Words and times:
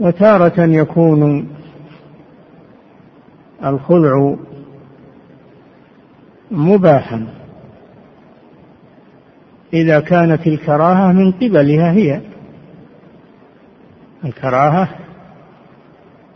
وتارة 0.00 0.64
يكون 0.64 1.48
الخلع 3.64 4.36
مباحا. 6.50 7.26
إذا 9.72 10.00
كانت 10.00 10.46
الكراهة 10.46 11.12
من 11.12 11.32
قبلها 11.32 11.92
هي. 11.92 12.20
الكراهة 14.24 14.88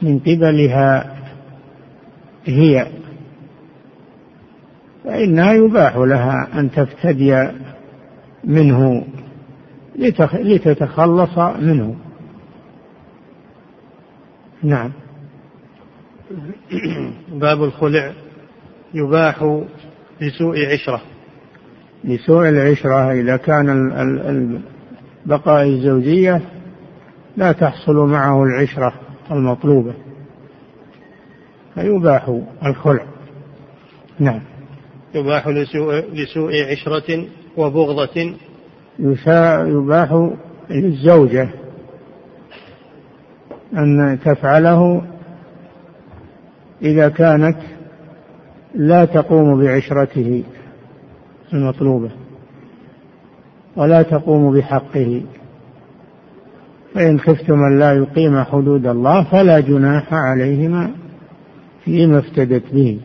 من 0.03 0.19
قبلها 0.19 1.17
هي. 2.45 2.87
فإنها 5.05 5.53
يباح 5.53 5.97
لها 5.97 6.49
أن 6.55 6.71
تفتدي 6.71 7.49
منه 8.45 9.05
لتتخلص 10.35 11.39
منه. 11.39 11.97
نعم. 14.63 14.93
باب 17.41 17.65
الخلع 17.65 18.13
يباح 18.95 19.63
لسوء 20.21 20.67
عشرة. 20.73 21.03
لسوء 22.05 22.49
العشرة 22.49 23.13
إذا 23.13 23.37
كان 23.37 24.63
بقاء 25.27 25.67
الزوجية 25.67 26.41
لا 27.37 27.53
تحصل 27.53 27.97
معه 27.97 28.45
العشرة 28.45 28.93
المطلوبة 29.31 29.95
فيباح 31.75 32.41
الخلع. 32.67 33.07
نعم. 34.19 34.41
يباح 35.15 35.49
لسوء, 35.49 35.95
لسوء 35.95 36.53
عشرة 36.71 37.27
وبغضة. 37.57 38.35
يباح 38.99 40.31
للزوجة 40.71 41.49
أن 43.77 44.19
تفعله 44.25 45.03
إذا 46.83 47.09
كانت 47.09 47.57
لا 48.75 49.05
تقوم 49.05 49.65
بعشرته 49.65 50.45
المطلوبة 51.53 52.11
ولا 53.77 54.03
تقوم 54.03 54.59
بحقه. 54.59 55.23
فإن 56.95 57.21
خفتم 57.21 57.65
أن 57.65 57.79
لا 57.79 57.93
يقيم 57.93 58.43
حدود 58.43 58.87
الله 58.87 59.25
فلا 59.25 59.61
جناح 59.61 60.15
عليهما 60.15 60.91
فيما 61.85 62.19
افتدت 62.19 62.73
به. 62.73 63.01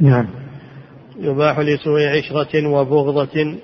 نعم. 0.00 0.26
يباح 1.18 1.58
لسوء 1.58 2.00
عشرة 2.00 2.68
وبغضة 2.68 3.54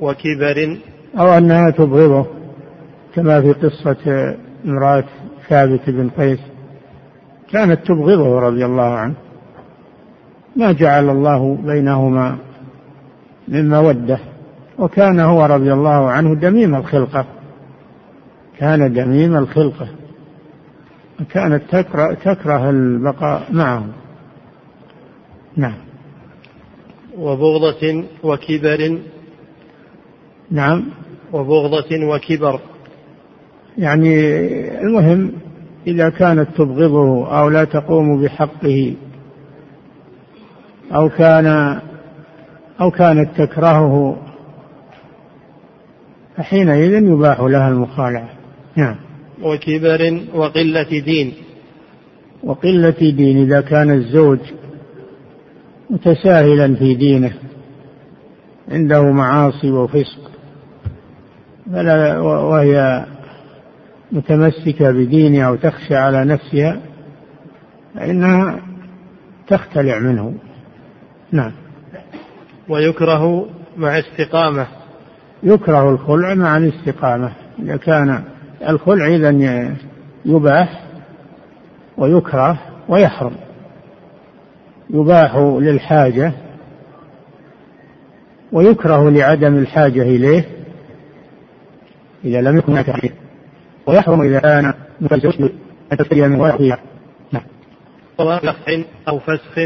وكبر. 0.00 0.78
أو 1.18 1.38
أنها 1.38 1.70
تبغضه. 1.70 2.26
كما 3.14 3.40
في 3.40 3.52
قصة 3.52 4.36
امرأة 4.64 5.04
ثابت 5.48 5.90
بن 5.90 6.10
قيس 6.10 6.40
كانت 7.52 7.86
تبغضه 7.86 8.40
رضي 8.40 8.64
الله 8.64 8.82
عنه. 8.82 9.14
ما 10.56 10.72
جعل 10.72 11.10
الله 11.10 11.58
بينهما 11.64 12.36
من 13.48 13.68
مودة 13.68 14.18
وكان 14.78 15.20
هو 15.20 15.44
رضي 15.46 15.72
الله 15.72 16.10
عنه 16.10 16.34
دميم 16.34 16.74
الخلقة. 16.74 17.26
كان 18.58 18.92
دميم 18.92 19.36
الخلقة 19.36 19.88
كانت 21.30 21.62
تكره, 21.70 22.14
تكره 22.14 22.70
البقاء 22.70 23.42
معه. 23.52 23.86
نعم. 25.56 25.78
وبغضة 27.18 28.04
وكبر. 28.22 28.98
نعم. 30.50 30.84
وبغضة 31.32 32.04
وكبر. 32.04 32.60
يعني 33.78 34.14
المهم 34.80 35.32
إذا 35.86 36.08
كانت 36.08 36.48
تبغضه 36.56 37.38
أو 37.40 37.48
لا 37.48 37.64
تقوم 37.64 38.22
بحقه 38.22 38.94
أو 40.94 41.08
كان 41.08 41.78
أو 42.80 42.90
كانت 42.90 43.40
تكرهه 43.40 44.16
فحينئذ 46.36 46.92
يباح 46.92 47.40
لها 47.40 47.68
المخالعة. 47.68 48.28
نعم. 48.76 48.96
وكبر 49.42 50.20
وقلة 50.34 51.00
دين. 51.00 51.32
وقلة 52.44 52.90
دين 52.90 53.42
إذا 53.42 53.60
كان 53.60 53.90
الزوج 53.90 54.38
متساهلا 55.90 56.74
في 56.74 56.94
دينه 56.94 57.32
عنده 58.68 59.02
معاصي 59.02 59.70
وفسق 59.70 60.30
فلا 61.72 62.18
وهي 62.18 63.06
متمسكة 64.12 64.90
بدينها 64.90 65.48
أو 65.48 65.54
تخشى 65.54 65.96
على 65.96 66.24
نفسها 66.24 66.80
فإنها 67.94 68.60
تختلع 69.48 69.98
منه. 69.98 70.34
نعم. 71.32 71.52
ويكره 72.68 73.48
مع 73.76 73.98
استقامة. 73.98 74.66
يكره 75.42 75.90
الخلع 75.90 76.34
مع 76.34 76.56
الاستقامة. 76.56 77.32
إذا 77.58 77.76
كان 77.76 78.24
الخلع 78.68 79.06
إذا 79.06 79.30
يباح 80.24 80.82
ويكره 81.96 82.58
ويحرم. 82.88 83.36
يباح 84.90 85.36
للحاجة 85.36 86.32
ويكره 88.52 89.10
لعدم 89.10 89.58
الحاجة 89.58 90.02
إليه 90.02 90.44
إذا 92.24 92.40
لم 92.40 92.58
يكن 92.58 92.72
هناك 92.72 93.12
ويحرم 93.88 94.22
إذا 94.22 94.40
كان 94.40 94.74
متزوج 95.00 95.50
أن 95.92 95.96
تفتري 95.96 96.28
من 96.28 96.40
ورقها 96.40 96.78
نعم. 97.32 97.42
أو 99.08 99.18
فسخ 99.18 99.58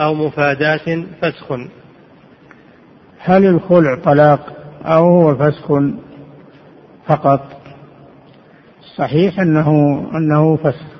أو 0.00 0.14
مفاداة 0.14 1.04
فسخ. 1.22 1.52
هل 3.18 3.46
الخلع 3.46 3.98
طلاق 4.04 4.56
أو 4.84 5.04
هو 5.04 5.34
فسخ 5.34 5.72
فقط؟ 7.06 7.40
صحيح 8.96 9.40
أنه 9.40 9.70
أنه 10.14 10.56
فسخ. 10.56 10.96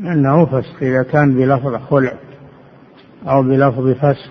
أنه 0.00 0.46
فسخ 0.46 0.82
إذا 0.82 1.02
كان 1.02 1.34
بلفظ 1.34 1.74
خلع 1.90 2.12
أو 3.28 3.42
بلفظ 3.42 3.90
فسخ 3.90 4.30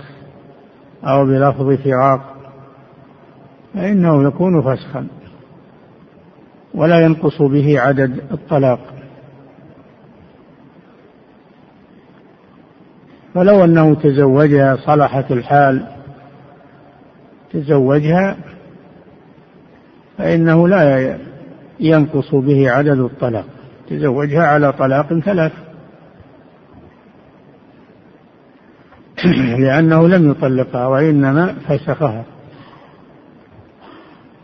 أو 1.03 1.25
بلفظ 1.25 1.71
فراق 1.83 2.35
فإنه 3.73 4.27
يكون 4.27 4.61
فسخا. 4.61 5.07
ولا 6.77 6.99
ينقص 6.99 7.41
به 7.41 7.79
عدد 7.79 8.19
الطلاق. 8.31 8.79
فلو 13.33 13.63
أنه 13.63 13.95
تزوجها 13.95 14.75
صلحت 14.75 15.31
الحال 15.31 15.87
تزوجها 17.53 18.37
فإنه 20.17 20.67
لا 20.67 21.17
ينقص 21.79 22.35
به 22.35 22.71
عدد 22.71 22.99
الطلاق. 22.99 23.45
تزوجها 23.89 24.43
على 24.43 24.73
طلاق 24.73 25.19
ثلاث. 25.19 25.51
لأنه 29.63 30.07
لم 30.07 30.31
يطلقها 30.31 30.87
وإنما 30.87 31.53
فسخها. 31.53 32.36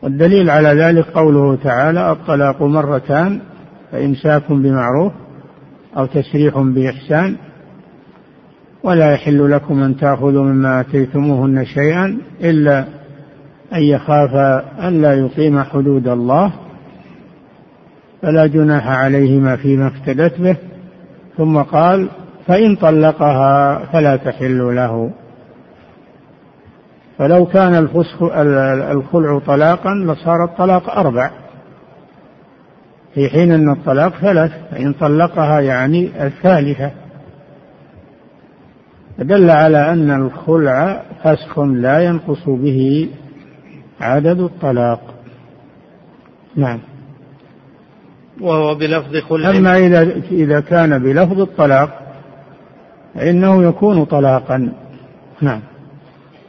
والدليل 0.04 0.50
على 0.50 0.70
ذلك 0.70 1.06
قوله 1.06 1.56
تعالى 1.56 2.12
الطلاق 2.12 2.62
مرتان 2.62 3.40
فإمساك 3.92 4.52
بمعروف 4.52 5.14
أو 5.98 6.06
تسريح 6.06 6.58
بإحسان 6.58 7.36
ولا 8.84 9.14
يحل 9.14 9.52
لكم 9.52 9.84
أن 9.84 9.98
تأخذوا 9.98 10.44
مما 10.44 10.80
آتيتموهن 10.80 11.66
شيئا 11.66 12.18
إلا 12.42 12.86
أن 13.74 13.82
يخافا 13.82 14.66
أن 14.88 15.02
لا 15.02 15.14
يقيم 15.14 15.64
حدود 15.64 16.08
الله 16.08 16.54
فلا 18.22 18.48
جناح 18.48 18.88
عليهما 18.88 19.56
فيما 19.56 19.88
افتدت 19.88 20.42
به 20.42 20.56
ثم 21.38 21.58
قال 21.58 22.10
فإن 22.48 22.76
طلقها 22.76 23.86
فلا 23.86 24.16
تحل 24.16 24.76
له. 24.76 25.12
فلو 27.24 27.46
كان 27.46 27.76
الفسخ 27.76 28.24
الخلع 28.92 29.40
طلاقا 29.40 29.94
لصار 29.94 30.44
الطلاق 30.44 30.90
أربع. 30.90 31.32
في 33.14 33.30
حين 33.30 33.52
أن 33.52 33.70
الطلاق 33.70 34.14
ثلاث 34.22 34.52
فإن 34.72 34.94
طلقها 34.94 35.60
يعني 35.60 36.26
الثالثة. 36.26 36.92
فدل 39.18 39.50
على 39.50 39.92
أن 39.92 40.12
الخلع 40.12 41.04
فسخ 41.24 41.60
لا 41.60 42.00
ينقص 42.00 42.46
به 42.50 43.10
عدد 44.02 44.40
الطلاق. 44.40 45.14
نعم. 46.56 46.80
وهو 48.42 48.76
بلفظ 48.76 49.18
خلع. 49.18 49.50
أما 49.50 49.78
إذا 49.78 50.02
إذا 50.32 50.60
كان 50.60 51.04
بلفظ 51.04 51.42
الطلاق 51.42 51.90
فإنه 53.16 53.64
يكون 53.64 54.06
طلاقا. 54.06 54.74
نعم. 55.42 55.62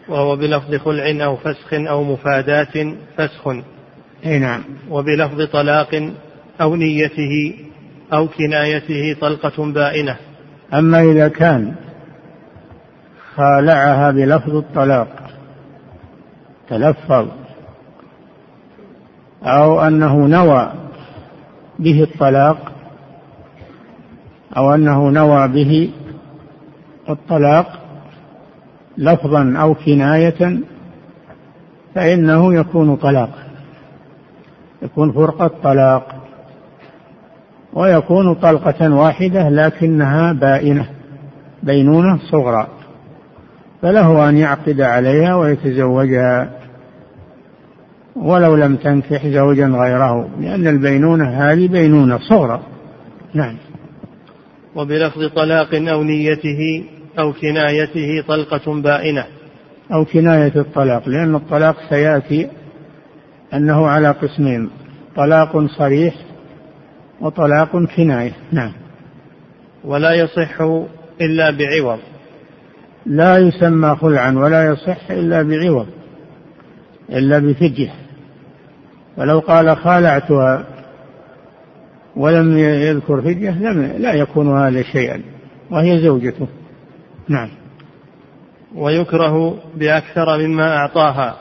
وهو 0.09 0.37
بلفظ 0.37 0.75
خلع 0.75 1.25
أو 1.25 1.37
فسخ 1.37 1.75
أو 1.75 2.05
مفاداة 2.05 2.95
فسخ. 3.17 3.49
أي 4.27 4.39
نعم. 4.39 4.63
وبلفظ 4.91 5.43
طلاق 5.43 6.13
أو 6.61 6.77
نيته 6.77 7.55
أو 8.13 8.29
كنايته 8.29 9.17
طلقة 9.21 9.73
بائنة. 9.73 10.17
أما 10.75 11.03
إذا 11.03 11.29
كان 11.29 11.75
خالعها 13.37 14.11
بلفظ 14.11 14.57
الطلاق 14.57 15.09
تلفظ 16.69 17.29
أو 19.43 19.81
أنه 19.81 20.27
نوى 20.27 20.73
به 21.79 22.03
الطلاق 22.03 22.73
أو 24.57 24.75
أنه 24.75 25.11
نوى 25.11 25.49
به 25.49 25.91
الطلاق 27.09 27.84
لفظا 28.99 29.55
أو 29.61 29.75
كناية 29.75 30.61
فإنه 31.95 32.55
يكون 32.55 32.97
طلاقا 32.97 33.45
يكون 34.83 35.13
فرقة 35.13 35.51
طلاق 35.63 36.15
ويكون 37.73 38.35
طلقة 38.35 38.95
واحدة 38.95 39.49
لكنها 39.49 40.33
بائنة 40.33 40.87
بينونة 41.63 42.19
صغرى 42.31 42.67
فله 43.83 44.29
أن 44.29 44.37
يعقد 44.37 44.81
عليها 44.81 45.37
ويتزوجها 45.37 46.51
ولو 48.17 48.57
لم 48.57 48.77
تنكح 48.77 49.27
زوجا 49.27 49.67
غيره 49.67 50.29
لأن 50.41 50.67
البينونة 50.67 51.29
هذه 51.29 51.69
بينونة 51.69 52.19
صغرى. 52.19 52.61
نعم. 53.35 53.57
وبلفظ 54.77 55.27
طلاق 55.37 55.75
أو 55.75 56.03
نيته 56.03 56.85
أو 57.19 57.33
كنايته 57.33 58.25
طلقة 58.29 58.81
بائنة. 58.83 59.25
أو 59.93 60.05
كناية 60.05 60.53
الطلاق 60.57 61.09
لأن 61.09 61.35
الطلاق 61.35 61.77
سيأتي 61.89 62.51
أنه 63.55 63.87
على 63.87 64.11
قسمين 64.11 64.71
طلاق 65.17 65.67
صريح 65.67 66.15
وطلاق 67.21 67.77
كناية. 67.97 68.33
نعم. 68.53 68.73
ولا 69.85 70.13
يصح 70.13 70.61
إلا 71.21 71.51
بعوض. 71.51 71.99
لا 73.07 73.39
يسمى 73.39 73.97
خلعا 73.97 74.33
ولا 74.33 74.67
يصح 74.73 75.11
إلا 75.11 75.43
بعوض 75.43 75.87
إلا 77.11 77.39
بفجه 77.39 77.91
ولو 79.17 79.39
قال 79.39 79.77
خالعتها 79.77 80.65
ولم 82.17 82.59
يذكر 82.59 83.23
فدية 83.23 83.51
لم 83.51 83.83
لا 83.99 84.13
يكون 84.13 84.59
هذا 84.59 84.83
شيئا 84.83 85.23
وهي 85.71 85.99
زوجته. 85.99 86.49
نعم. 87.29 87.49
ويكره 88.75 89.57
بأكثر 89.75 90.39
مما 90.39 90.77
أعطاها. 90.77 91.37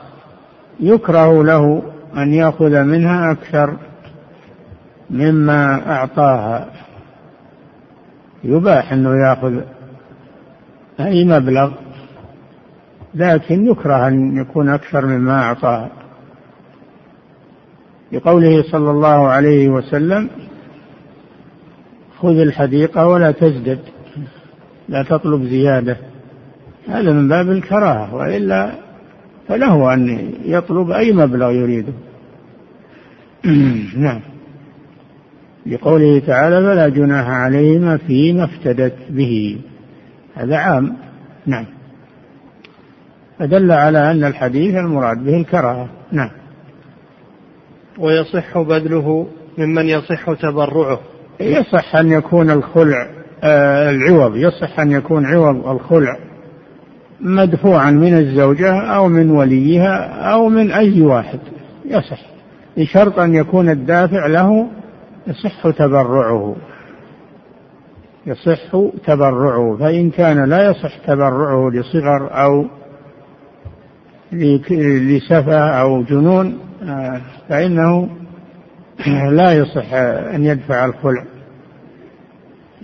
يكره 0.80 1.44
له 1.44 1.82
أن 2.16 2.34
يأخذ 2.34 2.82
منها 2.82 3.32
أكثر 3.32 3.76
مما 5.10 5.90
أعطاها. 5.92 6.70
يباح 8.44 8.92
أنه 8.92 9.10
يأخذ 9.28 9.60
أي 11.00 11.24
مبلغ 11.24 11.72
لكن 13.14 13.66
يكره 13.66 14.08
أن 14.08 14.36
يكون 14.36 14.68
أكثر 14.68 15.06
مما 15.06 15.42
أعطاها. 15.42 15.90
لقوله 18.12 18.62
صلى 18.62 18.90
الله 18.90 19.28
عليه 19.28 19.68
وسلم 19.68 20.30
خذ 22.18 22.38
الحديقة 22.38 23.06
ولا 23.06 23.30
تزدد. 23.30 23.93
لا 24.88 25.02
تطلب 25.02 25.44
زيادة. 25.44 25.96
هذا 26.88 27.12
من 27.12 27.28
باب 27.28 27.50
الكراهة 27.50 28.14
وإلا 28.14 28.70
فله 29.48 29.94
أن 29.94 30.32
يطلب 30.44 30.90
أي 30.90 31.12
مبلغ 31.12 31.50
يريده. 31.50 31.92
نعم. 33.96 34.20
لقوله 35.66 36.18
تعالى 36.18 36.56
فلا 36.60 36.88
جناح 36.88 37.28
عليهما 37.28 37.96
فيما 37.96 38.44
افتدت 38.44 38.96
به. 39.10 39.60
هذا 40.34 40.56
عام. 40.56 40.96
نعم. 41.46 41.66
فدل 43.38 43.72
على 43.72 44.10
أن 44.10 44.24
الحديث 44.24 44.74
المراد 44.74 45.24
به 45.24 45.36
الكراهة. 45.36 45.88
نعم. 46.12 46.30
ويصح 47.98 48.58
بذله 48.58 49.28
ممن 49.58 49.86
يصح 49.86 50.32
تبرعه. 50.32 51.00
يصح 51.40 51.96
أن 51.96 52.12
يكون 52.12 52.50
الخلع 52.50 53.23
العوض. 53.90 54.36
يصح 54.36 54.80
أن 54.80 54.90
يكون 54.90 55.26
عوض 55.26 55.68
الخلع 55.68 56.18
مدفوعا 57.20 57.90
من 57.90 58.18
الزوجة 58.18 58.80
أو 58.80 59.08
من 59.08 59.30
وليها 59.30 59.96
أو 60.32 60.48
من 60.48 60.70
أي 60.72 61.02
واحد. 61.02 61.38
يصح. 61.84 62.20
بشرط 62.76 63.18
أن 63.18 63.34
يكون 63.34 63.68
الدافع 63.68 64.26
له 64.26 64.66
يصح 65.26 65.70
تبرعه. 65.70 66.56
يصح 68.26 68.76
تبرعه. 69.06 69.76
فإن 69.80 70.10
كان 70.10 70.44
لا 70.44 70.70
يصح 70.70 70.98
تبرعه 71.06 71.70
لصغر 71.70 72.44
أو 72.44 72.66
لسفة 74.32 75.58
أو 75.58 76.02
جنون 76.02 76.58
آه، 76.82 77.20
فإنه 77.48 78.08
لا 79.30 79.52
يصح 79.52 79.92
أن 80.34 80.44
يدفع 80.44 80.84
الخلع. 80.84 81.24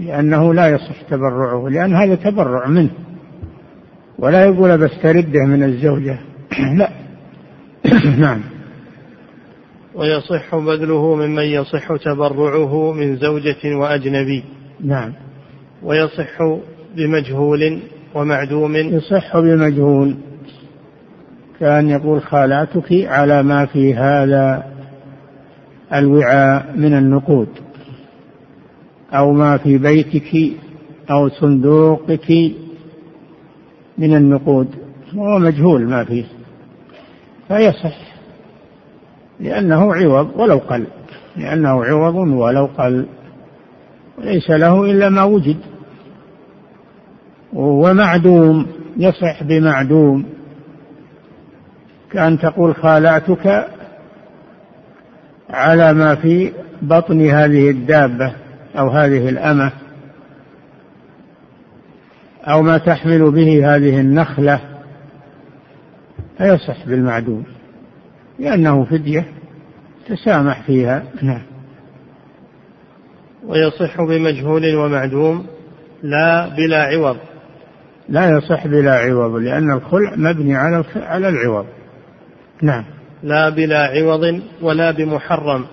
لأنه 0.00 0.54
لا 0.54 0.68
يصح 0.68 1.02
تبرعه 1.02 1.68
لأن 1.68 1.94
هذا 1.94 2.14
تبرع 2.14 2.66
منه. 2.66 2.90
ولا 4.18 4.44
يقول 4.44 4.78
بسترده 4.78 5.44
من 5.46 5.62
الزوجة. 5.62 6.18
لا. 6.78 6.90
نعم. 8.18 8.40
ويصح 9.94 10.56
بذله 10.56 11.16
ممن 11.16 11.42
يصح 11.42 11.96
تبرعه 11.96 12.92
من 12.92 13.16
زوجة 13.16 13.76
وأجنبي. 13.76 14.44
نعم. 14.80 15.12
ويصح 15.82 16.38
بمجهول 16.96 17.80
ومعدوم. 18.14 18.76
يصح 18.76 19.38
بمجهول. 19.38 20.16
كان 21.60 21.88
يقول 21.88 22.22
خالاتك 22.22 22.92
على 22.92 23.42
ما 23.42 23.66
في 23.66 23.94
هذا 23.94 24.64
الوعاء 25.94 26.72
من 26.76 26.94
النقود. 26.94 27.48
أو 29.12 29.32
ما 29.32 29.56
في 29.56 29.78
بيتك 29.78 30.52
أو 31.10 31.28
صندوقك 31.28 32.30
من 33.98 34.16
النقود. 34.16 34.68
وهو 35.14 35.38
مجهول 35.38 35.88
ما 35.88 36.04
فيه. 36.04 36.24
فيصح 37.48 37.96
لأنه 39.40 39.94
عوض 39.94 40.30
ولو 40.36 40.56
قل. 40.56 40.86
لأنه 41.36 41.84
عوض 41.84 42.14
ولو 42.14 42.68
قل. 42.78 43.06
ليس 44.18 44.50
له 44.50 44.84
إلا 44.84 45.08
ما 45.08 45.22
وجد. 45.22 45.56
ومعدوم. 47.52 48.66
يصح 48.96 49.42
بمعدوم. 49.42 50.24
كأن 52.12 52.38
تقول 52.38 52.74
خالعتك 52.74 53.68
على 55.50 55.92
ما 55.92 56.14
في 56.14 56.52
بطن 56.82 57.26
هذه 57.26 57.70
الدابة. 57.70 58.32
أو 58.78 58.88
هذه 58.88 59.28
الأمة 59.28 59.72
أو 62.44 62.62
ما 62.62 62.78
تحمل 62.78 63.30
به 63.30 63.76
هذه 63.76 64.00
النخلة 64.00 64.60
فيصح 66.38 66.86
بالمعدوم 66.86 67.44
لأنه 68.38 68.84
فدية 68.84 69.26
تسامح 70.08 70.62
فيها. 70.66 71.02
نعم. 71.22 71.42
ويصح 73.46 74.00
بمجهول 74.00 74.76
ومعدوم 74.76 75.46
لا 76.02 76.48
بلا 76.56 76.82
عوض. 76.82 77.16
لا 78.08 78.30
يصح 78.30 78.66
بلا 78.66 78.94
عوض 78.94 79.34
لأن 79.34 79.72
الخلع 79.72 80.16
مبني 80.16 80.56
على 80.56 80.84
على 80.96 81.28
العوض. 81.28 81.66
نعم. 82.62 82.84
لا 83.22 83.48
بلا 83.48 83.78
عوض 83.78 84.42
ولا 84.62 84.90
بمحرم. 84.90 85.64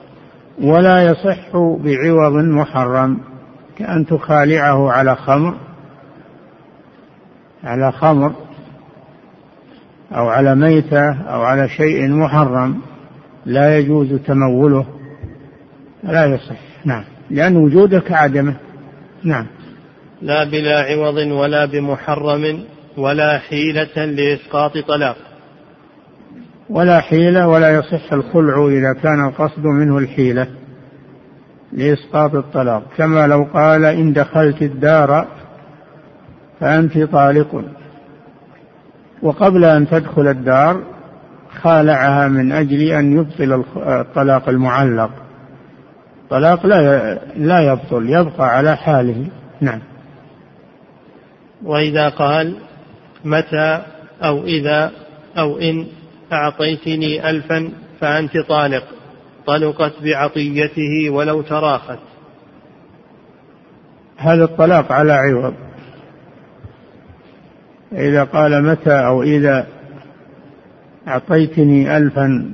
ولا 0.62 1.04
يصح 1.06 1.58
بعوض 1.58 2.34
محرم 2.34 3.20
كأن 3.78 4.06
تخالعه 4.06 4.92
على 4.92 5.16
خمر 5.16 5.56
على 7.64 7.92
خمر 7.92 8.34
أو 10.16 10.28
على 10.30 10.56
ميتة 10.56 11.12
أو 11.12 11.42
على 11.42 11.70
شيء 11.70 12.08
محرم 12.10 12.82
لا 13.46 13.78
يجوز 13.78 14.14
تموله 14.14 14.86
لا 16.04 16.26
يصح. 16.26 16.60
نعم. 16.86 17.04
لأن 17.30 17.58
وجوده 17.58 18.00
كعدمه. 18.00 18.56
نعم. 19.24 19.46
لا 20.22 20.44
بلا 20.44 20.80
عوض 20.80 21.18
ولا 21.18 21.66
بمحرم 21.66 22.64
ولا 22.98 23.38
حيلة 23.38 24.06
لإسقاط 24.06 24.78
طلاق. 24.78 25.18
ولا 26.70 27.02
حيلة 27.02 27.48
ولا 27.48 27.72
يصح 27.72 28.14
الخلع 28.14 28.68
إذا 28.68 28.94
كان 28.94 29.28
القصد 29.28 29.66
منه 29.66 29.98
الحيلة 29.98 30.48
لإسقاط 31.74 32.36
الطلاق. 32.36 32.84
كما 32.98 33.28
لو 33.28 33.48
قال 33.54 33.86
إن 33.86 34.14
دخلت 34.14 34.62
الدار 34.62 35.28
فأنت 36.60 36.98
طالق. 36.98 37.64
وقبل 39.22 39.66
أن 39.66 39.88
تدخل 39.88 40.28
الدار 40.28 40.84
خالعها 41.62 42.28
من 42.28 42.52
أجل 42.52 42.82
أن 42.82 43.18
يبطل 43.18 43.64
الطلاق 43.78 44.50
المعلق. 44.50 45.12
الطلاق 46.24 46.66
لا 46.66 47.14
لا 47.36 47.60
يبطل 47.60 48.10
يبقى 48.10 48.58
على 48.58 48.78
حاله. 48.78 49.26
نعم. 49.62 49.80
وإذا 51.64 52.10
قال 52.10 52.56
متى 53.26 53.82
أو 54.24 54.44
إذا 54.44 54.92
أو 55.38 55.58
إن 55.58 55.86
أعطيتني 56.34 57.30
ألفا 57.30 57.70
فأنت 58.02 58.38
طالق. 58.38 58.84
طلقت 59.46 59.94
بعطيته 60.04 61.10
ولو 61.10 61.42
تراخت. 61.42 62.00
هذا 64.18 64.44
الطلاق 64.44 64.92
على 64.92 65.14
عوض. 65.14 65.54
إذا 67.92 68.24
قال 68.24 68.64
متى 68.64 68.92
أو 68.92 69.24
إذا 69.24 69.68
أعطيتني 71.08 71.98
ألفا 71.98 72.52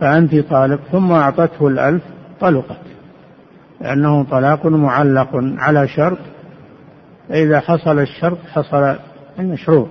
فأنت 0.00 0.34
طالق 0.34 0.80
ثم 0.92 1.12
أعطته 1.12 1.68
الألف 1.68 2.02
طلقت. 2.40 2.80
لأنه 3.80 4.24
طلاق 4.24 4.66
معلق 4.66 5.28
على 5.34 5.88
شرط 5.88 6.18
فإذا 7.28 7.60
حصل 7.60 7.98
الشرط 7.98 8.38
حصل 8.52 8.96
المشروط. 9.38 9.88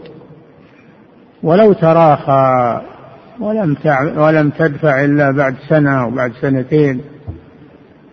ولو 1.43 1.73
تراخى 1.73 2.81
ولم 3.39 3.75
ولم 4.17 4.49
تدفع 4.49 5.03
إلا 5.05 5.31
بعد 5.31 5.55
سنة 5.69 6.03
أو 6.03 6.11
بعد 6.11 6.31
سنتين 6.41 7.01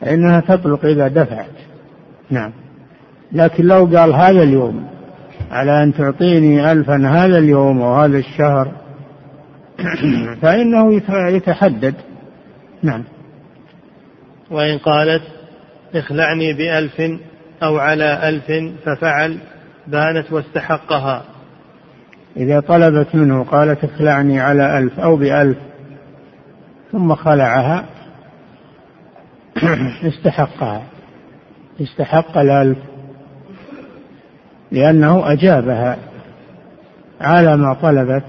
فإنها 0.00 0.40
تطلق 0.40 0.84
إذا 0.84 1.08
دفعت. 1.08 1.46
نعم. 2.30 2.52
لكن 3.32 3.64
لو 3.64 3.84
قال 3.84 4.14
هذا 4.14 4.42
اليوم 4.42 4.86
على 5.50 5.82
أن 5.82 5.94
تعطيني 5.94 6.72
ألفا 6.72 6.96
هذا 6.96 7.38
اليوم 7.38 7.82
أو 7.82 7.94
هذا 7.94 8.18
الشهر 8.18 8.72
فإنه 10.42 11.00
يتحدد. 11.10 11.94
نعم. 12.82 13.04
وإن 14.50 14.78
قالت 14.78 15.22
اخلعني 15.94 16.52
بألف 16.52 17.00
أو 17.62 17.78
على 17.78 18.28
ألف 18.28 18.74
ففعل 18.84 19.38
بانت 19.86 20.32
واستحقها. 20.32 21.33
إذا 22.36 22.60
طلبت 22.60 23.14
منه 23.14 23.44
قالت 23.44 23.84
اخلعني 23.84 24.40
على 24.40 24.78
ألف 24.78 25.00
أو 25.00 25.16
بألف 25.16 25.58
ثم 26.92 27.14
خلعها 27.14 27.84
استحقها. 30.08 30.82
استحق 31.80 32.38
الألف 32.38 32.78
لأنه 34.72 35.32
أجابها 35.32 35.98
على 37.20 37.56
ما 37.56 37.74
طلبت 37.74 38.24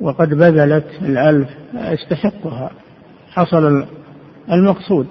وقد 0.00 0.28
بذلت 0.28 0.86
الألف 1.02 1.48
استحقها. 1.74 2.70
حصل 3.30 3.86
المقصود. 4.52 5.06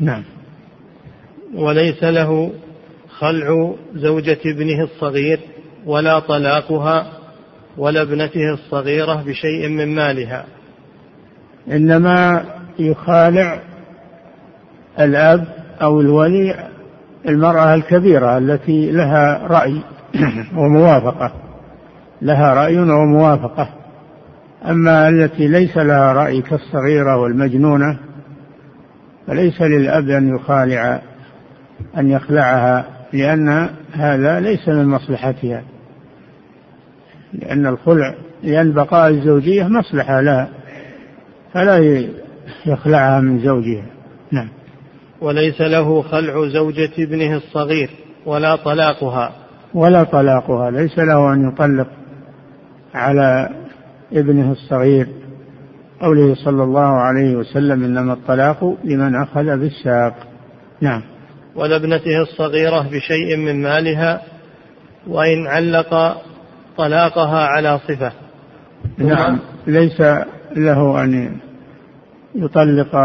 نعم. 0.00 0.22
وليس 1.54 2.04
له 2.04 2.52
خلع 3.08 3.74
زوجة 3.94 4.38
ابنه 4.46 4.82
الصغير. 4.82 5.40
ولا 5.86 6.18
طلاقها 6.18 7.06
ولا 7.78 8.02
ابنته 8.02 8.52
الصغيرة 8.52 9.22
بشيء 9.26 9.68
من 9.68 9.94
مالها. 9.94 10.44
إنما 11.72 12.44
يخالع 12.78 13.60
الأب 15.00 15.44
أو 15.82 16.00
الولي 16.00 16.68
المرأة 17.28 17.74
الكبيرة 17.74 18.38
التي 18.38 18.90
لها 18.90 19.46
رأي 19.46 19.80
وموافقة. 20.58 21.32
لها 22.22 22.54
رأي 22.54 22.78
وموافقة. 22.78 23.68
أما 24.68 25.08
التي 25.08 25.48
ليس 25.48 25.76
لها 25.76 26.12
رأي 26.12 26.42
كالصغيرة 26.42 27.16
والمجنونة 27.16 27.98
فليس 29.26 29.62
للأب 29.62 30.08
أن 30.08 30.34
يخالع 30.34 31.00
أن 31.96 32.10
يخلعها 32.10 32.84
لأن 33.12 33.68
هذا 33.92 34.40
ليس 34.40 34.68
من 34.68 34.84
مصلحتها. 34.84 35.62
لأن 37.34 37.66
الخلع 37.66 38.14
لأن 38.42 38.72
بقاء 38.72 39.10
الزوجية 39.10 39.64
مصلحة 39.64 40.20
لها 40.20 40.48
فلا 41.52 42.06
يخلعها 42.66 43.20
من 43.20 43.38
زوجها. 43.38 43.84
نعم. 44.32 44.48
وليس 45.20 45.60
له 45.60 46.02
خلع 46.02 46.48
زوجة 46.48 46.90
ابنه 46.98 47.36
الصغير 47.36 47.90
ولا 48.26 48.56
طلاقها. 48.56 49.32
ولا 49.74 50.04
طلاقها. 50.04 50.70
ليس 50.70 50.98
له 50.98 51.32
أن 51.32 51.48
يطلق 51.48 51.88
على 52.94 53.48
ابنه 54.12 54.52
الصغير. 54.52 55.06
قوله 56.00 56.34
صلى 56.34 56.62
الله 56.62 56.80
عليه 56.80 57.36
وسلم 57.36 57.84
إنما 57.84 58.12
الطلاق 58.12 58.76
لمن 58.84 59.14
أخذ 59.14 59.58
بالساق. 59.58 60.14
نعم. 60.80 61.02
ولابنته 61.56 62.22
الصغيرة 62.22 62.82
بشيء 62.82 63.36
من 63.36 63.62
مالها 63.62 64.22
وإن 65.06 65.46
علق 65.46 66.16
طلاقها 66.76 67.46
على 67.46 67.78
صفة. 67.78 68.12
نعم 68.98 69.38
ليس 69.66 70.00
له 70.56 71.04
أن 71.04 71.36
يطلق 72.34 72.96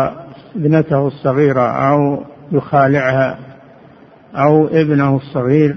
ابنته 0.55 1.07
الصغيرة 1.07 1.89
أو 1.91 2.23
يخالعها 2.51 3.39
أو 4.35 4.67
ابنه 4.67 5.15
الصغير 5.15 5.75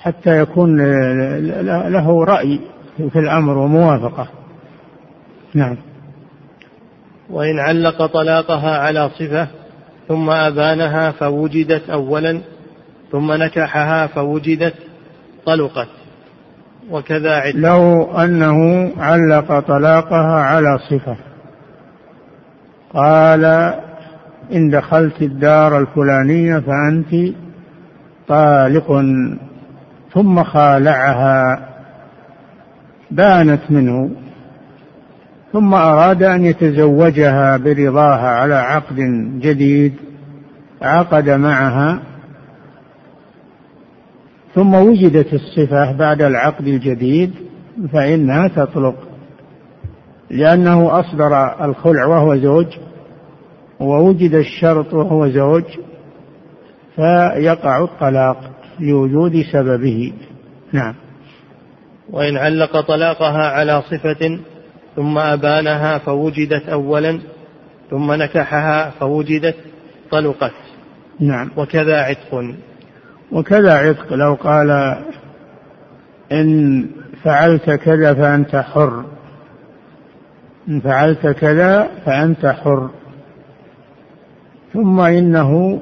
حتى 0.00 0.38
يكون 0.38 0.76
له 1.92 2.24
رأي 2.24 2.60
في 2.96 3.18
الأمر 3.18 3.58
وموافقة. 3.58 4.28
نعم. 5.54 5.76
وإن 7.30 7.58
علق 7.58 8.06
طلاقها 8.06 8.78
على 8.78 9.10
صفة 9.10 9.48
ثم 10.08 10.30
أبانها 10.30 11.10
فوجدت 11.10 11.90
أولا 11.90 12.40
ثم 13.12 13.32
نكحها 13.32 14.06
فوجدت 14.06 14.74
طلقت 15.46 15.88
وكذا 16.90 17.30
عدة. 17.30 17.58
لو 17.58 18.02
أنه 18.02 18.90
علق 18.98 19.60
طلاقها 19.60 20.42
على 20.42 20.78
صفة. 20.90 21.16
قال 22.94 23.44
إن 24.52 24.70
دخلت 24.70 25.22
الدار 25.22 25.78
الفلانية 25.78 26.58
فأنت 26.58 27.34
طالق. 28.28 29.04
ثم 30.14 30.42
خالعها. 30.42 31.68
بانت 33.10 33.60
منه. 33.70 34.10
ثم 35.52 35.74
أراد 35.74 36.22
أن 36.22 36.44
يتزوجها 36.44 37.56
برضاها 37.56 38.28
على 38.28 38.54
عقد 38.54 38.96
جديد. 39.40 39.94
عقد 40.82 41.30
معها. 41.30 41.98
ثم 44.56 44.74
وجدت 44.74 45.34
الصفة 45.34 45.92
بعد 45.92 46.22
العقد 46.22 46.66
الجديد 46.66 47.34
فإنها 47.92 48.48
تطلق. 48.48 48.94
لأنه 50.30 51.00
أصدر 51.00 51.64
الخلع 51.64 52.06
وهو 52.06 52.36
زوج 52.36 52.66
ووجد 53.80 54.34
الشرط 54.34 54.94
وهو 54.94 55.28
زوج 55.28 55.64
فيقع 56.96 57.84
الطلاق 57.84 58.36
لوجود 58.80 59.42
سببه. 59.52 60.12
نعم. 60.72 60.94
وإن 62.10 62.36
علق 62.36 62.80
طلاقها 62.80 63.50
على 63.50 63.82
صفة 63.82 64.38
ثم 64.96 65.18
أبانها 65.18 65.98
فوجدت 65.98 66.68
أولا 66.68 67.20
ثم 67.90 68.12
نكحها 68.12 68.90
فوجدت 68.90 69.56
طلقت. 70.10 70.54
نعم. 71.20 71.50
وكذا 71.56 72.00
عتق. 72.00 72.54
وكذا 73.32 73.74
عتق. 73.74 74.12
لو 74.12 74.34
قال 74.34 74.96
إن 76.32 76.86
فعلت 77.22 77.70
كذا 77.70 78.14
فأنت 78.14 78.56
حر. 78.56 79.04
إن 80.68 80.80
فعلت 80.80 81.26
كذا 81.26 81.88
فأنت 82.04 82.46
حر. 82.46 82.90
ثم 84.72 85.00
إنه 85.00 85.80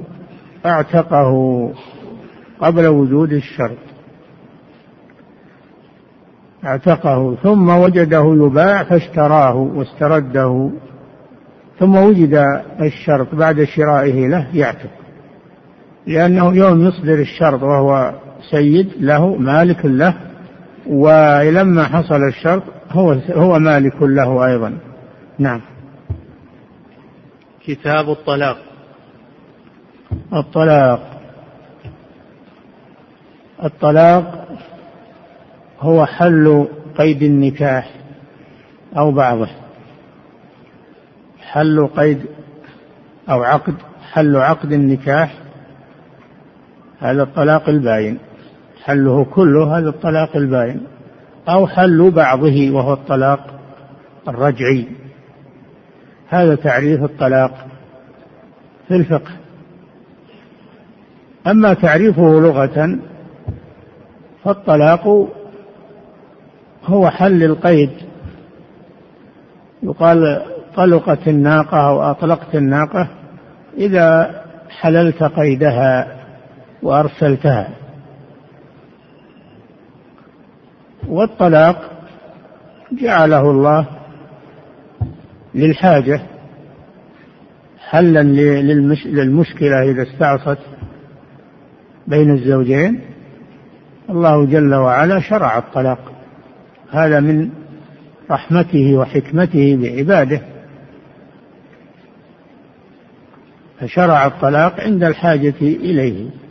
أعتقه 0.66 1.72
قبل 2.60 2.86
وجود 2.86 3.32
الشرط. 3.32 3.78
أعتقه 6.64 7.34
ثم 7.42 7.68
وجده 7.68 8.34
يباع 8.46 8.82
فاشتراه 8.82 9.54
واسترده 9.54 10.70
ثم 11.78 11.96
وجد 11.96 12.62
الشرط 12.80 13.34
بعد 13.34 13.64
شرائه 13.64 14.28
له 14.28 14.56
يعتق. 14.56 15.03
لأنه 16.06 16.56
يوم 16.56 16.86
يصدر 16.86 17.14
الشرط 17.14 17.62
وهو 17.62 18.14
سيد 18.50 18.92
له 19.00 19.36
مالك 19.36 19.84
له 19.84 20.14
ولما 20.86 21.84
حصل 21.84 22.22
الشرط 22.28 22.62
هو 22.90 23.12
هو 23.30 23.58
مالك 23.58 24.02
له 24.02 24.46
أيضا. 24.46 24.78
نعم. 25.38 25.60
كتاب 27.66 28.10
الطلاق. 28.10 28.58
الطلاق. 30.32 31.20
الطلاق 33.64 34.48
هو 35.80 36.06
حل 36.06 36.68
قيد 36.98 37.22
النكاح 37.22 37.90
أو 38.98 39.12
بعضه. 39.12 39.48
حل 41.40 41.86
قيد 41.86 42.26
أو 43.30 43.42
عقد 43.42 43.74
حل 44.12 44.36
عقد 44.36 44.72
النكاح 44.72 45.43
هذا 47.00 47.22
الطلاق 47.22 47.68
الباين. 47.68 48.18
حله 48.84 49.24
كله 49.24 49.78
هذا 49.78 49.88
الطلاق 49.88 50.36
الباين. 50.36 50.80
أو 51.48 51.66
حل 51.66 52.10
بعضه 52.10 52.70
وهو 52.70 52.92
الطلاق 52.92 53.60
الرجعي. 54.28 54.86
هذا 56.28 56.54
تعريف 56.54 57.02
الطلاق 57.02 57.66
في 58.88 58.94
الفقه. 58.94 59.30
أما 61.46 61.74
تعريفه 61.74 62.40
لغة 62.40 62.98
فالطلاق 64.44 65.28
هو 66.84 67.10
حل 67.10 67.42
القيد. 67.42 67.90
يقال 69.82 70.42
طلقت 70.76 71.28
الناقة 71.28 71.88
أو 71.88 72.02
أطلقت 72.02 72.54
الناقة 72.54 73.08
إذا 73.78 74.30
حللت 74.70 75.22
قيدها. 75.22 76.23
وأرسلتها. 76.84 77.68
والطلاق 81.08 81.90
جعله 82.92 83.50
الله 83.50 83.86
للحاجة 85.54 86.20
حلا 87.78 88.22
للمشكلة 89.04 89.82
إذا 89.82 90.02
استعصت 90.02 90.58
بين 92.06 92.30
الزوجين. 92.30 93.00
الله 94.10 94.46
جل 94.46 94.74
وعلا 94.74 95.20
شرع 95.20 95.58
الطلاق. 95.58 96.12
هذا 96.90 97.20
من 97.20 97.50
رحمته 98.30 98.96
وحكمته 98.96 99.76
بعباده. 99.76 100.40
فشرع 103.80 104.26
الطلاق 104.26 104.80
عند 104.80 105.04
الحاجة 105.04 105.54
إليه. 105.60 106.43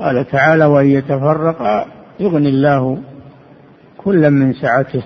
قال 0.00 0.26
تعالى 0.26 0.64
وإن 0.64 0.86
يتفرقا 0.86 1.86
يغني 2.20 2.48
الله 2.48 2.98
كلا 3.98 4.30
من 4.30 4.52
سعته 4.52 5.02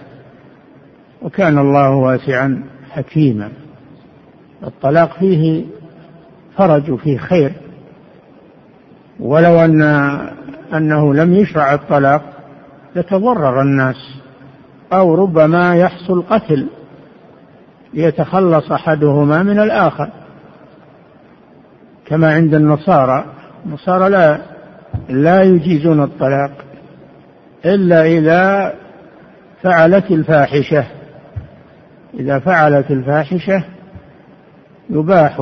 وكان 1.22 1.58
الله 1.58 1.90
واسعا 1.90 2.64
حكيما. 2.90 3.48
الطلاق 4.62 5.18
فيه 5.18 5.64
فرج 6.56 6.90
وفيه 6.90 7.18
خير. 7.18 7.52
ولو 9.20 9.60
أن 9.60 9.82
أنه 10.74 11.14
لم 11.14 11.34
يشرع 11.34 11.74
الطلاق 11.74 12.22
يتضرر 12.96 13.62
الناس 13.62 13.96
أو 14.92 15.14
ربما 15.14 15.76
يحصل 15.76 16.22
قتل 16.22 16.66
ليتخلص 17.94 18.72
أحدهما 18.72 19.42
من 19.42 19.60
الآخر. 19.60 20.10
كما 22.06 22.34
عند 22.34 22.54
النصارى. 22.54 23.24
النصارى 23.66 24.08
لا 24.08 24.53
لا 25.08 25.42
يجيزون 25.42 26.02
الطلاق 26.02 26.50
إلا 27.64 28.04
إذا 28.04 28.74
فعلت 29.62 30.10
الفاحشة. 30.10 30.84
إذا 32.14 32.38
فعلت 32.38 32.90
الفاحشة 32.90 33.64
يباح 34.90 35.36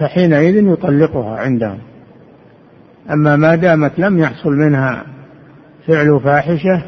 فحينئذ 0.00 0.72
يطلقها 0.72 1.38
عندهم. 1.38 1.78
أما 3.10 3.36
ما 3.36 3.54
دامت 3.54 3.98
لم 3.98 4.18
يحصل 4.18 4.52
منها 4.52 5.02
فعل 5.86 6.20
فاحشة 6.24 6.82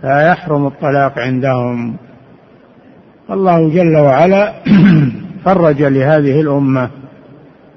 فيحرم 0.00 0.66
الطلاق 0.66 1.18
عندهم. 1.18 1.96
الله 3.30 3.74
جل 3.74 3.96
وعلا 3.96 4.52
فرج 5.44 5.82
لهذه 5.82 6.40
الأمة 6.40 6.90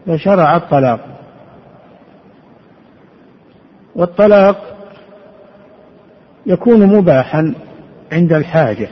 فشرع 0.07 0.57
الطلاق. 0.57 1.14
والطلاق 3.95 4.57
يكون 6.45 6.85
مباحا 6.97 7.53
عند 8.11 8.33
الحاجة 8.33 8.87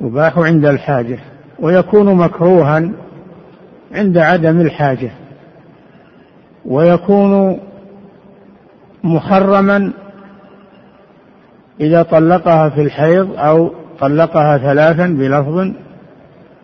يباح 0.00 0.38
عند 0.38 0.66
الحاجة 0.66 1.18
ويكون 1.58 2.14
مكروها 2.14 2.90
عند 3.92 4.18
عدم 4.18 4.60
الحاجة 4.60 5.10
ويكون 6.64 7.60
محرما 9.04 9.92
إذا 11.80 12.02
طلقها 12.02 12.68
في 12.68 12.82
الحيض 12.82 13.36
أو 13.36 13.72
طلقها 14.00 14.58
ثلاثا 14.58 15.06
بلفظ 15.06 15.72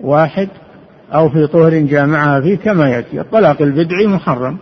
واحد 0.00 0.48
أو 1.14 1.28
في 1.28 1.46
طهر 1.46 1.78
جامعها 1.78 2.40
فيه 2.40 2.56
كما 2.56 2.90
يأتي. 2.90 3.20
الطلاق 3.20 3.62
البدعي 3.62 4.06
محرم. 4.06 4.58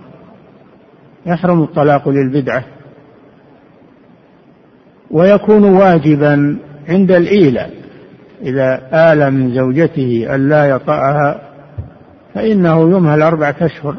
يحرم 1.26 1.62
الطلاق 1.62 2.08
للبدعة 2.08 2.64
ويكون 5.10 5.64
واجبا 5.64 6.58
عند 6.88 7.10
الإيلة. 7.10 7.70
إذا 8.42 8.80
آل 8.92 9.30
من 9.30 9.54
زوجته 9.54 10.26
ألا 10.34 10.64
يطأها 10.64 11.40
فإنه 12.34 12.96
يمهل 12.96 13.22
أربعة 13.22 13.56
أشهر. 13.60 13.94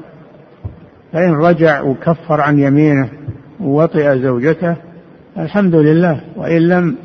فإن 1.13 1.33
رجع 1.33 1.81
وكفر 1.81 2.41
عن 2.41 2.59
يمينه 2.59 3.09
ووطئ 3.59 4.19
زوجته 4.19 4.75
الحمد 5.37 5.75
لله. 5.75 6.21
وإن 6.35 6.61
لم 6.61 6.95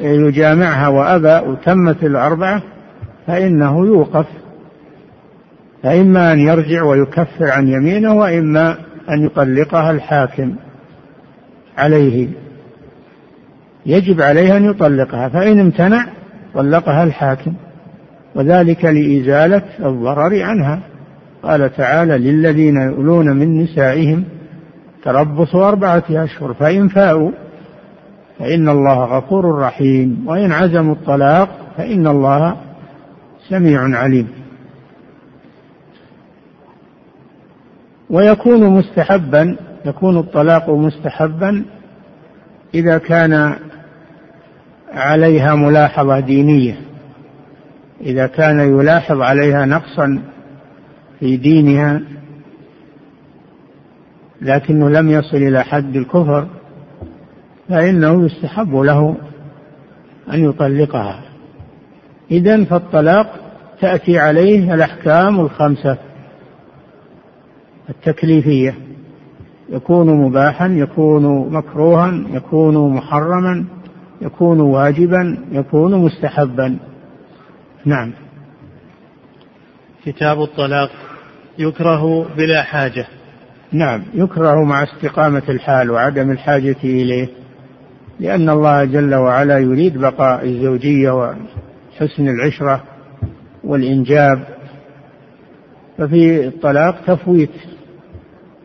يجامعها 0.00 0.88
وأبى 0.88 1.48
وتمت 1.48 2.04
الأربعة 2.04 2.62
فإنه 3.26 3.86
يوقف. 3.86 4.26
فإما 5.82 6.32
أن 6.32 6.38
يرجع 6.38 6.82
ويكفر 6.82 7.50
عن 7.50 7.68
يمينه 7.68 8.14
وإما 8.14 8.76
أن 9.10 9.24
يطلقها 9.24 9.90
الحاكم 9.90 10.54
عليه. 11.78 12.28
يجب 13.86 14.22
عليه 14.22 14.56
أن 14.56 14.64
يطلقها 14.64 15.28
فإن 15.28 15.60
امتنع 15.60 16.06
طلقها 16.54 17.04
الحاكم 17.04 17.52
وذلك 18.34 18.84
لإزالة 18.84 19.62
الضرر 19.80 20.42
عنها. 20.42 20.80
قال 21.42 21.76
تعالى 21.76 22.18
للذين 22.18 22.76
يؤلون 22.76 23.36
من 23.36 23.62
نسائهم 23.62 24.24
تربص 25.04 25.54
أربعة 25.54 26.04
أشهر 26.10 26.54
فإن 26.54 26.88
فاءوا 26.88 27.30
فإن 28.38 28.68
الله 28.68 29.04
غفور 29.04 29.58
رحيم 29.58 30.24
وإن 30.26 30.52
عزموا 30.52 30.94
الطلاق 30.94 31.48
فإن 31.76 32.06
الله 32.06 32.56
سميع 33.48 33.98
عليم. 33.98 34.39
ويكون 38.10 38.66
مستحبا 38.70 39.56
يكون 39.84 40.18
الطلاق 40.18 40.70
مستحبا 40.70 41.64
إذا 42.74 42.98
كان 42.98 43.56
عليها 44.92 45.54
ملاحظة 45.54 46.20
دينية. 46.20 46.80
إذا 48.00 48.26
كان 48.26 48.60
يلاحظ 48.60 49.20
عليها 49.20 49.66
نقصا 49.66 50.22
في 51.20 51.36
دينها 51.36 52.00
لكنه 54.42 54.90
لم 54.90 55.10
يصل 55.10 55.36
إلى 55.36 55.64
حد 55.64 55.96
الكفر 55.96 56.46
فإنه 57.68 58.24
يستحب 58.24 58.76
له 58.76 59.16
أن 60.32 60.44
يطلقها. 60.44 61.20
إذا 62.30 62.64
فالطلاق 62.64 63.26
تأتي 63.80 64.18
عليه 64.18 64.74
الأحكام 64.74 65.40
الخمسة. 65.40 66.09
التكليفية. 67.90 68.74
يكون 69.68 70.06
مباحا 70.06 70.68
يكون 70.68 71.52
مكروها 71.52 72.24
يكون 72.32 72.94
محرما 72.94 73.64
يكون 74.22 74.60
واجبا 74.60 75.38
يكون 75.52 75.94
مستحبا. 75.94 76.78
نعم. 77.84 78.12
كتاب 80.04 80.42
الطلاق 80.42 80.90
يكره 81.58 82.26
بلا 82.36 82.62
حاجة. 82.62 83.06
نعم. 83.72 84.02
يكره 84.14 84.64
مع 84.64 84.82
استقامة 84.82 85.42
الحال 85.48 85.90
وعدم 85.90 86.30
الحاجة 86.30 86.76
إليه 86.84 87.28
لأن 88.20 88.48
الله 88.50 88.84
جل 88.84 89.14
وعلا 89.14 89.58
يريد 89.58 89.98
بقاء 89.98 90.44
الزوجية 90.44 91.10
وحسن 91.10 92.28
العشرة 92.28 92.82
والإنجاب. 93.64 94.44
ففي 95.98 96.46
الطلاق 96.46 97.00
تفويت. 97.06 97.50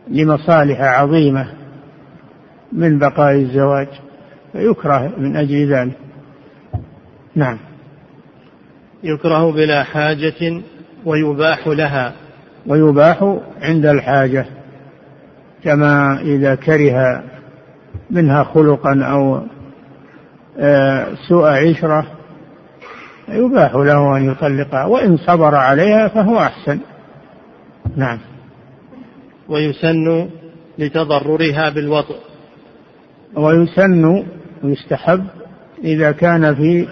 لمصالح 0.08 0.80
عظيمة 0.80 1.46
من 2.72 2.98
بقاء 2.98 3.34
الزواج 3.34 3.88
فيكره 4.52 5.12
من 5.18 5.36
أجل 5.36 5.72
ذلك. 5.72 5.96
نعم. 7.34 7.58
يكره 9.02 9.52
بلا 9.52 9.82
حاجة 9.82 10.62
ويباح 11.04 11.66
لها. 11.68 12.12
ويباح 12.66 13.36
عند 13.62 13.86
الحاجة 13.86 14.46
كما 15.64 16.20
إذا 16.20 16.54
كره 16.54 17.22
منها 18.10 18.44
خلقا 18.44 19.04
أو 19.04 19.42
آه، 20.58 21.06
سوء 21.28 21.46
عشرة 21.46 22.06
يباح 23.28 23.74
له 23.74 24.16
أن 24.16 24.30
يطلقها 24.30 24.84
وإن 24.84 25.16
صبر 25.16 25.54
عليها 25.54 26.08
فهو 26.08 26.38
أحسن. 26.38 26.78
نعم. 27.96 28.18
ويسن 29.48 30.28
لتضررها 30.78 31.70
بالوطء. 31.70 32.16
ويسن 33.34 34.24
ويستحب 34.64 35.24
إذا 35.84 36.12
كان 36.12 36.54
في 36.54 36.88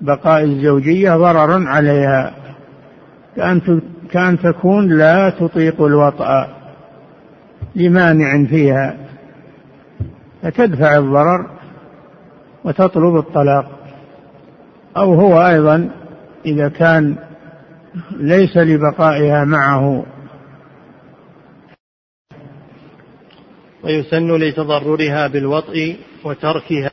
بقاء 0.00 0.44
الزوجية 0.44 1.16
ضررا 1.16 1.64
عليها. 1.68 2.34
كأن 3.36 3.80
كأن 4.10 4.38
تكون 4.38 4.88
لا 4.88 5.30
تطيق 5.30 5.82
الوطأ 5.82 6.48
لمانع 7.76 8.44
فيها. 8.44 8.96
فتدفع 10.42 10.96
الضرر 10.96 11.46
وتطلب 12.64 13.16
الطلاق. 13.16 13.70
أو 14.96 15.14
هو 15.14 15.46
أيضا 15.46 15.90
إذا 16.46 16.68
كان 16.68 17.16
ليس 18.16 18.56
لبقائها 18.56 19.44
معه 19.44 20.04
ويسن 23.88 24.36
لتضررها 24.36 25.26
بالوطء 25.26 25.96
وتركها 26.24 26.90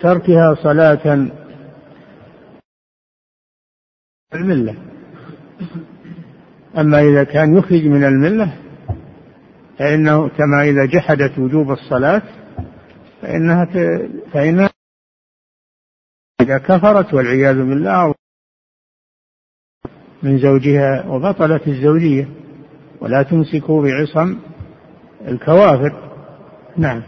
تركها 0.00 0.54
صلاة 0.54 1.30
الملة. 4.34 4.76
أما 6.78 7.00
إذا 7.00 7.24
كان 7.24 7.56
يخرج 7.56 7.84
من 7.86 8.04
الملة 8.04 8.58
فإنه 9.78 10.28
كما 10.28 10.62
إذا 10.62 10.86
جحدت 10.86 11.38
وجوب 11.38 11.70
الصلاة 11.70 12.22
فإنها 13.22 13.64
فإنها 14.32 14.70
إذا 16.40 16.58
كفرت 16.58 17.14
والعياذ 17.14 17.56
بالله 17.56 18.14
من 20.22 20.38
زوجها 20.38 21.06
وبطلت 21.06 21.68
الزوجية. 21.68 22.41
ولا 23.02 23.22
تمسكوا 23.22 23.82
بعصم 23.82 24.38
الكوافر. 25.28 25.92
نعم. 26.76 27.02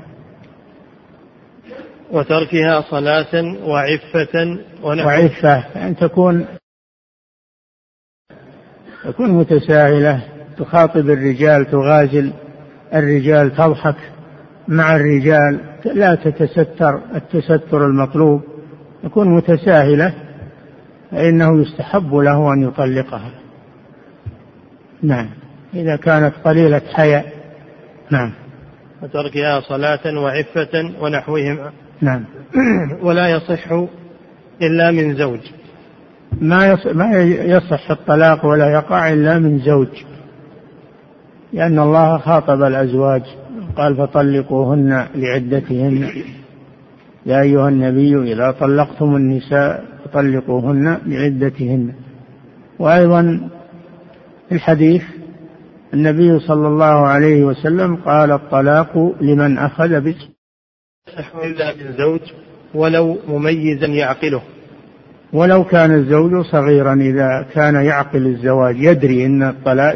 وتركها 2.11 2.81
صلاة 2.81 3.65
وعفة 3.65 4.59
وعفة 4.83 5.57
أن 5.87 5.97
تكون 5.97 6.47
تكون 9.05 9.31
متساهلة 9.31 10.23
تخاطب 10.59 11.11
الرجال 11.11 11.71
تغازل 11.71 12.33
الرجال 12.95 13.51
تضحك 13.51 13.97
مع 14.69 14.97
الرجال 14.97 15.61
لا 15.85 16.15
تتستر 16.15 17.01
التستر 17.15 17.87
المطلوب. 17.87 18.43
تكون 19.03 19.37
متساهلة 19.37 20.15
فإنه 21.11 21.63
يستحب 21.63 22.15
له 22.15 22.53
أن 22.53 22.63
يطلقها. 22.63 23.31
نعم. 25.03 25.44
إذا 25.75 25.97
كانت 25.97 26.33
قليلة 26.45 26.83
حياء. 26.93 27.33
نعم. 28.11 28.33
وتركها 29.03 29.61
صلاة 29.61 30.19
وعفة 30.19 30.93
ونحوهما. 31.01 31.71
نعم. 32.01 32.25
ولا 33.07 33.29
يصح 33.29 33.73
إلا 34.63 34.91
من 34.91 35.15
زوج. 35.15 35.41
ما 36.41 36.67
يصح, 36.67 36.87
ما 36.95 37.23
يصح 37.23 37.91
الطلاق 37.91 38.47
ولا 38.47 38.71
يقع 38.71 39.13
إلا 39.13 39.39
من 39.39 39.59
زوج. 39.59 39.89
لأن 41.53 41.79
الله 41.79 42.19
خاطب 42.19 42.63
الأزواج. 42.63 43.23
قال 43.77 43.97
فطلقوهن 43.97 45.07
لعدتهن. 45.15 46.09
يا 47.27 47.41
أيها 47.41 47.69
النبي 47.69 48.33
إذا 48.33 48.51
طلقتم 48.51 49.17
النساء 49.17 49.85
فطلقوهن 50.05 50.99
لعدتهن. 51.07 51.93
وأيضا 52.79 53.49
الحديث 54.53 55.03
النبي 55.95 56.39
صلى 56.39 56.69
الله 56.69 57.07
عليه 57.07 57.45
وسلم 57.45 57.97
قال 57.97 58.33
الطلاق 58.33 59.15
لمن 59.21 59.59
أخذ 59.59 60.01
به 60.01 60.17
إلا 61.45 61.73
بالزوج 61.73 62.21
ولو 62.75 63.19
مميزا 63.29 63.87
يعقله. 63.87 64.43
ولو 65.33 65.65
كان 65.65 65.95
الزوج 65.95 66.45
صغيرا 66.45 66.95
إذا 66.95 67.47
كان 67.55 67.75
يعقل 67.75 68.27
الزواج 68.27 68.77
يدري 68.79 69.27
أن 69.27 69.43
الطلاق 69.43 69.95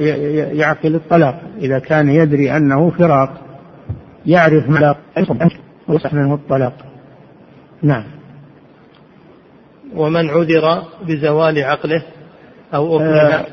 يعقل 0.56 0.94
الطلاق. 0.94 1.40
إذا 1.60 1.78
كان 1.78 2.08
يدري 2.08 2.56
أنه 2.56 2.90
فراق 2.90 3.40
يعرف 4.26 4.68
ما 4.68 4.94
يصح 5.88 6.14
منه 6.14 6.34
الطلاق. 6.34 6.74
نعم. 7.82 8.04
ومن 9.94 10.30
عذر 10.30 10.82
بزوال 11.06 11.64
عقله 11.64 12.02
أو 12.74 12.96
أكره 12.96 13.06
آه 13.06 13.46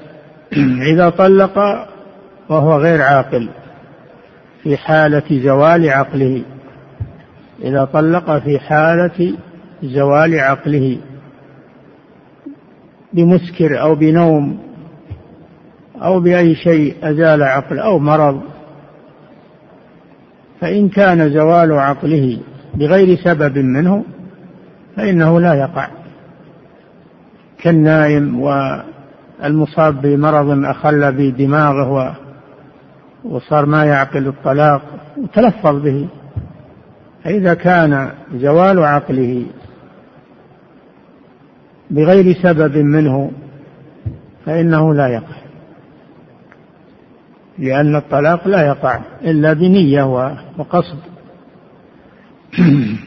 إذا 0.93 1.09
طلق 1.09 1.57
وهو 2.49 2.77
غير 2.77 3.01
عاقل 3.01 3.49
في 4.63 4.77
حالة 4.77 5.43
زوال 5.43 5.89
عقله. 5.89 6.43
إذا 7.63 7.85
طلق 7.85 8.37
في 8.37 8.59
حالة 8.59 9.33
زوال 9.83 10.39
عقله. 10.39 10.97
بمسكر 13.13 13.81
أو 13.81 13.95
بنوم 13.95 14.59
أو 16.01 16.19
بأي 16.19 16.55
شيء 16.55 16.95
أزال 17.03 17.43
عقل 17.43 17.79
أو 17.79 17.99
مرض. 17.99 18.41
فإن 20.61 20.89
كان 20.89 21.33
زوال 21.33 21.71
عقله 21.71 22.39
بغير 22.73 23.17
سبب 23.17 23.57
منه 23.57 24.03
فإنه 24.95 25.39
لا 25.39 25.53
يقع. 25.53 25.87
كالنائم 27.61 28.39
والمصاب 28.39 30.01
بمرض 30.01 30.65
أخل 30.65 31.11
بدماغه 31.11 32.24
وصار 33.25 33.65
ما 33.65 33.85
يعقل 33.85 34.27
الطلاق 34.27 34.81
وتلفظ 35.17 35.81
به. 35.81 36.07
فإذا 37.23 37.53
كان 37.53 38.11
زوال 38.33 38.83
عقله 38.83 39.45
بغير 41.91 42.35
سبب 42.43 42.77
منه 42.77 43.31
فإنه 44.45 44.93
لا 44.93 45.07
يقع. 45.07 45.35
لأن 47.57 47.95
الطلاق 47.95 48.47
لا 48.47 48.67
يقع 48.67 48.99
إلا 49.21 49.53
بنية 49.53 50.03
وقصد. 50.57 50.99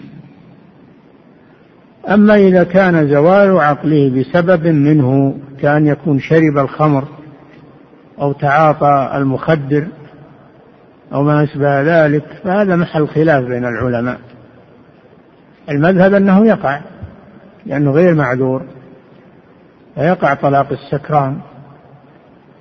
أما 2.09 2.35
إذا 2.35 2.64
كان 2.64 3.09
زوال 3.09 3.59
عقله 3.59 4.11
بسبب 4.11 4.66
منه 4.66 5.38
كان 5.61 5.87
يكون 5.87 6.20
شرب 6.20 6.59
الخمر 6.59 7.04
أو 8.20 8.33
تعاطى 8.33 9.12
المخدر 9.14 9.87
أو 11.12 11.22
ما 11.22 11.42
أشبه 11.44 11.82
ذلك 11.82 12.24
فهذا 12.44 12.76
محل 12.76 13.08
خلاف 13.08 13.44
بين 13.44 13.64
العلماء. 13.64 14.18
المذهب 15.68 16.14
أنه 16.14 16.46
يقع 16.46 16.80
لأنه 17.66 17.90
غير 17.90 18.14
معذور 18.14 18.62
فيقع 19.94 20.34
طلاق 20.34 20.72
السكران 20.72 21.38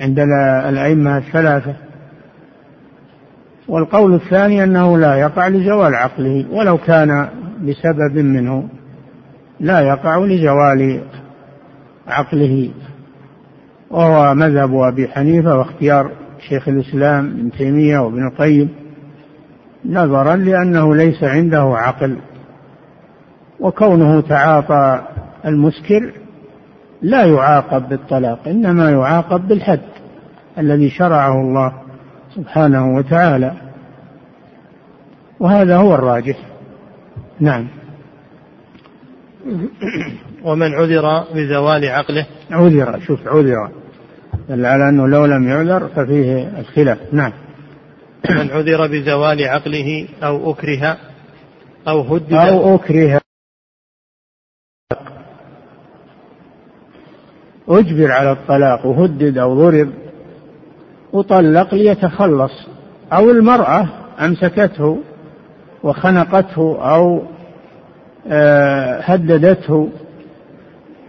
عند 0.01 0.19
الأئمة 0.69 1.17
الثلاثة. 1.17 1.73
والقول 3.67 4.13
الثاني 4.13 4.63
أنه 4.63 4.97
لا 4.97 5.15
يقع 5.15 5.47
لزوال 5.47 5.95
عقله 5.95 6.45
ولو 6.51 6.77
كان 6.77 7.29
بسبب 7.61 8.17
منه 8.17 8.67
لا 9.59 9.79
يقع 9.79 10.17
لزوال 10.17 11.01
عقله. 12.07 12.71
وهو 13.89 14.33
مذهب 14.35 14.75
أبي 14.75 15.07
حنيفة 15.07 15.57
واختيار 15.57 16.11
شيخ 16.39 16.67
الإسلام 16.67 17.25
ابن 17.25 17.51
تيمية 17.51 17.99
وابن 17.99 18.27
القيم 18.27 18.69
نظرا 19.85 20.35
لأنه 20.35 20.95
ليس 20.95 21.23
عنده 21.23 21.61
عقل 21.61 22.17
وكونه 23.59 24.21
تعاطى 24.21 25.01
المسكر 25.45 26.13
لا 27.01 27.25
يعاقب 27.25 27.89
بالطلاق 27.89 28.47
إنما 28.47 28.91
يعاقب 28.91 29.47
بالحد 29.47 29.81
الذي 30.57 30.89
شرعه 30.89 31.41
الله 31.41 31.73
سبحانه 32.35 32.95
وتعالى. 32.95 33.53
وهذا 35.39 35.77
هو 35.77 35.95
الراجح. 35.95 36.37
نعم. 37.39 37.67
ومن 40.43 40.73
عذر 40.73 41.23
بزوال 41.35 41.85
عقله. 41.85 42.25
عذر 42.51 42.99
شوف 42.99 43.27
عذر. 43.27 43.69
دل 44.49 44.65
على 44.65 44.89
أنه 44.89 45.07
لو 45.07 45.25
لم 45.25 45.49
يعذر 45.49 45.87
ففيه 45.87 46.59
الخلاف. 46.59 46.97
نعم. 47.11 47.31
من 48.29 48.51
عذر 48.51 48.87
بزوال 48.87 49.43
عقله 49.43 50.07
أو 50.23 50.51
أكره 50.51 50.97
أو 51.87 52.01
هدد 52.01 52.33
أو 52.33 52.75
أكره. 52.75 53.21
أجبر 57.69 58.11
على 58.11 58.31
الطلاق 58.31 58.85
وهدد 58.85 59.37
أو 59.37 59.55
ضرب. 59.55 59.89
وطلق 61.13 61.73
ليتخلص. 61.73 62.67
أو 63.13 63.31
المرأة 63.31 63.87
أمسكته 64.19 64.97
وخنقته 65.83 66.91
أو 66.95 67.21
آه، 68.27 68.99
هددته. 69.01 69.89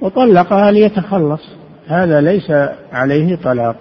وطلقها 0.01 0.71
ليتخلص. 0.71 1.58
هذا 1.88 2.20
ليس 2.20 2.51
عليه 2.92 3.37
طلاق. 3.37 3.77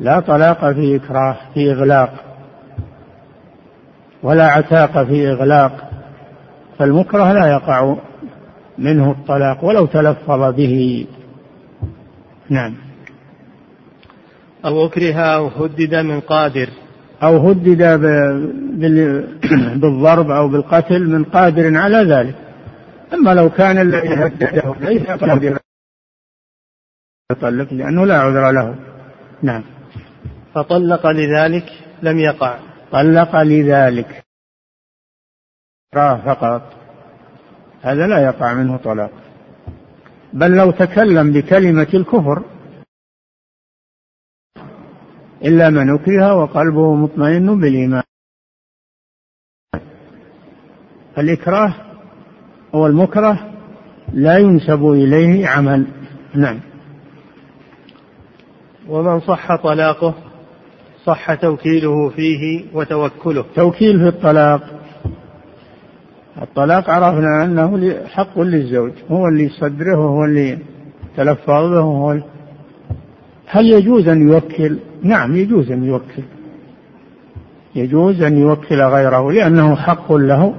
لا 0.00 0.20
طلاق 0.20 0.72
في 0.72 0.96
إكراه 0.96 1.36
في 1.54 1.72
إغلاق. 1.72 2.14
ولا 4.22 4.46
عتاق 4.46 5.04
في 5.04 5.28
إغلاق. 5.30 5.90
فالمكره 6.78 7.32
لا 7.32 7.46
يقع 7.46 7.96
منه 8.78 9.10
الطلاق 9.10 9.64
ولو 9.64 9.86
تلفظ 9.86 10.54
به. 10.54 11.06
نعم. 12.50 12.74
أو 14.64 14.86
أكره 14.86 15.14
أو 15.14 15.46
هدد 15.46 15.94
من 15.94 16.20
قادر. 16.20 16.68
أو 17.22 17.48
هدد 17.50 18.00
بالضرب 19.80 20.30
أو 20.30 20.48
بالقتل 20.48 21.08
من 21.08 21.24
قادر 21.24 21.76
على 21.76 21.96
ذلك. 21.96 22.34
أما 23.14 23.34
لو 23.34 23.50
كان 23.50 23.78
الذي 23.78 24.14
هدده 24.14 24.74
ليس 24.80 25.06
قادرا. 25.06 25.58
يطلق 27.32 27.72
لأنه 27.72 28.06
لا 28.06 28.18
عذر 28.20 28.50
له. 28.50 28.78
نعم. 29.42 29.64
فطلق 30.54 31.06
لذلك 31.06 31.66
لم 32.02 32.18
يقع. 32.18 32.58
طلق 32.92 33.36
لذلك. 33.42 34.24
فقط. 35.94 36.62
هذا 37.82 38.06
لا 38.06 38.24
يقع 38.24 38.54
منه 38.54 38.76
طلاق. 38.76 39.10
بل 40.32 40.56
لو 40.56 40.70
تكلم 40.70 41.32
بكلمة 41.32 41.88
الكفر 41.94 42.44
إلا 45.44 45.70
من 45.70 45.94
أكره 45.94 46.34
وقلبه 46.34 46.94
مطمئن 46.94 47.60
بالإيمان. 47.60 48.02
الإكراه 51.18 51.74
هو 52.74 52.86
المكره 52.86 53.56
لا 54.12 54.38
ينسب 54.38 54.84
إليه 54.84 55.48
عمل. 55.48 55.86
نعم. 56.34 56.73
ومن 58.88 59.20
صح 59.20 59.56
طلاقه 59.56 60.14
صح 61.04 61.34
توكيله 61.34 62.08
فيه 62.08 62.64
وتوكله. 62.74 63.44
توكيل 63.54 63.98
في 63.98 64.08
الطلاق. 64.08 64.62
الطلاق 66.42 66.90
عرفنا 66.90 67.44
أنه 67.44 67.94
حق 68.06 68.38
للزوج 68.40 68.92
هو 69.10 69.28
اللي 69.28 69.44
يصدره 69.44 69.98
وهو 69.98 70.24
اللي 70.24 70.58
تلفظ 71.16 71.70
به 71.70 71.80
هو 71.80 72.16
هل 73.46 73.66
يجوز 73.66 74.08
أن 74.08 74.28
يوكل؟ 74.28 74.78
نعم 75.02 75.36
يجوز 75.36 75.70
أن 75.70 75.84
يوكل. 75.84 76.22
يجوز 77.74 78.22
أن 78.22 78.38
يوكل 78.38 78.82
غيره 78.82 79.32
لأنه 79.32 79.76
حق 79.76 80.12
له. 80.12 80.54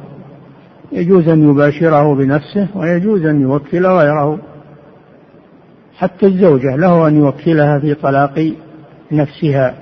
يجوز 0.91 1.27
أن 1.27 1.49
يباشره 1.49 2.15
بنفسه 2.15 2.67
ويجوز 2.75 3.25
أن 3.25 3.41
يوكل 3.41 3.85
غيره. 3.85 4.39
حتى 5.97 6.25
الزوجة 6.25 6.75
له 6.75 7.07
أن 7.07 7.15
يوكلها 7.15 7.79
في 7.79 7.93
طلاق 7.93 8.53
نفسها 9.11 9.75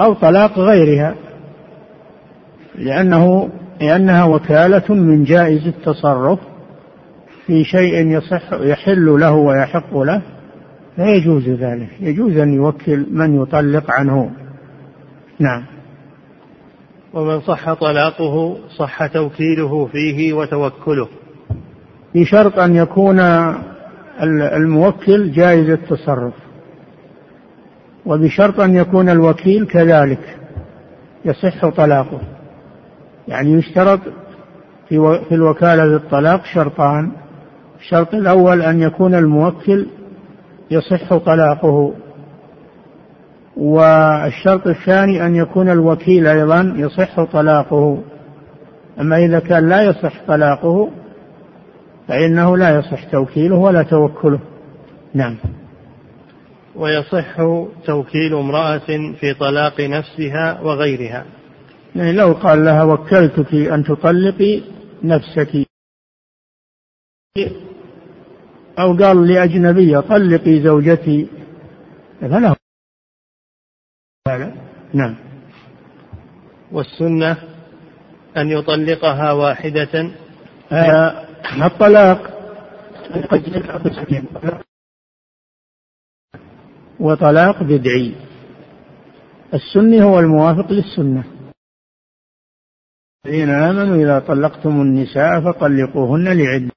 أو 0.00 0.14
طلاق 0.14 0.58
غيرها 0.58 1.14
لأنه 2.74 3.48
لأنها 3.80 4.24
وكالة 4.24 4.94
من 4.94 5.24
جائز 5.24 5.66
التصرف 5.66 6.38
في 7.46 7.64
شيء 7.64 8.06
يصح 8.06 8.52
يحل 8.52 9.20
له 9.20 9.32
ويحق 9.32 9.98
له 9.98 10.22
لا 10.98 11.10
يجوز 11.14 11.48
ذلك 11.48 11.88
يجوز 12.00 12.36
أن 12.36 12.54
يوكل 12.54 13.06
من 13.10 13.42
يطلق 13.42 13.90
عنه. 13.90 14.30
نعم. 15.38 15.64
ومن 17.14 17.40
صح 17.40 17.72
طلاقه 17.72 18.56
صح 18.76 19.06
توكيله 19.06 19.86
فيه 19.86 20.32
وتوكله. 20.32 21.08
بشرط 22.14 22.58
أن 22.58 22.76
يكون 22.76 23.20
الموكل 24.56 25.32
جائز 25.32 25.70
التصرف. 25.70 26.34
وبشرط 28.06 28.60
أن 28.60 28.76
يكون 28.76 29.08
الوكيل 29.08 29.66
كذلك 29.66 30.38
يصح 31.24 31.68
طلاقه. 31.68 32.20
يعني 33.28 33.52
يشترط 33.52 34.00
في 34.88 35.32
الوكالة 35.32 35.84
للطلاق 35.84 36.44
شرطان. 36.44 37.12
الشرط 37.80 38.14
الأول 38.14 38.62
أن 38.62 38.80
يكون 38.80 39.14
الموكل 39.14 39.86
يصح 40.70 41.16
طلاقه. 41.16 41.92
والشرط 43.56 44.66
الثاني 44.66 45.26
أن 45.26 45.34
يكون 45.36 45.68
الوكيل 45.68 46.26
أيضا 46.26 46.74
يصح 46.76 47.24
طلاقه. 47.24 47.98
أما 49.00 49.16
إذا 49.16 49.38
كان 49.38 49.68
لا 49.68 49.82
يصح 49.82 50.12
طلاقه 50.26 50.90
فإنه 52.08 52.56
لا 52.56 52.78
يصح 52.78 53.04
توكيله 53.04 53.56
ولا 53.56 53.82
توكله. 53.82 54.40
نعم. 55.14 55.36
ويصح 56.74 57.36
توكيل 57.84 58.34
امرأة 58.34 59.12
في 59.20 59.34
طلاق 59.40 59.80
نفسها 59.80 60.60
وغيرها. 60.60 61.26
يعني 61.96 62.12
لو 62.12 62.32
قال 62.32 62.64
لها 62.64 62.84
وكلتك 62.84 63.54
أن 63.54 63.84
تطلقي 63.84 64.62
نفسك 65.04 65.66
أو 68.78 68.96
قال 68.96 69.28
لأجنبية 69.28 69.98
طلقي 69.98 70.62
زوجتي 70.62 71.28
فله. 72.20 72.56
نعم. 74.92 75.16
والسنة 76.72 77.36
أن 78.36 78.50
يطلقها 78.50 79.32
واحدة. 79.32 80.10
آه. 80.72 81.23
الطلاق. 81.52 82.34
وطلاق 87.00 87.62
بدعي. 87.62 88.14
السني 89.54 90.02
هو 90.02 90.18
الموافق 90.18 90.72
للسنة. 90.72 91.24
الذين 93.26 93.50
آمنوا 93.50 93.96
إذا 93.96 94.18
طلقتم 94.18 94.80
النساء 94.80 95.40
فطلقوهن 95.40 96.28
لعدة. 96.28 96.70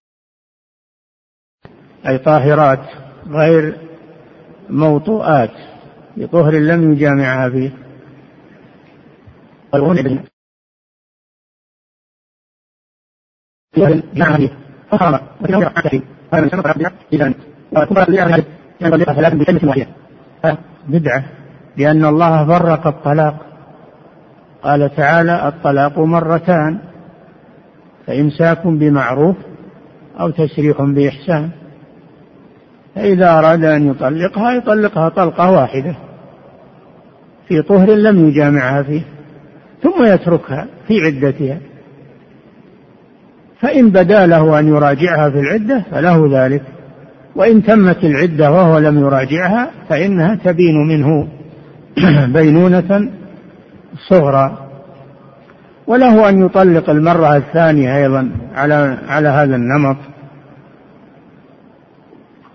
أي 2.07 2.17
طاهرات 2.17 2.89
غير 3.27 3.87
موطوءات. 4.69 5.77
بطهر 6.17 6.53
لم 6.53 6.93
يجامعها 6.93 7.49
فيه. 7.49 7.87
بدعة. 20.87 21.23
لأن 21.77 22.05
الله 22.05 22.47
فرق 22.47 22.87
الطلاق. 22.87 23.35
قال 24.63 24.95
تعالى 24.95 25.47
الطلاق 25.47 25.99
مرتان. 25.99 26.77
فإمساك 28.07 28.67
بمعروف 28.67 29.35
أو 30.19 30.29
تسريح 30.29 30.81
بإحسان. 30.81 31.49
فإذا 32.95 33.39
أراد 33.39 33.63
أن 33.63 33.89
يطلقها 33.89 34.51
يطلقها 34.51 35.09
طلقة 35.09 35.51
واحدة. 35.51 35.95
في 37.47 37.61
طهر 37.61 37.91
لم 37.91 38.27
يجامعها 38.29 38.83
فيه. 38.83 39.01
ثم 39.83 40.05
يتركها 40.05 40.67
في 40.87 40.93
عدتها. 41.05 41.57
فإن 43.61 43.89
بدا 43.89 44.25
له 44.25 44.59
أن 44.59 44.67
يراجعها 44.67 45.29
في 45.29 45.39
العدة 45.39 45.83
فله 45.91 46.29
ذلك. 46.31 46.61
وإن 47.35 47.63
تمت 47.63 48.03
العدة 48.03 48.51
وهو 48.51 48.77
لم 48.77 48.99
يراجعها 48.99 49.69
فإنها 49.89 50.35
تبين 50.35 50.87
منه 50.87 51.27
بينونة 52.33 53.11
صغرى. 54.09 54.57
وله 55.87 56.29
أن 56.29 56.45
يطلق 56.45 56.89
المرة 56.89 57.35
الثانية 57.35 57.97
أيضا 57.97 58.29
على 58.55 58.97
على 59.07 59.27
هذا 59.27 59.55
النمط. 59.55 59.97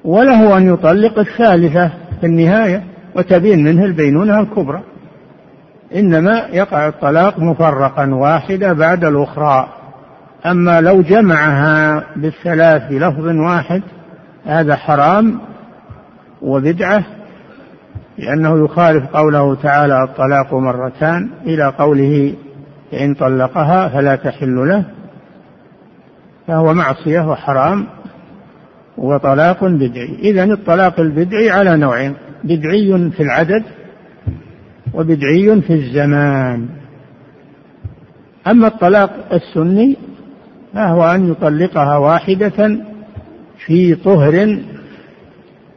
وله 0.05 0.57
أن 0.57 0.75
يطلق 0.75 1.19
الثالثة 1.19 1.91
في 2.21 2.27
النهاية 2.27 2.83
وتبين 3.17 3.65
منه 3.65 3.85
البينونة 3.85 4.41
الكبرى. 4.41 4.83
إنما 5.95 6.47
يقع 6.53 6.89
الطلاق 6.89 7.39
مفرقا 7.39 8.15
واحدة 8.15 8.73
بعد 8.73 9.05
الأخرى. 9.05 9.82
أما 10.47 10.81
لو 10.81 11.03
جمعها 11.03 12.05
بالثلاث 12.17 12.83
بلفظ 12.91 13.27
واحد 13.27 13.83
هذا 14.47 14.77
حرام 14.77 15.41
وبدعة 16.43 17.05
لأنه 18.19 18.65
يخالف 18.65 19.07
قوله 19.07 19.55
تعالى 19.55 20.05
الطلاق 20.05 20.55
مرتان 20.55 21.31
إلى 21.47 21.69
قوله 21.79 22.35
إن 22.93 23.15
طلقها 23.15 23.89
فلا 23.89 24.17
تحل 24.17 24.69
له 24.69 24.85
فهو 26.47 26.75
معصية 26.75 27.21
وحرام 27.31 27.87
وطلاق 28.99 29.65
بدعي. 29.65 30.19
إذا 30.19 30.45
الطلاق 30.45 31.01
البدعي 31.01 31.51
على 31.51 31.77
نوعين 31.77 32.15
بدعي 32.45 33.11
في 33.11 33.23
العدد 33.23 33.65
وبدعي 34.95 35.61
في 35.61 35.73
الزمان. 35.73 36.69
أما 38.47 38.67
الطلاق 38.67 39.11
السني 39.33 39.97
فهو 40.75 41.05
أن 41.05 41.31
يطلقها 41.31 41.97
واحدة 41.97 42.79
في 43.67 43.95
طهر 43.95 44.59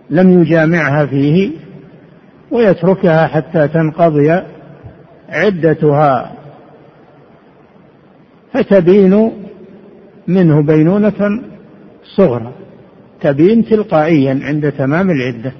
لم 0.09 0.41
يجامعها 0.41 1.05
فيه 1.05 1.51
ويتركها 2.51 3.27
حتى 3.27 3.67
تنقضي 3.67 4.41
عدتها. 5.29 6.31
فتبين 8.53 9.31
منه 10.27 10.61
بينونة 10.61 11.41
صغرى 12.15 12.51
تبين 13.21 13.65
تلقائيا 13.65 14.39
عند 14.43 14.71
تمام 14.71 15.09
العدة. 15.11 15.51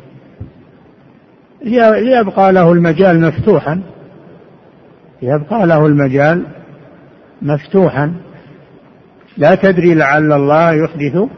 ليبقى 2.01 2.53
له 2.53 2.71
المجال 2.71 3.21
مفتوحا 3.21 3.81
يبقى 5.21 5.67
له 5.67 5.85
المجال 5.85 6.45
مفتوحا. 7.41 8.13
لا 9.37 9.55
تدري 9.55 9.93
لعل 9.93 10.31
الله 10.31 10.71
يحدث 10.71 11.29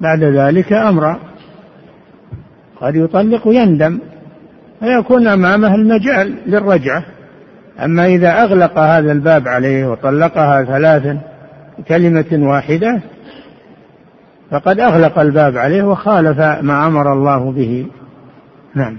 بعد 0.00 0.24
ذلك 0.24 0.72
أمرا. 0.72 1.18
قد 2.80 2.96
يطلق 2.96 3.42
يندم 3.46 4.00
فيكون 4.80 5.26
أمامه 5.26 5.74
المجال 5.74 6.34
للرجعة. 6.46 7.04
أما 7.84 8.06
إذا 8.06 8.42
أغلق 8.42 8.78
هذا 8.78 9.12
الباب 9.12 9.48
عليه 9.48 9.90
وطلقها 9.90 10.64
ثلاثا 10.64 11.20
كلمة 11.88 12.48
واحدة 12.48 13.00
فقد 14.50 14.80
أغلق 14.80 15.18
الباب 15.18 15.56
عليه 15.56 15.82
وخالف 15.82 16.38
ما 16.40 16.86
أمر 16.86 17.12
الله 17.12 17.52
به. 17.52 17.86
نعم. 18.74 18.98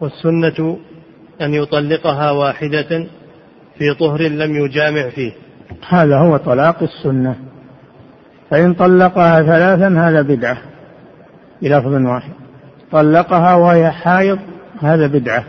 والسنة 0.00 0.78
أن 1.40 1.54
يطلقها 1.54 2.30
واحدة 2.30 3.06
في 3.78 3.94
طهر 3.98 4.22
لم 4.22 4.64
يجامع 4.64 5.08
فيه. 5.08 5.32
هذا 5.88 6.18
هو 6.18 6.36
طلاق 6.36 6.82
السنة. 6.82 7.36
فإن 8.50 8.74
طلقها 8.74 9.42
ثلاثا 9.42 10.08
هذا 10.08 10.22
بدعة 10.22 10.58
بلفظ 11.62 11.92
واحد. 11.92 12.32
طلقها 12.92 13.54
وهي 13.54 13.90
حائض 13.90 14.38
هذا 14.82 15.06
بدعة. 15.06 15.44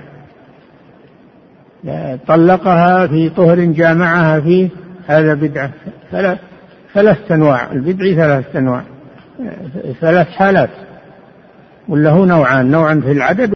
طلقها 2.27 3.07
في 3.07 3.29
طهر 3.29 3.59
جامعها 3.59 4.39
فيه 4.39 4.69
هذا 5.07 5.33
بدعة. 5.33 5.71
ثلاث 6.11 6.39
ثلاث 6.93 7.31
أنواع 7.31 7.71
البدع 7.71 8.13
ثلاث 8.15 8.55
أنواع. 8.55 8.83
ثلاث 10.01 10.27
حالات. 10.27 10.69
ولا 11.87 12.09
هو 12.09 12.25
نوعان 12.25 12.71
نوعا 12.71 13.01
في 13.05 13.11
العدد 13.11 13.53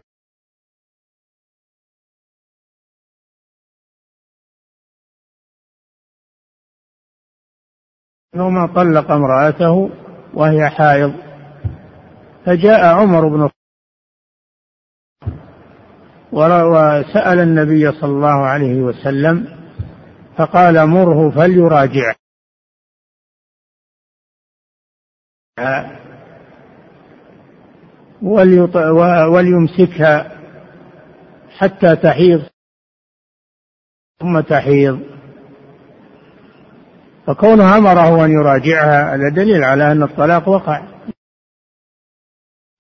يوم 8.36 8.66
طلق 8.66 9.12
امرأته 9.12 9.90
وهي 10.34 10.70
حائض. 10.70 11.14
فجاء 12.46 12.86
عمر 12.86 13.28
بن 13.28 13.50
وسأل 16.32 17.40
النبي 17.40 17.92
صلى 17.92 18.12
الله 18.12 18.46
عليه 18.46 18.82
وسلم 18.82 19.66
فقال 20.38 20.88
مره 20.88 21.30
فليراجع. 21.30 22.16
وليمسكها 29.32 30.42
حتى 31.58 31.96
تحيض 31.96 32.50
ثم 34.20 34.40
تحيض. 34.40 35.15
فكونه 37.28 37.78
أمره 37.78 38.26
أن 38.26 38.32
يراجعها 38.32 39.16
هذا 39.16 39.30
دليل 39.30 39.64
على 39.64 39.92
أن 39.92 40.04
الطلاق 40.04 40.50
وقع 40.50 40.82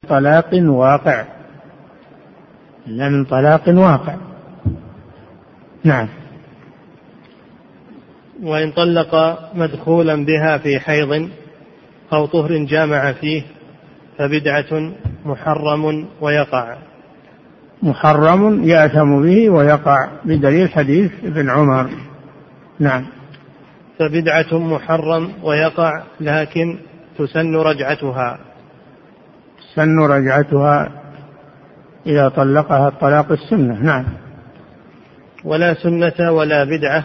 طلاق 0.09 0.49
واقع. 0.53 1.25
إلا 2.87 3.09
من 3.09 3.25
طلاق 3.25 3.69
واقع. 3.69 4.15
نعم. 5.83 6.07
وإن 8.43 8.71
طلق 8.71 9.39
مدخولا 9.55 10.25
بها 10.25 10.57
في 10.57 10.79
حيض 10.79 11.29
أو 12.13 12.25
طهر 12.25 12.57
جامع 12.57 13.11
فيه 13.11 13.43
فبدعة 14.17 14.91
محرم 15.25 16.07
ويقع. 16.21 16.77
محرم 17.83 18.63
يأثم 18.63 19.21
به 19.21 19.49
ويقع 19.49 20.09
بدليل 20.25 20.69
حديث 20.69 21.11
ابن 21.23 21.49
عمر. 21.49 21.89
نعم. 22.79 23.14
فبدعة 23.99 24.57
محرم 24.59 25.31
ويقع 25.43 26.03
لكن 26.19 26.77
تسن 27.17 27.55
رجعتها. 27.55 28.39
تسن 29.57 29.99
رجعتها 29.99 30.91
إذا 32.05 32.29
طلقها 32.29 32.87
الطلاق 32.87 33.31
السنة 33.31 33.83
نعم. 33.83 34.05
ولا 35.43 35.73
سنة 35.73 36.31
ولا 36.31 36.63
بدعة 36.63 37.03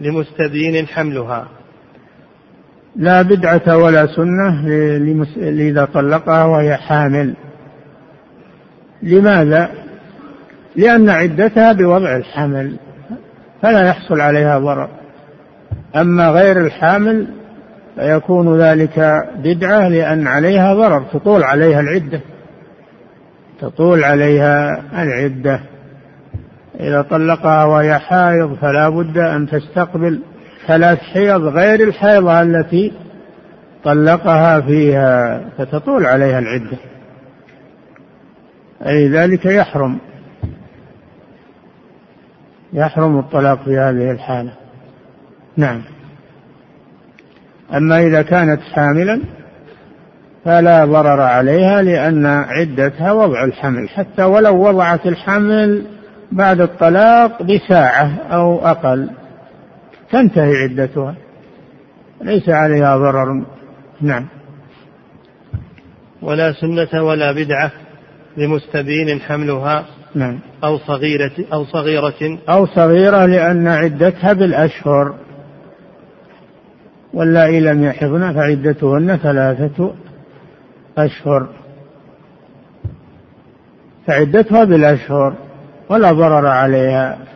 لمستبين 0.00 0.86
حملها. 0.86 1.46
لا 2.96 3.22
بدعة 3.22 3.76
ولا 3.76 4.06
سنة 4.06 4.68
إذا 5.36 5.84
طلقها 5.84 6.44
وهي 6.44 6.76
حامل. 6.76 7.34
لماذا؟ 9.02 9.70
لأن 10.76 11.10
عدتها 11.10 11.72
بوضع 11.72 12.16
الحمل 12.16 12.76
فلا 13.62 13.88
يحصل 13.88 14.20
عليها 14.20 14.58
ضرر. 14.58 15.03
أما 15.96 16.30
غير 16.30 16.60
الحامل 16.60 17.26
فيكون 17.94 18.60
ذلك 18.60 19.22
بدعة 19.36 19.88
لأن 19.88 20.26
عليها 20.26 20.74
ضرر 20.74 21.02
تطول 21.12 21.42
عليها 21.42 21.80
العدة. 21.80 22.20
تطول 23.60 24.04
عليها 24.04 24.82
العدة. 25.02 25.60
إذا 26.80 27.02
طلقها 27.02 27.64
وهي 27.64 27.98
حائض 27.98 28.54
فلا 28.54 28.88
بد 28.88 29.18
أن 29.18 29.46
تستقبل. 29.46 30.20
ثلاث 30.66 30.98
حيض 30.98 31.42
غير 31.42 31.88
الحيضة 31.88 32.42
التي 32.42 32.92
طلقها 33.84 34.60
فيها 34.60 35.44
فتطول 35.58 36.06
عليها 36.06 36.38
العدة. 36.38 36.78
أي 38.86 39.08
ذلك 39.08 39.46
يحرم. 39.46 39.98
يحرم 42.72 43.18
الطلاق 43.18 43.62
في 43.64 43.78
هذه 43.78 44.10
الحالة. 44.10 44.63
نعم. 45.56 45.82
أما 47.74 48.06
إذا 48.06 48.22
كانت 48.22 48.60
حاملا 48.60 49.20
فلا 50.44 50.84
ضرر 50.84 51.20
عليها 51.20 51.82
لأن 51.82 52.26
عدتها 52.26 53.12
وضع 53.12 53.44
الحمل 53.44 53.88
حتى 53.88 54.22
ولو 54.22 54.68
وضعت 54.68 55.06
الحمل 55.06 55.86
بعد 56.32 56.60
الطلاق 56.60 57.42
بساعة 57.42 58.16
أو 58.30 58.66
أقل. 58.66 59.10
تنتهي 60.12 60.56
عدتها. 60.62 61.14
ليس 62.22 62.48
عليها 62.48 62.96
ضرر. 62.96 63.44
نعم. 64.00 64.26
ولا 66.22 66.52
سنة 66.52 67.02
ولا 67.02 67.32
بدعة 67.32 67.70
لمستبين 68.36 69.20
حملها 69.20 69.84
نعم. 70.14 70.38
أو 70.64 70.78
صغيرة 70.78 71.32
أو 71.52 71.64
صغيرة. 71.64 72.38
أو 72.48 72.66
صغيرة 72.66 73.26
لأن 73.26 73.68
عدتها 73.68 74.32
بالأشهر. 74.32 75.14
واللائي 77.14 77.60
لم 77.60 77.84
يحضن 77.84 78.32
فعدتهن 78.32 79.16
ثلاثة 79.16 79.94
أشهر. 80.98 81.64
فعدتها 84.06 84.64
بالأشهر 84.64 85.36
ولا 85.90 86.12
ضرر 86.12 86.46
عليها. 86.46 87.34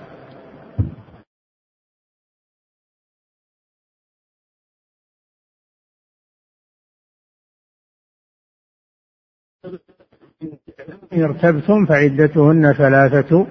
إن 11.13 11.23
ارتبتم 11.23 11.87
فعدتهن 11.87 12.73
ثلاثة 12.73 13.47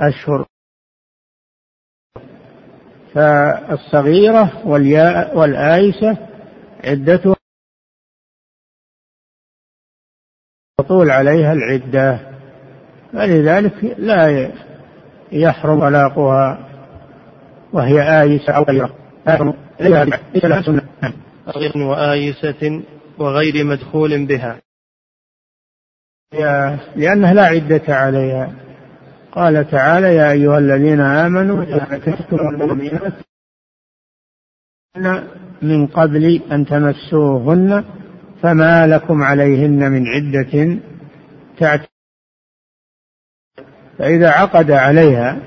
أشهر. 0.00 0.46
فالصغيرة 3.16 4.66
والياء 4.66 5.38
والآيسة 5.38 6.18
عدتها 6.84 7.36
تطول 10.78 11.10
عليها 11.10 11.52
العدة 11.52 12.20
فلذلك 13.12 13.84
لا 13.98 14.50
يحرم 15.32 15.80
طلاقها 15.80 16.68
وهي 17.72 18.22
آيسة 18.22 18.52
أو 18.52 18.62
غيره 18.62 18.94
وآيسة 21.76 22.82
وغير 23.18 23.64
مدخول 23.64 24.26
بها. 24.26 24.60
لأنها 26.96 27.34
لا 27.34 27.42
عدة 27.42 27.94
عليها. 27.94 28.65
قال 29.36 29.70
تعالى 29.70 30.14
يا 30.14 30.30
أيها 30.30 30.58
الذين 30.58 31.00
آمنوا 31.00 31.62
إذا 31.62 32.00
المؤمنات 32.32 33.12
من 35.62 35.86
قبل 35.86 36.42
أن 36.52 36.66
تمسوهن 36.66 37.84
فما 38.42 38.86
لكم 38.86 39.22
عليهن 39.22 39.92
من 39.92 40.06
عدة 40.06 40.78
تعتد 41.58 41.86
فإذا 43.98 44.30
عقد 44.30 44.70
عليها 44.70 45.38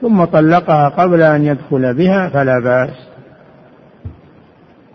ثم 0.00 0.24
طلقها 0.24 0.88
قبل 0.88 1.22
أن 1.22 1.44
يدخل 1.44 1.94
بها 1.94 2.28
فلا 2.28 2.60
بأس 2.60 3.08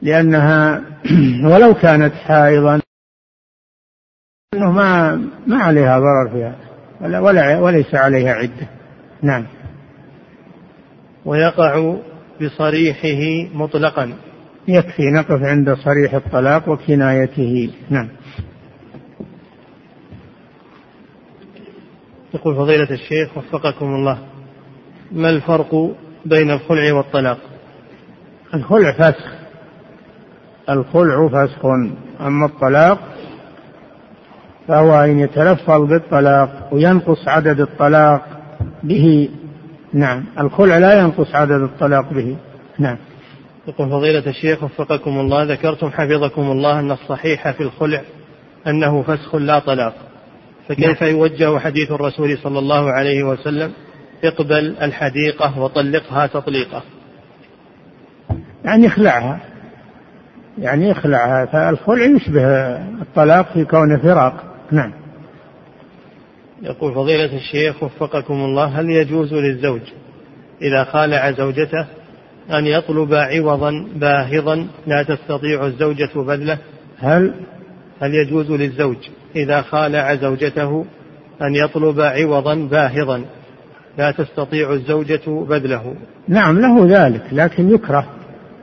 لأنها 0.01 0.81
ولو 1.51 1.73
كانت 1.73 2.13
حائضا 2.13 2.81
أنه 4.53 4.71
ما 4.71 5.15
ما 5.47 5.57
عليها 5.57 5.99
ضرر 5.99 6.29
فيها. 6.31 6.72
ولا, 7.03 7.19
ولا 7.19 7.59
وليس 7.59 7.95
عليها 7.95 8.33
عدة. 8.33 8.67
نعم. 9.21 9.45
ويقع 11.25 11.95
بصريحه 12.41 13.49
مطلقا. 13.53 14.13
يكفي 14.67 15.03
نقف 15.03 15.43
عند 15.43 15.73
صريح 15.73 16.13
الطلاق 16.13 16.69
وكنايته. 16.69 17.69
نعم. 17.89 18.09
يقول 22.33 22.55
فضيلة 22.55 22.91
الشيخ 22.91 23.37
وفقكم 23.37 23.85
الله 23.85 24.17
ما 25.11 25.29
الفرق 25.29 25.95
بين 26.25 26.51
الخلع 26.51 26.93
والطلاق؟ 26.93 27.37
الخلع 28.53 28.91
فسخ 28.91 29.33
الخلع 30.69 31.27
فسخ 31.27 31.65
أما 32.21 32.45
الطلاق 32.45 33.12
فهو 34.67 35.03
أن 35.03 35.19
يتلفظ 35.19 35.81
بالطلاق 35.81 36.69
وينقص 36.71 37.27
عدد 37.27 37.59
الطلاق 37.59 38.21
به. 38.83 39.29
نعم. 39.93 40.25
الخلع 40.39 40.77
لا 40.77 40.99
ينقص 40.99 41.35
عدد 41.35 41.61
الطلاق 41.61 42.13
به. 42.13 42.35
نعم. 42.79 42.97
يقول 43.67 43.89
فضيلة 43.89 44.27
الشيخ 44.27 44.63
وفقكم 44.63 45.19
الله 45.19 45.43
ذكرتم 45.43 45.89
حفظكم 45.89 46.41
الله 46.41 46.79
أن 46.79 46.91
الصحيح 46.91 47.51
في 47.51 47.63
الخلع 47.63 48.01
أنه 48.67 49.01
فسخ 49.01 49.35
لا 49.35 49.59
طلاق. 49.59 49.93
فكيف 50.67 51.03
نعم. 51.03 51.11
يوجه 51.11 51.59
حديث 51.59 51.91
الرسول 51.91 52.37
صلى 52.37 52.59
الله 52.59 52.91
عليه 52.91 53.23
وسلم 53.23 53.71
اقبل 54.23 54.75
الحديقة 54.81 55.59
وطلقها 55.59 56.27
تطليقة 56.27 56.83
يعني 58.65 58.87
اخلعها. 58.87 59.39
يعني 60.57 60.91
اخلعها. 60.91 61.45
فالخلع 61.45 62.05
يشبه 62.05 62.43
الطلاق 63.01 63.53
في 63.53 63.65
كونه 63.65 63.97
فراق. 63.97 64.52
نعم. 64.73 64.91
يقول 66.61 66.93
فضيلة 66.93 67.37
الشيخ 67.37 67.83
وفقكم 67.83 68.33
الله 68.33 68.65
هل 68.65 68.89
يجوز 68.89 69.33
للزوج 69.33 69.81
إذا 70.61 70.83
خالع 70.83 71.31
زوجته 71.31 71.85
أن 72.51 72.65
يطلب 72.65 73.13
عوضا 73.13 73.87
باهظا 73.95 74.67
لا 74.87 75.03
تستطيع 75.03 75.65
الزوجة 75.65 76.09
بذله؟ 76.15 76.57
هل؟ 76.99 77.33
هل 78.01 78.15
يجوز 78.15 78.51
للزوج 78.51 78.97
إذا 79.35 79.61
خالع 79.61 80.15
زوجته 80.15 80.85
أن 81.41 81.55
يطلب 81.55 82.01
عوضا 82.01 82.55
باهظا 82.55 83.25
لا 83.97 84.11
تستطيع 84.11 84.73
الزوجة 84.73 85.21
بذله؟ 85.27 85.95
نعم 86.27 86.59
له 86.59 86.85
ذلك 86.85 87.23
لكن 87.31 87.69
يكره 87.69 88.05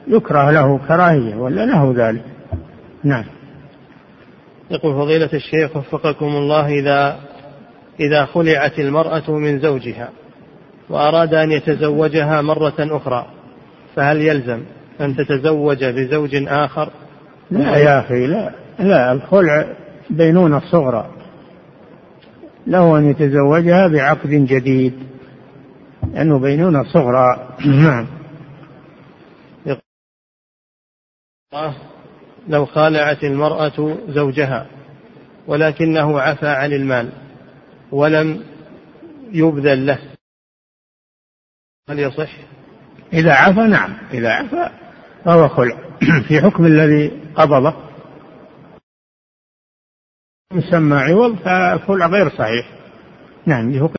يكره 0.08 0.50
له 0.50 0.78
كراهية 0.88 1.34
ولا 1.34 1.66
له 1.66 1.94
ذلك. 1.96 2.24
نعم. 3.04 3.24
يقول 4.70 4.94
فضيلة 4.94 5.30
الشيخ 5.32 5.76
وفقكم 5.76 6.26
الله 6.26 6.66
إذا 6.66 7.20
إذا 8.00 8.24
خلعت 8.24 8.78
المرأة 8.78 9.30
من 9.30 9.60
زوجها 9.60 10.08
وأراد 10.88 11.34
أن 11.34 11.52
يتزوجها 11.52 12.42
مرة 12.42 12.74
أخرى 12.78 13.26
فهل 13.96 14.20
يلزم 14.20 14.62
أن 15.00 15.16
تتزوج 15.16 15.84
بزوج 15.84 16.34
آخر؟ 16.48 16.90
لا 17.50 17.76
يا 17.76 18.00
أخي 18.00 18.26
لا 18.26 18.50
لا 18.78 19.12
الخلع 19.12 19.76
بينونة 20.10 20.60
صغرى. 20.70 21.10
له 22.66 22.98
أن 22.98 23.10
يتزوجها 23.10 23.88
بعقد 23.88 24.30
جديد 24.30 24.94
لأنه 26.14 26.38
بينونة 26.38 26.82
صغرى. 26.82 27.48
نعم. 27.66 28.06
لو 32.48 32.66
خالعت 32.66 33.24
المرأة 33.24 33.98
زوجها 34.08 34.66
ولكنه 35.46 36.20
عفى 36.20 36.48
عن 36.48 36.72
المال 36.72 37.12
ولم 37.92 38.44
يبذل 39.32 39.86
له. 39.86 39.98
هل 41.88 41.98
يصح؟ 41.98 42.30
إذا 43.12 43.32
عفى 43.32 43.60
نعم. 43.60 43.98
إذا 44.12 44.32
عفى 44.32 44.70
فهو 45.24 45.48
خلع. 45.48 45.78
في 46.28 46.40
حكم 46.40 46.66
الذي 46.66 47.08
قبضه 47.34 47.74
يسمى 50.54 50.96
عوض 50.96 51.36
فالخلع 51.36 52.06
غير 52.06 52.28
صحيح. 52.28 52.80
نعم 53.46 53.90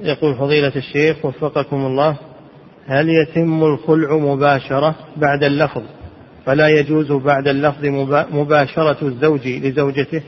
يقول 0.00 0.34
فضيلة 0.34 0.76
الشيخ 0.76 1.24
وفقكم 1.24 1.76
الله 1.76 2.18
هل 2.86 3.08
يتم 3.08 3.64
الخلع 3.64 4.16
مباشرة 4.16 4.96
بعد 5.16 5.44
اللفظ؟ 5.44 5.97
فلا 6.48 6.68
يجوز 6.68 7.12
بعد 7.12 7.48
اللفظ 7.48 7.84
مباشرة 8.30 9.06
الزوج 9.06 9.48
لزوجته؟ 9.48 10.22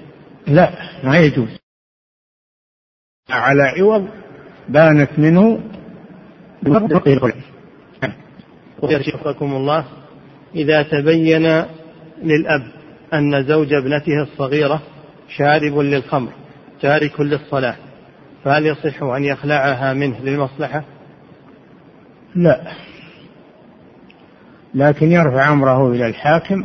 لا 0.47 0.71
ما 1.05 1.19
يجوز. 1.19 1.49
على 3.31 3.63
عوض 3.63 4.09
بانت 4.69 5.19
منه 5.19 5.61
وفقكم 8.83 9.53
الله 9.53 9.85
إذا 10.55 10.83
تبين 10.83 11.65
للأب 12.23 12.63
أن 13.15 13.45
زوج 13.45 13.73
ابنته 13.73 14.23
الصغيرة 14.23 14.83
شارب 15.37 15.79
للخمر 15.79 16.33
تارك 16.81 17.21
للصلاة 17.21 17.77
فهل 18.45 18.67
يصح 18.67 19.03
أن 19.03 19.25
يخلعها 19.25 19.93
منه 19.95 20.21
للمصلحة؟ 20.21 20.85
لا. 22.35 22.90
لكن 24.75 25.13
يرفع 25.13 25.53
أمره 25.53 25.93
إلى 25.93 26.07
الحاكم 26.07 26.65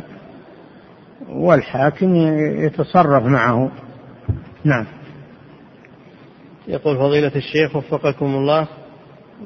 والحاكم 1.28 2.14
يتصرف 2.64 3.24
معه. 3.24 3.70
نعم. 4.64 4.86
يقول 6.68 6.96
فضيلة 6.96 7.32
الشيخ 7.36 7.76
وفقكم 7.76 8.26
الله 8.26 8.68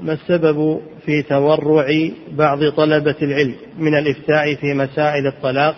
ما 0.03 0.13
السبب 0.13 0.81
في 1.07 1.23
تورع 1.23 1.87
بعض 2.33 2.59
طلبة 2.77 3.17
العلم 3.23 3.55
من 3.79 3.95
الإفتاء 3.99 4.55
في 4.55 4.75
مسائل 4.75 5.27
الطلاق 5.27 5.75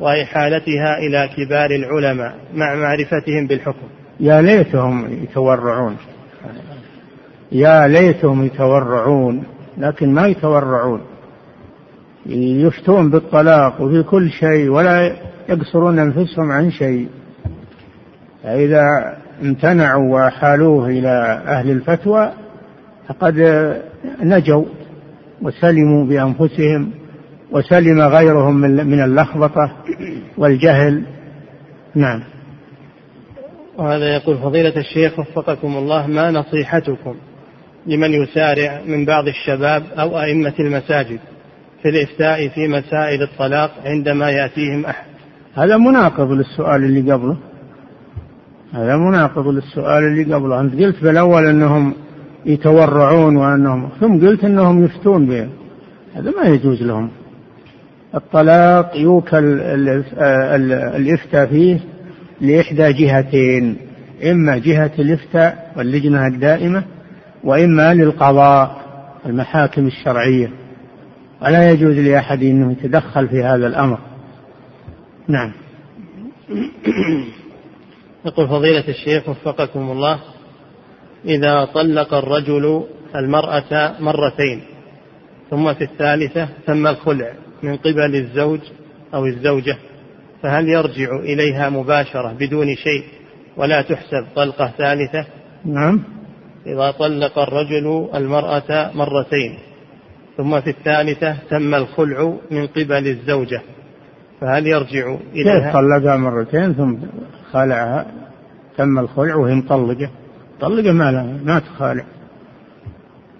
وإحالتها 0.00 0.98
إلى 0.98 1.30
كبار 1.36 1.70
العلماء 1.70 2.34
مع 2.54 2.74
معرفتهم 2.74 3.46
بالحكم؟ 3.46 3.86
يا 4.20 4.42
ليتهم 4.42 5.22
يتورعون. 5.22 5.96
يا 7.52 7.88
ليتهم 7.88 8.44
يتورعون 8.44 9.44
لكن 9.78 10.14
ما 10.14 10.26
يتورعون. 10.26 11.00
يفتون 12.26 13.10
بالطلاق 13.10 13.80
وفي 13.80 14.02
كل 14.02 14.30
شيء 14.30 14.68
ولا 14.68 15.16
يقصرون 15.48 15.98
أنفسهم 15.98 16.50
عن 16.50 16.70
شيء. 16.70 17.08
فإذا 18.42 19.16
امتنعوا 19.42 20.26
وحالوه 20.26 20.88
إلى 20.88 21.42
أهل 21.46 21.70
الفتوى 21.70 22.32
فقد 23.08 23.38
نجوا 24.22 24.64
وسلموا 25.42 26.04
بأنفسهم 26.04 26.90
وسلم 27.50 28.00
غيرهم 28.00 28.60
من 28.60 29.04
اللخبطة 29.04 29.72
والجهل. 30.38 31.06
نعم. 31.94 32.22
وهذا 33.78 34.14
يقول 34.16 34.38
فضيلة 34.38 34.76
الشيخ 34.76 35.18
وفقكم 35.18 35.76
الله 35.76 36.06
ما 36.06 36.30
نصيحتكم 36.30 37.14
لمن 37.86 38.10
يسارع 38.12 38.80
من 38.86 39.04
بعض 39.04 39.24
الشباب 39.28 39.82
أو 39.98 40.20
أئمة 40.20 40.54
المساجد؟ 40.60 41.18
في 41.82 41.88
الإفتاء 41.88 42.48
في 42.48 42.68
مسائل 42.68 43.22
الطلاق 43.22 43.70
عندما 43.84 44.30
يأتيهم 44.30 44.86
أحد. 44.86 45.04
هذا 45.54 45.76
مناقض 45.76 46.30
للسؤال 46.30 46.84
اللي 46.84 47.12
قبله. 47.12 47.36
هذا 48.72 48.96
مناقض 48.96 49.48
للسؤال 49.48 50.04
اللي 50.04 50.34
قبله. 50.34 50.60
أنت 50.60 50.82
قلت 50.82 51.02
بالأول 51.02 51.46
أنهم 51.46 51.94
يتورعون 52.46 53.36
وأنهم 53.36 53.88
ثم 54.00 54.26
قلت 54.26 54.44
أنهم 54.44 54.84
يفتون 54.84 55.26
به 55.26 55.48
هذا 56.14 56.30
ما 56.30 56.48
يجوز 56.48 56.82
لهم. 56.82 57.10
الطلاق 58.14 58.96
يوكل 58.96 59.60
الإفتاء 60.96 61.46
فيه 61.46 61.80
لإحدى 62.40 62.92
جهتين. 62.92 63.76
إما 64.30 64.58
جهة 64.58 64.90
الإفتاء 64.98 65.72
واللجنة 65.76 66.26
الدائمة 66.26 66.82
وإما 67.44 67.94
للقضاء 67.94 68.80
المحاكم 69.26 69.86
الشرعية. 69.86 70.59
ولا 71.42 71.70
يجوز 71.70 71.98
لأحد 71.98 72.42
أنه 72.42 72.72
يتدخل 72.72 73.28
في 73.28 73.42
هذا 73.42 73.66
الأمر. 73.66 73.98
نعم. 75.28 75.52
يقول 78.26 78.48
فضيلة 78.48 78.88
الشيخ 78.88 79.28
وفقكم 79.28 79.90
الله 79.90 80.20
إذا 81.24 81.64
طلق 81.64 82.14
الرجل 82.14 82.84
المرأة 83.16 83.94
مرتين 84.00 84.62
ثم 85.50 85.74
في 85.74 85.84
الثالثة 85.84 86.48
تم 86.66 86.86
الخلع 86.86 87.32
من 87.62 87.76
قبل 87.76 88.16
الزوج 88.16 88.60
أو 89.14 89.26
الزوجة 89.26 89.76
فهل 90.42 90.68
يرجع 90.68 91.16
إليها 91.16 91.70
مباشرة 91.70 92.32
بدون 92.32 92.66
شيء 92.66 93.04
ولا 93.56 93.82
تحسب 93.82 94.26
طلقة 94.36 94.72
ثالثة؟ 94.78 95.26
نعم. 95.64 96.02
إذا 96.66 96.90
طلق 96.90 97.38
الرجل 97.38 98.08
المرأة 98.14 98.90
مرتين 98.94 99.58
ثم 100.36 100.60
في 100.60 100.70
الثالثة 100.70 101.36
تم 101.50 101.74
الخلع 101.74 102.34
من 102.50 102.66
قبل 102.66 103.08
الزوجة 103.08 103.62
فهل 104.40 104.66
يرجع 104.66 105.16
إليها؟ 105.32 105.72
طلقها 105.72 106.16
مرتين 106.16 106.74
ثم 106.74 106.96
خلعها؟ 107.52 108.06
تم 108.76 108.98
الخلع 108.98 109.34
وهي 109.34 109.54
مطلقة. 109.54 110.10
مطلقة 110.56 110.92
ما 110.92 111.10
لها 111.12 111.38
ما 111.44 111.58
تخالع. 111.58 112.04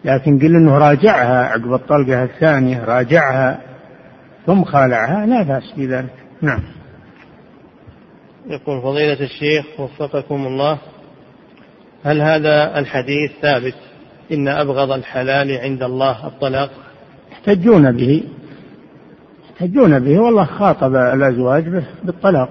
لكن 0.05 0.39
قل 0.39 0.57
إنه 0.57 0.79
راجعها 0.79 1.45
عقب 1.45 1.73
الطلقة 1.73 2.25
الثانية 2.25 2.85
راجعها 2.85 3.61
ثم 4.47 4.65
خالعها 4.65 5.27
لا 5.27 5.43
بأس 5.43 5.73
بذلك. 5.77 6.15
نعم. 6.43 6.61
يقول 8.47 8.83
فضيلة 8.83 9.21
الشيخ 9.21 9.81
وفقكم 9.81 10.47
الله 10.47 10.79
هل 12.05 12.21
هذا 12.21 12.79
الحديث 12.79 13.31
ثابت؟ 13.43 13.75
إن 14.33 14.49
أبغض 14.49 14.91
الحلال 14.93 15.51
عند 15.51 15.83
الله 15.83 16.27
الطلاق. 16.27 16.71
يحتجون 17.33 17.93
به. 17.93 18.23
يحتجون 19.51 19.99
به. 19.99 20.19
والله 20.19 20.45
خاطب 20.45 20.95
الأزواج 20.95 21.69
به 21.69 21.85
بالطلاق. 22.05 22.51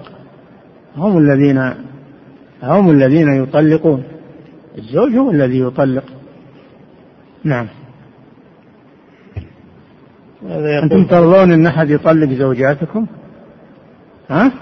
هم 0.96 1.18
الذين 1.18 1.74
هم 2.62 2.90
الذين 2.90 3.42
يطلقون. 3.42 4.02
الزوج 4.78 5.16
هو 5.16 5.30
الذي 5.30 5.60
يطلق. 5.60 6.04
نعم. 7.44 7.66
أنتم 10.82 11.04
ترضون 11.04 11.52
أن 11.52 11.66
أحد 11.66 11.90
يطلق 11.90 12.32
زوجاتكم؟ 12.32 13.06
ها؟ 14.30 14.52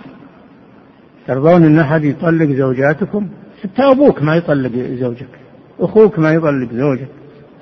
ترضون 1.26 1.64
أن 1.64 1.78
أحد 1.78 2.04
يطلق 2.04 2.50
زوجاتكم؟ 2.50 3.28
حتى 3.62 3.82
أبوك 3.82 4.22
ما 4.22 4.36
يطلق 4.36 4.72
زوجك. 5.00 5.47
أخوك 5.80 6.18
ما 6.18 6.32
يطلق 6.32 6.72
زوجك. 6.72 7.08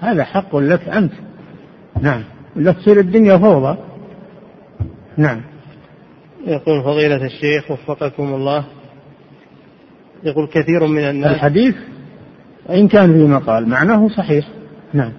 هذا 0.01 0.25
حق 0.25 0.57
لك 0.57 0.89
أنت. 0.89 1.13
نعم. 2.03 2.23
ولا 2.57 2.73
تصير 2.73 3.01
الدنيا 3.01 3.39
فوضى. 3.39 3.79
نعم. 5.17 5.41
يقول 6.47 6.83
فضيلة 6.83 7.25
الشيخ 7.27 7.71
وفقكم 7.71 8.35
الله. 8.35 8.65
يقول 10.25 10.47
كثير 10.47 10.87
من 10.87 11.03
الناس 11.03 11.35
الحديث 11.35 11.75
إن 12.71 12.89
كان 12.89 13.13
في 13.13 13.25
مقال 13.25 13.69
معناه 13.69 14.09
صحيح. 14.09 14.49
نعم. 14.93 15.13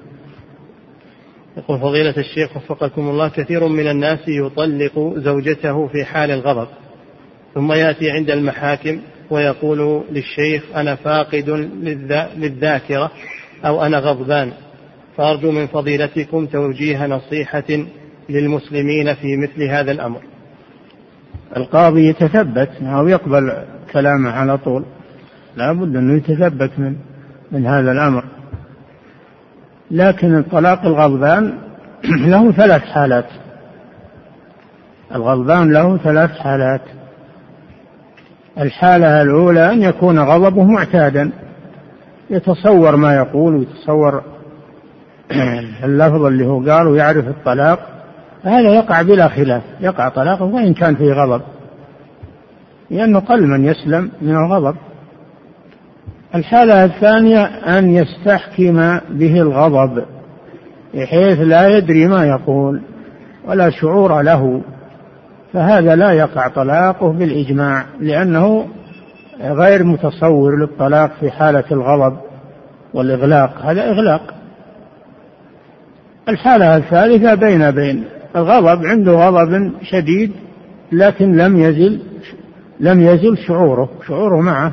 يقول 1.58 1.80
فضيلة 1.80 2.14
الشيخ 2.18 2.58
وفقكم 2.58 3.10
الله 3.10 3.30
كثير 3.30 3.68
من 3.68 3.88
الناس 3.88 4.20
يطلق 4.28 5.14
زوجته 5.16 5.88
في 5.88 6.06
حال 6.06 6.32
الغضب 6.32 6.68
ثم 7.56 7.72
يأتي 7.72 8.12
عند 8.12 8.30
المحاكم 8.30 9.00
ويقول 9.30 10.04
للشيخ 10.12 10.64
أنا 10.76 10.96
فاقد 10.96 11.50
للذاكرة 12.38 13.12
أو 13.66 13.86
أنا 13.86 14.00
غضبان 14.00 14.52
فأرجو 15.18 15.52
من 15.52 15.68
فضيلتكم 15.68 16.46
توجيه 16.46 17.06
نصيحة 17.08 17.64
للمسلمين 18.30 19.14
في 19.14 19.38
مثل 19.38 19.64
هذا 19.64 19.92
الأمر. 19.92 20.22
القاضي 21.58 22.08
يتثبت 22.10 22.70
أو 22.82 23.08
يقبل 23.08 23.54
كلامه 23.94 24.32
على 24.32 24.58
طول 24.58 24.86
لا 25.56 25.74
بد 25.74 25.96
أنه 25.96 26.18
يتثبت 26.18 26.72
من 26.78 26.96
من 27.52 27.66
هذا 27.66 27.92
الأمر. 27.92 28.24
لكن 29.92 30.38
الطلاق 30.38 30.86
الغضبان 30.86 31.58
له 32.32 32.52
ثلاث 32.52 32.82
حالات. 32.82 33.30
الغضبان 35.16 35.74
له 35.74 35.98
ثلاث 35.98 36.32
حالات. 36.32 36.82
الحالة 38.60 39.22
الأولى 39.22 39.74
أن 39.74 39.82
يكون 39.82 40.20
غضبه 40.20 40.64
معتادا. 40.64 41.32
يتصور 42.30 42.96
ما 42.96 43.16
يقول 43.16 43.56
ويتصور 43.56 44.22
اللفظ 45.84 46.26
اللي 46.26 46.46
هو 46.46 46.72
قال 46.72 46.88
ويعرف 46.88 47.28
الطلاق. 47.28 47.80
هذا 48.44 48.70
يقع 48.76 49.02
بلا 49.02 49.28
خلاف. 49.28 49.64
يقع 49.80 50.10
طلاقه 50.10 50.46
وإن 50.46 50.74
كان 50.74 50.96
فيه 50.96 51.14
غضب. 51.14 51.42
لأنه 52.90 53.20
قل 53.20 53.48
من 53.48 53.66
يسلم 53.66 54.12
من 54.22 54.36
الغضب. 54.36 54.76
الحالة 56.36 56.86
الثانية 56.86 57.44
أن 57.46 57.90
يستحكم 57.90 59.00
به 59.10 59.42
الغضب 59.42 60.04
بحيث 60.94 61.40
لا 61.40 61.78
يدري 61.78 62.08
ما 62.08 62.26
يقول 62.26 62.82
ولا 63.48 63.70
شعور 63.70 64.22
له. 64.22 64.62
فهذا 65.54 65.96
لا 65.96 66.12
يقع 66.12 66.48
طلاقه 66.48 67.12
بالإجماع 67.12 67.86
لأنه 68.00 68.68
غير 69.42 69.84
متصور 69.84 70.60
للطلاق 70.60 71.12
في 71.20 71.32
حالة 71.32 71.64
الغضب 71.72 72.18
والإغلاق. 72.94 73.62
هذا 73.62 73.90
إغلاق. 73.90 74.34
الحالة 76.30 76.78
الثالثة 76.78 77.36
بين 77.36 77.72
بين. 77.72 78.04
الغضب 78.36 78.86
عنده 78.86 79.12
غضب 79.12 79.72
شديد 79.82 80.32
لكن 80.92 81.38
لم 81.38 81.58
يزل 81.58 82.02
لم 82.80 83.02
يزل 83.02 83.38
شعوره 83.38 83.90
شعوره 84.08 84.42
معه 84.42 84.72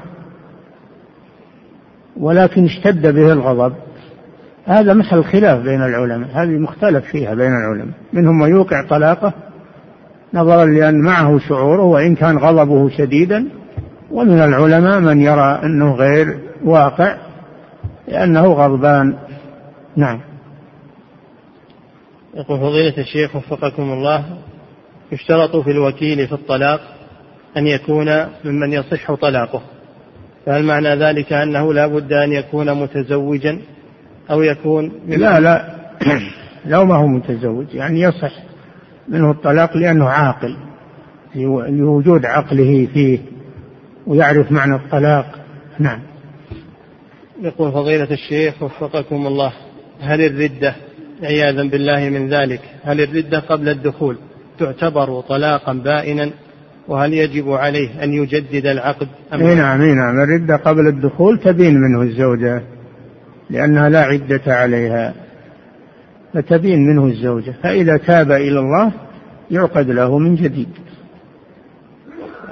ولكن 2.16 2.64
اشتد 2.64 3.14
به 3.14 3.32
الغضب. 3.32 3.74
هذا 4.66 4.94
محل 4.94 5.24
خلاف 5.24 5.62
بين 5.62 5.82
العلماء 5.82 6.28
هذه 6.32 6.58
مختلف 6.58 7.04
فيها 7.04 7.34
بين 7.34 7.52
العلماء. 7.52 7.94
منهم 8.12 8.38
من 8.38 8.50
يوقع 8.50 8.88
طلاقه 8.88 9.32
نظرا 10.34 10.64
لأن 10.64 11.00
معه 11.00 11.38
شعوره 11.38 11.82
وإن 11.82 12.14
كان 12.14 12.38
غضبه 12.38 12.88
شديدا. 12.88 13.48
ومن 14.10 14.38
العلماء 14.38 15.00
من 15.00 15.20
يرى 15.20 15.60
أنه 15.64 15.94
غير 15.94 16.38
واقع 16.64 17.16
لأنه 18.08 18.46
غضبان. 18.46 19.16
نعم. 19.96 20.20
يقول 22.34 22.60
فضيلة 22.60 22.98
الشيخ 22.98 23.36
وفقكم 23.36 23.82
الله 23.82 24.24
يشترط 25.12 25.56
في 25.56 25.70
الوكيل 25.70 26.26
في 26.26 26.32
الطلاق 26.32 26.80
أن 27.56 27.66
يكون 27.66 28.26
ممن 28.44 28.72
يصح 28.72 29.14
طلاقه. 29.14 29.62
فهل 30.46 30.64
معنى 30.64 30.94
ذلك 30.94 31.32
أنه 31.32 31.74
لا 31.74 31.86
بد 31.86 32.12
أن 32.12 32.32
يكون 32.32 32.74
متزوجا 32.82 33.60
أو 34.30 34.42
يكون 34.42 34.92
لا 35.06 35.40
لا. 35.40 35.74
لو 36.72 36.84
ما 36.84 36.96
هو 36.96 37.06
متزوج 37.06 37.74
يعني 37.74 38.00
يصح. 38.00 38.53
منه 39.08 39.30
الطلاق 39.30 39.76
لأنه 39.76 40.08
عاقل 40.08 40.56
لوجود 41.68 42.24
عقله 42.24 42.88
فيه 42.94 43.18
ويعرف 44.06 44.52
معنى 44.52 44.74
الطلاق. 44.74 45.26
نعم. 45.78 46.00
يقول 47.42 47.72
فضيلة 47.72 48.08
الشيخ 48.10 48.62
وفقكم 48.62 49.26
الله 49.26 49.52
هل 50.00 50.20
الردة 50.20 50.74
عياذا 51.22 51.62
بالله 51.62 52.08
من 52.08 52.28
ذلك 52.28 52.60
هل 52.82 53.00
الردة 53.00 53.38
قبل 53.38 53.68
الدخول 53.68 54.16
تعتبر 54.58 55.20
طلاقا 55.20 55.72
بائنا؟ 55.72 56.30
وهل 56.88 57.14
يجب 57.14 57.50
عليه 57.50 58.04
أن 58.04 58.12
يجدد 58.12 58.66
العقد 58.66 59.08
أم 59.32 59.42
نعم 59.42 59.82
نعم. 59.82 60.20
الردة 60.20 60.56
قبل 60.56 60.88
الدخول 60.88 61.38
تبين 61.38 61.74
منه 61.74 62.02
الزوجة 62.02 62.62
لأنها 63.50 63.88
لا 63.88 64.00
عدة 64.00 64.42
عليها. 64.46 65.14
فتبين 66.34 66.86
منه 66.86 67.06
الزوجة 67.06 67.54
فإذا 67.62 67.96
تاب 67.96 68.32
إلى 68.32 68.58
الله 68.60 68.92
يعقد 69.50 69.90
له 69.90 70.18
من 70.18 70.34
جديد. 70.34 70.68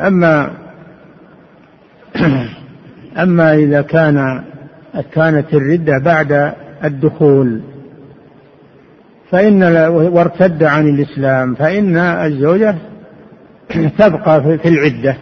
أما 0.01 0.51
أما 3.22 3.55
إذا 3.55 3.83
كان 3.83 4.45
كانت 5.12 5.55
الردة 5.55 5.99
بعد 5.99 6.53
الدخول 6.85 7.61
فإن 9.30 9.62
وارتد 9.89 10.62
عن 10.62 10.89
الإسلام 10.89 11.55
فإن 11.55 11.97
الزوجة 11.97 12.74
تبقى 13.99 14.59
في 14.59 14.68
العدة. 14.68 15.16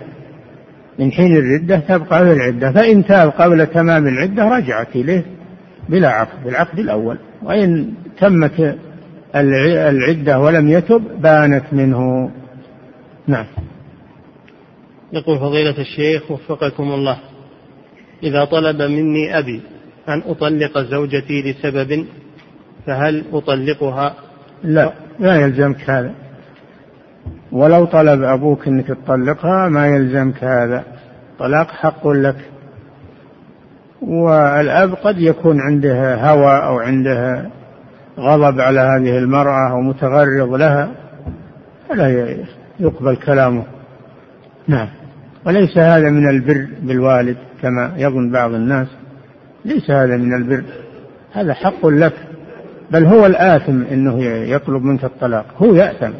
من 0.99 1.13
حين 1.13 1.37
الردة 1.37 1.77
تبقى 1.77 2.25
في 2.25 2.33
العدة 2.33 2.73
فإن 2.73 3.07
تاب 3.07 3.29
قبل 3.29 3.67
تمام 3.67 4.07
العدة 4.07 4.49
رجعت 4.49 4.97
إليه 4.97 5.25
بلا 5.89 6.09
عقد 6.09 6.45
بالعقد 6.45 6.79
الأول. 6.79 7.19
وإن 7.43 7.95
تمت 8.18 8.78
العدة 9.34 10.41
ولم 10.41 10.68
يتب 10.68 11.22
بانت 11.22 11.64
منه. 11.72 12.30
نعم. 13.26 13.47
يقول 15.12 15.38
فضيلة 15.38 15.80
الشيخ 15.80 16.30
وفقكم 16.30 16.93
الله 16.93 17.18
إذا 18.22 18.45
طلب 18.45 18.82
مني 18.82 19.38
أبي 19.38 19.61
أن 20.09 20.22
أطلق 20.26 20.78
زوجتي 20.78 21.43
لسبب 21.43 22.07
فهل 22.86 23.24
أطلقها؟ 23.32 24.14
لا 24.62 24.93
لا 25.18 25.41
يلزمك 25.41 25.91
هذا. 25.91 26.14
ولو 27.53 27.84
طلب 27.84 28.22
أبوك 28.22 28.68
أنك 28.68 28.86
تطلقها 28.86 29.68
ما 29.68 29.86
يلزمك 29.86 30.45
هذا. 30.45 30.84
طلاق 31.38 31.70
حق 31.70 32.09
لك. 32.09 32.36
والأب 34.03 34.95
قد 34.95 35.19
يكون 35.19 35.61
عنده 35.61 36.15
هوى 36.15 36.57
أو 36.67 36.79
عنده 36.79 37.51
غضب 38.19 38.61
على 38.61 38.81
هذه 38.81 39.19
المرأة 39.19 39.71
أو 39.73 39.81
متغرض 39.81 40.55
لها 40.55 40.91
فلا 41.89 42.37
يقبل 42.81 43.17
كلامه. 43.17 43.65
نعم. 44.69 44.89
وليس 45.47 45.79
هذا 45.79 46.11
من 46.11 46.29
البر 46.29 46.69
بالوالد 46.83 47.37
كما 47.63 47.93
يظن 47.97 48.31
بعض 48.31 48.55
الناس. 48.55 48.89
ليس 49.65 49.91
هذا 49.91 50.17
من 50.17 50.35
البر. 50.35 50.65
هذا 51.33 51.55
حق 51.55 51.87
لك. 51.87 52.15
بل 52.91 53.05
هو 53.05 53.27
الآثم 53.27 53.83
أنه 53.83 54.25
يطلب 54.25 54.83
منك 54.83 55.05
الطلاق. 55.05 55.47
هو 55.59 55.75
يأثم 55.75 56.13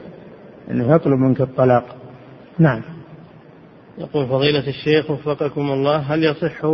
أنه 0.71 0.95
يطلب 0.95 1.19
منك 1.19 1.41
الطلاق. 1.41 1.85
نعم. 2.59 2.81
يقول 3.99 4.27
فضيلة 4.27 4.69
الشيخ 4.69 5.11
وفقكم 5.11 5.71
الله 5.71 5.97
هل 5.97 6.25
يصح 6.25 6.65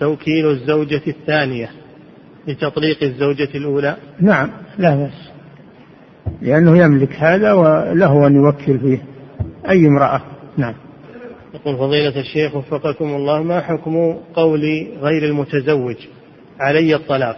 توكيل 0.00 0.50
الزوجة 0.50 1.02
الثانية 1.06 1.70
لتطليق 2.48 3.02
الزوجة 3.02 3.48
الأولى؟ 3.54 3.96
نعم 4.20 4.50
لا 4.78 4.94
بأس. 4.94 5.30
لأنه 6.42 6.78
يملك 6.78 7.12
هذا 7.12 7.52
وله 7.52 8.26
أن 8.26 8.34
يوكل 8.34 8.78
فيه. 8.78 9.02
أي 9.68 9.86
امرأة؟ 9.86 10.20
نعم. 10.56 10.74
يقول 11.54 11.76
فضيلة 11.76 12.20
الشيخ 12.20 12.56
وفقكم 12.56 13.04
الله 13.04 13.42
ما 13.42 13.60
حكم 13.60 14.16
قول 14.34 14.60
غير 15.00 15.24
المتزوج 15.24 15.96
علي 16.60 16.94
الطلاق؟ 16.94 17.36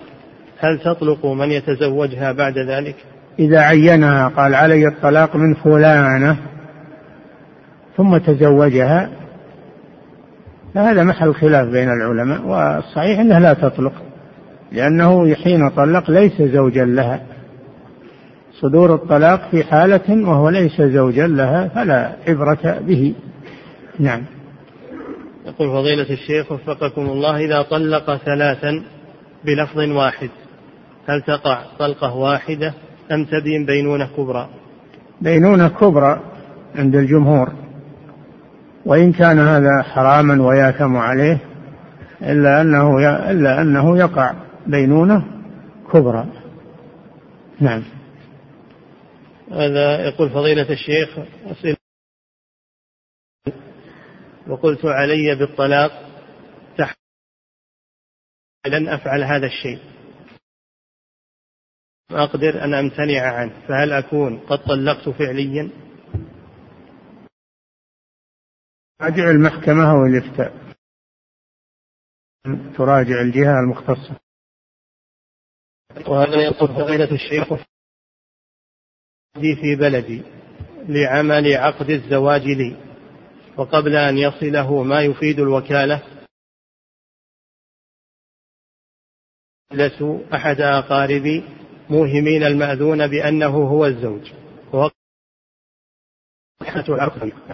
هل 0.58 0.78
تطلق 0.78 1.26
من 1.26 1.50
يتزوجها 1.50 2.32
بعد 2.32 2.58
ذلك؟ 2.58 2.96
إذا 3.38 3.60
عينها 3.60 4.28
قال 4.28 4.54
علي 4.54 4.88
الطلاق 4.88 5.36
من 5.36 5.54
فلانة 5.54 6.36
ثم 7.96 8.16
تزوجها 8.16 9.21
فهذا 10.74 11.04
محل 11.04 11.34
خلاف 11.34 11.68
بين 11.68 11.88
العلماء 11.88 12.42
والصحيح 12.46 13.20
أنها 13.20 13.40
لا 13.40 13.54
تطلق 13.54 13.92
لأنه 14.72 15.34
حين 15.34 15.68
طلق 15.68 16.10
ليس 16.10 16.42
زوجا 16.42 16.84
لها. 16.84 17.20
صدور 18.60 18.94
الطلاق 18.94 19.50
في 19.50 19.64
حالة 19.64 20.28
وهو 20.28 20.48
ليس 20.48 20.82
زوجا 20.82 21.26
لها 21.26 21.68
فلا 21.68 22.12
عبرة 22.28 22.78
به. 22.80 23.14
نعم. 23.98 24.22
يقول 25.46 25.68
فضيلة 25.68 26.10
الشيخ 26.10 26.52
وفقكم 26.52 27.02
الله 27.02 27.36
إذا 27.36 27.62
طلق 27.62 28.16
ثلاثا 28.16 28.82
بلفظ 29.44 29.78
واحد 29.78 30.30
هل 31.08 31.22
تقع 31.22 31.62
طلقة 31.78 32.16
واحدة 32.16 32.74
أم 33.12 33.24
تبين 33.24 33.66
بينونة 33.66 34.08
كبرى؟ 34.16 34.48
بينونة 35.20 35.68
كبرى 35.68 36.20
عند 36.74 36.96
الجمهور. 36.96 37.61
وإن 38.86 39.12
كان 39.12 39.38
هذا 39.38 39.82
حراما 39.82 40.46
ويأثم 40.46 40.96
عليه 40.96 41.38
إلا 42.22 42.60
أنه 42.60 42.98
إلا 43.30 43.60
أنه 43.60 43.98
يقع 43.98 44.34
بينونة 44.66 45.24
كبرى. 45.92 46.26
نعم. 47.60 47.84
هذا 49.52 50.08
يقول 50.08 50.30
فضيلة 50.30 50.72
الشيخ 50.72 51.18
أسئلة. 51.46 51.76
وقلت 54.46 54.84
علي 54.84 55.34
بالطلاق 55.34 56.12
لن 58.66 58.88
أفعل 58.88 59.24
هذا 59.24 59.46
الشيء. 59.46 59.78
أقدر 62.10 62.64
أن 62.64 62.74
أمتنع 62.74 63.22
عنه 63.22 63.52
فهل 63.68 63.92
أكون 63.92 64.38
قد 64.38 64.58
طلقت 64.58 65.08
فعليا؟ 65.08 65.70
راجع 69.02 69.30
المحكمة 69.30 69.90
أو 69.90 70.06
الإفتاء 70.06 70.74
تراجع 72.76 73.20
الجهة 73.20 73.60
المختصة. 73.60 74.20
وهذا 76.08 76.42
يقول 76.42 76.68
فضيلة 76.68 77.14
الشيخ 77.14 77.54
في 79.34 79.76
بلدي 79.76 80.22
لعمل 80.88 81.56
عقد 81.56 81.90
الزواج 81.90 82.42
لي 82.42 82.76
وقبل 83.56 83.96
أن 83.96 84.18
يصله 84.18 84.82
ما 84.82 85.02
يفيد 85.02 85.38
الوكالة. 85.38 86.02
أحد 90.34 90.60
أقاربي 90.60 91.44
موهمين 91.90 92.42
المأذون 92.42 93.06
بأنه 93.06 93.68
هو 93.68 93.86
الزوج 93.86 94.32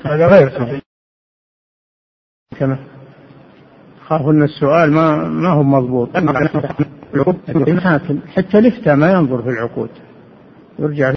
هذا 0.07 0.27
غير 0.27 0.51
صحيح. 0.51 0.88
كما 2.59 2.79
خاف 4.07 4.21
إن 4.21 4.43
السؤال 4.43 4.93
ما 4.93 5.29
ما 5.29 5.49
هو 5.49 5.63
مضبوط. 5.63 6.17
الحاكم 7.49 8.21
حتى 8.35 8.59
الافتاء 8.59 8.97
ما 8.97 9.13
ينظر 9.13 9.43
في 9.43 9.49
العقود. 9.49 9.91
يرجع 10.79 11.15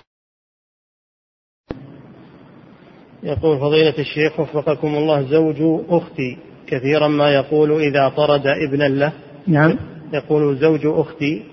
يقول 3.23 3.59
فضيلة 3.59 3.99
الشيخ 3.99 4.39
وفقكم 4.39 4.87
الله 4.95 5.21
زوج 5.21 5.85
أختي 5.89 6.37
كثيرا 6.67 7.07
ما 7.07 7.29
يقول 7.29 7.81
إذا 7.81 8.09
طرد 8.09 8.47
ابنا 8.47 8.87
له. 8.87 9.13
نعم. 9.47 9.77
يقول 10.13 10.57
زوج 10.57 10.81
أختي 10.85 11.43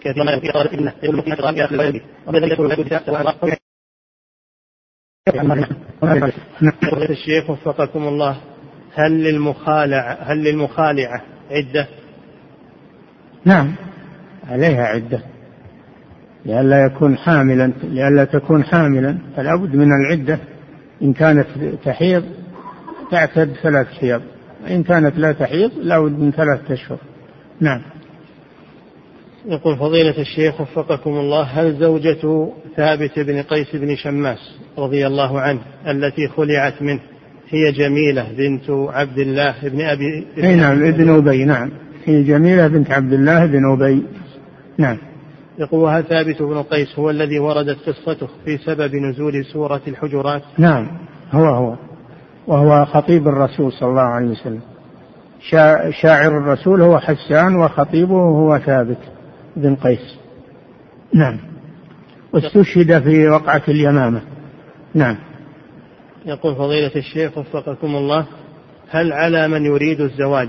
كثيرا 0.00 0.24
ما 0.24 0.32
يقول 0.32 0.52
طرد 0.52 0.74
ابنه. 0.74 1.92
يقول 6.82 7.02
الشيخ 7.02 7.50
وفقكم 7.50 8.08
الله 8.08 8.40
هل 8.94 9.12
للمخالعة 9.12 10.18
هل 10.20 10.44
للمخالعة 10.44 11.22
عدة؟ 11.50 11.86
نعم 13.44 13.74
عليها 14.48 14.84
عدة. 14.84 15.22
لئلا 16.46 16.86
يكون 16.86 17.16
حاملا 17.16 17.72
لئلا 17.82 18.24
تكون 18.24 18.64
حاملا 18.64 19.18
فلا 19.36 19.56
بد 19.56 19.76
من 19.76 19.88
العدة. 19.92 20.38
إن 21.02 21.12
كانت 21.12 21.46
تحيض 21.84 22.24
تعتد 23.10 23.52
ثلاث 23.62 23.86
حيض 23.86 24.22
إن 24.70 24.82
كانت 24.82 25.18
لا 25.18 25.32
تحيض 25.32 25.70
لا 25.78 25.98
بد 25.98 26.18
من 26.18 26.30
ثلاثة 26.30 26.74
أشهر. 26.74 26.98
نعم. 27.60 27.82
يقول 29.46 29.76
فضيلة 29.76 30.18
الشيخ 30.18 30.60
وفقكم 30.60 31.10
الله 31.10 31.42
هل 31.42 31.76
زوجة 31.76 32.48
ثابت 32.76 33.18
بن 33.18 33.42
قيس 33.42 33.76
بن 33.76 33.96
شماس 33.96 34.38
رضي 34.78 35.06
الله 35.06 35.40
عنه 35.40 35.60
التي 35.86 36.28
خلعت 36.28 36.82
منه 36.82 37.00
هي 37.54 37.72
جميلة 37.72 38.32
بنت 38.38 38.70
عبد 38.70 39.18
الله 39.18 39.54
بن 39.62 39.80
أبي 39.80 40.26
أي 40.38 40.54
نعم 40.54 40.84
ابن 40.84 41.10
أبي 41.10 41.44
نعم. 41.44 41.70
هي 42.04 42.22
جميلة 42.22 42.66
بنت 42.66 42.90
عبد 42.90 43.12
الله 43.12 43.46
بن 43.46 43.72
أبي. 43.72 44.02
نعم. 44.78 44.98
يقول 45.58 45.80
وهل 45.80 46.04
ثابت 46.04 46.42
بن 46.42 46.62
قيس 46.62 46.98
هو 46.98 47.10
الذي 47.10 47.38
وردت 47.38 47.78
قصته 47.86 48.28
في 48.44 48.58
سبب 48.58 48.94
نزول 48.94 49.44
سورة 49.44 49.80
الحجرات. 49.88 50.42
نعم 50.58 50.88
هو 51.32 51.44
هو. 51.44 51.76
وهو 52.46 52.84
خطيب 52.84 53.28
الرسول 53.28 53.72
صلى 53.72 53.88
الله 53.88 54.02
عليه 54.02 54.30
وسلم. 54.30 54.60
شاعر 55.90 56.38
الرسول 56.38 56.82
هو 56.82 56.98
حسان 56.98 57.56
وخطيبه 57.56 58.16
هو 58.16 58.58
ثابت 58.58 58.98
بن 59.56 59.74
قيس. 59.74 60.18
نعم. 61.14 61.38
واستشهد 62.32 63.02
في 63.02 63.28
وقعة 63.28 63.62
اليمامة. 63.68 64.20
نعم. 64.94 65.16
يقول 66.26 66.54
فضيلة 66.54 66.90
الشيخ 66.96 67.38
وفقكم 67.38 67.96
الله 67.96 68.26
هل 68.90 69.12
على 69.12 69.48
من 69.48 69.64
يريد 69.64 70.00
الزواج؟ 70.00 70.48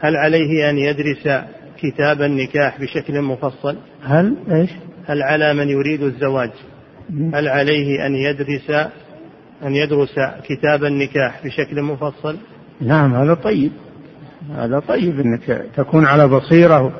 هل 0.00 0.16
عليه 0.16 0.70
أن 0.70 0.78
يدرس 0.78 1.44
كتاب 1.78 2.22
النكاح 2.22 2.80
بشكل 2.80 3.22
مفصل؟ 3.22 3.76
هل 4.02 4.36
إيش؟ 4.52 4.70
هل 5.06 5.22
على 5.22 5.54
من 5.54 5.68
يريد 5.68 6.02
الزواج؟ 6.02 6.50
هل 7.34 7.48
عليه 7.48 8.06
أن 8.06 8.14
يدرس 8.14 8.70
أن 9.62 9.74
يدرس 9.74 10.14
كتاب 10.48 10.84
النكاح 10.84 11.40
بشكل 11.44 11.82
مفصل؟ 11.82 12.36
نعم 12.80 13.14
هذا 13.14 13.34
طيب. 13.34 13.72
هذا 14.54 14.78
طيب 14.88 15.20
إنك 15.20 15.66
تكون 15.76 16.04
على 16.04 16.28
بصيرة. 16.28 16.92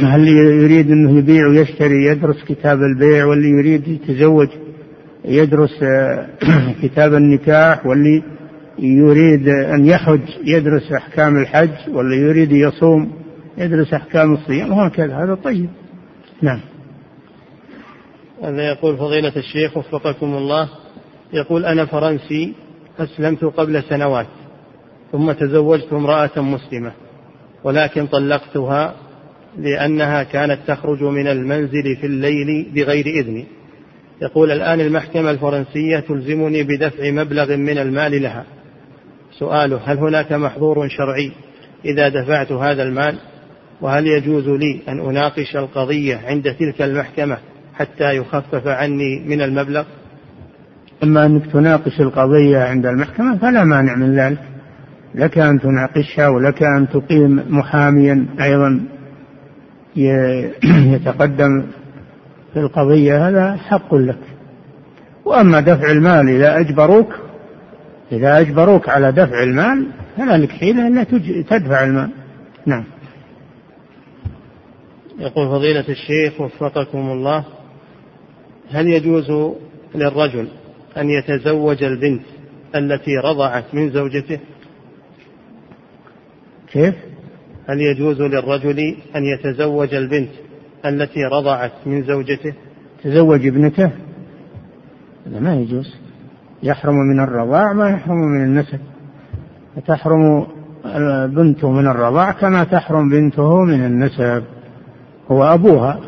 هل 0.00 0.28
يريد 0.28 0.90
أنه 0.90 1.18
يبيع 1.18 1.46
ويشتري 1.46 2.04
يدرس 2.04 2.44
كتاب 2.44 2.78
البيع 2.82 3.24
واللي 3.24 3.48
يريد 3.48 3.88
يتزوج؟ 3.88 4.48
يدرس 5.26 5.82
آه، 5.82 6.28
كتاب 6.82 7.14
النكاح 7.14 7.86
واللي 7.86 8.22
يريد 8.78 9.48
أن 9.48 9.86
يحج 9.86 10.28
يدرس 10.44 10.92
أحكام 10.92 11.36
الحج 11.36 11.88
واللي 11.88 12.16
يريد 12.16 12.52
يصوم 12.52 13.12
يدرس 13.58 13.94
أحكام 13.94 14.34
الصيام 14.34 14.72
وهكذا. 14.72 15.24
هذا 15.24 15.34
طيب. 15.34 15.70
نعم. 16.42 16.60
هذا 18.42 18.68
يقول 18.68 18.96
فضيلة 18.96 19.32
الشيخ 19.36 19.76
وفقكم 19.76 20.34
الله. 20.34 20.68
يقول 21.32 21.64
أنا 21.64 21.84
فرنسي 21.84 22.54
أسلمت 22.98 23.44
قبل 23.44 23.82
سنوات 23.82 24.26
ثم 25.12 25.32
تزوجت 25.32 25.92
امرأة 25.92 26.30
مسلمة 26.36 26.92
ولكن 27.64 28.06
طلقتها 28.06 28.94
لأنها 29.58 30.22
كانت 30.22 30.58
تخرج 30.66 31.02
من 31.02 31.26
المنزل 31.26 31.96
في 31.96 32.06
الليل 32.06 32.72
بغير 32.74 33.06
إذني 33.06 33.46
يقول 34.22 34.50
الآن 34.50 34.80
المحكمة 34.80 35.30
الفرنسية 35.30 36.00
تلزمني 36.00 36.62
بدفع 36.62 37.10
مبلغ 37.10 37.56
من 37.56 37.78
المال 37.78 38.22
لها. 38.22 38.44
سؤاله 39.38 39.80
هل 39.84 39.98
هناك 39.98 40.32
محظور 40.32 40.88
شرعي 40.88 41.32
إذا 41.84 42.08
دفعت 42.08 42.52
هذا 42.52 42.82
المال؟ 42.82 43.18
وهل 43.80 44.06
يجوز 44.06 44.48
لي 44.48 44.80
أن 44.88 45.00
أناقش 45.00 45.56
القضية 45.56 46.20
عند 46.26 46.54
تلك 46.54 46.82
المحكمة 46.82 47.38
حتى 47.74 48.16
يخفف 48.16 48.66
عني 48.66 49.20
من 49.26 49.42
المبلغ؟ 49.42 49.84
أما 51.02 51.26
أنك 51.26 51.52
تناقش 51.52 52.00
القضية 52.00 52.58
عند 52.58 52.86
المحكمة 52.86 53.38
فلا 53.38 53.64
مانع 53.64 53.96
من 53.96 54.18
ذلك. 54.18 54.38
لك 55.14 55.38
أن 55.38 55.60
تناقشها 55.60 56.28
ولك 56.28 56.62
أن 56.62 56.88
تقيم 56.88 57.42
محاميا 57.48 58.26
أيضا 58.40 58.80
يتقدم 60.94 61.66
في 62.56 62.62
القضية 62.62 63.28
هذا 63.28 63.56
حق 63.56 63.94
لك. 63.94 64.18
وأما 65.24 65.60
دفع 65.60 65.90
المال 65.90 66.28
إذا 66.28 66.60
أجبروك 66.60 67.14
إذا 68.12 68.40
أجبروك 68.40 68.88
على 68.88 69.12
دفع 69.12 69.42
المال 69.42 69.86
فلا 70.16 70.36
لك 70.38 70.50
حيلة 70.50 70.88
إلا 70.88 71.04
تدفع 71.42 71.84
المال. 71.84 72.10
نعم. 72.66 72.84
يقول 75.18 75.48
فضيلة 75.48 75.84
الشيخ 75.88 76.40
وفقكم 76.40 77.10
الله 77.10 77.44
هل 78.70 78.88
يجوز 78.88 79.54
للرجل 79.94 80.48
أن 80.96 81.10
يتزوج 81.10 81.82
البنت 81.82 82.22
التي 82.74 83.16
رضعت 83.16 83.64
من 83.74 83.90
زوجته؟ 83.90 84.38
كيف؟ 86.72 86.94
هل 87.68 87.80
يجوز 87.80 88.20
للرجل 88.20 88.96
أن 89.16 89.24
يتزوج 89.24 89.94
البنت 89.94 90.45
التي 90.88 91.24
رضعت 91.24 91.72
من 91.86 92.02
زوجته؟ 92.02 92.54
تزوج 93.04 93.46
ابنته؟ 93.46 93.90
هذا 95.26 95.40
ما 95.40 95.54
يجوز. 95.54 95.94
يحرم 96.62 96.94
من 96.94 97.20
الرضاع 97.20 97.72
ما 97.72 97.90
يحرم 97.90 98.16
من 98.16 98.44
النسب. 98.44 98.80
تحرم 99.86 100.46
بنته 101.26 101.70
من 101.70 101.86
الرضاع 101.86 102.32
كما 102.32 102.64
تحرم 102.64 103.08
بنته 103.08 103.64
من 103.64 103.84
النسب. 103.84 104.44
هو 105.30 105.44
أبوها 105.44 106.00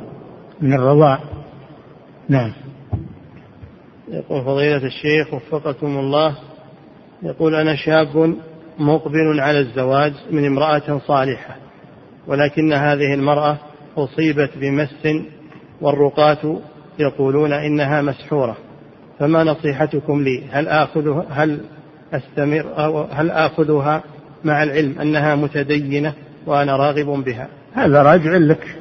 من 0.61 0.73
الرضاع. 0.73 1.19
نعم. 2.29 2.53
يقول 4.09 4.45
فضيلة 4.45 4.87
الشيخ 4.87 5.35
وفقكم 5.35 5.99
الله 5.99 6.37
يقول 7.23 7.55
أنا 7.55 7.77
شاب 7.77 8.35
مقبل 8.79 9.41
على 9.41 9.59
الزواج 9.59 10.13
من 10.31 10.47
امرأة 10.47 10.99
صالحة 11.07 11.57
ولكن 12.27 12.73
هذه 12.73 13.15
المرأة 13.15 13.57
أصيبت 13.97 14.51
بمس 14.61 15.25
والرقاة 15.81 16.59
يقولون 16.99 17.53
إنها 17.53 18.03
مسحورة. 18.03 18.57
فما 19.19 19.45
نصيحتكم 19.45 20.23
لي؟ 20.23 20.43
هل 20.53 20.69
آخذها 20.69 21.25
هل 21.31 21.61
أستمر 22.13 22.65
أو 22.85 23.03
هل 23.03 23.31
آخذها 23.31 24.03
مع 24.45 24.63
العلم 24.63 24.99
أنها 25.01 25.35
متدينة 25.35 26.13
وأنا 26.47 26.77
راغب 26.77 27.25
بها؟ 27.25 27.49
هذا 27.75 28.03
راجع 28.03 28.37
لك. 28.37 28.77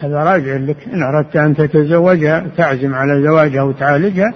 هذا 0.00 0.16
راجع 0.16 0.56
لك. 0.56 0.76
إن 0.92 1.02
أردت 1.02 1.36
أن 1.36 1.56
تتزوجها 1.56 2.46
تعزم 2.56 2.94
على 2.94 3.22
زواجها 3.22 3.62
وتعالجها 3.62 4.32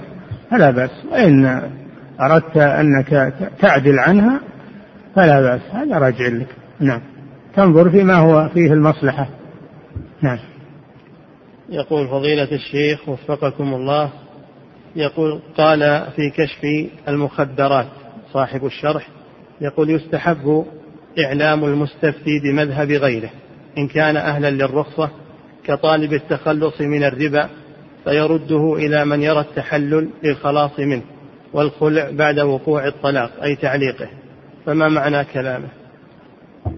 فلا 0.51 0.71
بأس. 0.71 0.91
وإن 1.13 1.63
أردت 2.21 2.57
أنك 2.57 3.33
تعدل 3.61 3.99
عنها 3.99 4.41
فلا 5.17 5.41
بأس. 5.41 5.61
هذا 5.73 5.99
راجع 5.99 6.27
لك. 6.27 6.49
نعم. 6.81 7.01
تنظر 7.57 7.91
فيما 7.91 8.15
هو 8.15 8.49
فيه 8.55 8.73
المصلحة. 8.73 9.29
نعم. 10.23 10.39
يقول 11.69 12.09
فضيلة 12.09 12.49
الشيخ 12.53 13.09
وفقكم 13.09 13.75
الله 13.75 14.11
يقول 14.97 15.41
قال 15.57 16.07
في 16.17 16.31
كشف 16.31 16.91
المخدرات 17.09 17.87
صاحب 18.33 18.67
الشرح 18.67 19.09
يقول 19.61 19.91
يستحب 19.91 20.67
إعلام 21.19 21.65
المستفتي 21.65 22.41
بمذهب 22.45 22.91
غيره 22.91 23.31
إن 23.79 23.89
كان 23.89 24.17
أهلا 24.17 24.51
للرخصة 24.51 25.11
كطالب 25.65 26.13
التخلص 26.13 26.81
من 26.81 27.05
الربا 27.05 27.49
فيرده 28.05 28.75
إلى 28.75 29.05
من 29.05 29.23
يرى 29.23 29.41
التحلل 29.41 30.09
للخلاص 30.23 30.79
منه 30.79 31.03
والخلع 31.53 32.11
بعد 32.11 32.41
وقوع 32.41 32.87
الطلاق 32.87 33.43
أي 33.43 33.57
تعليقه 33.57 34.09
فما 34.67 34.89
معنى 34.89 35.25
كلامه؟ 35.25 35.69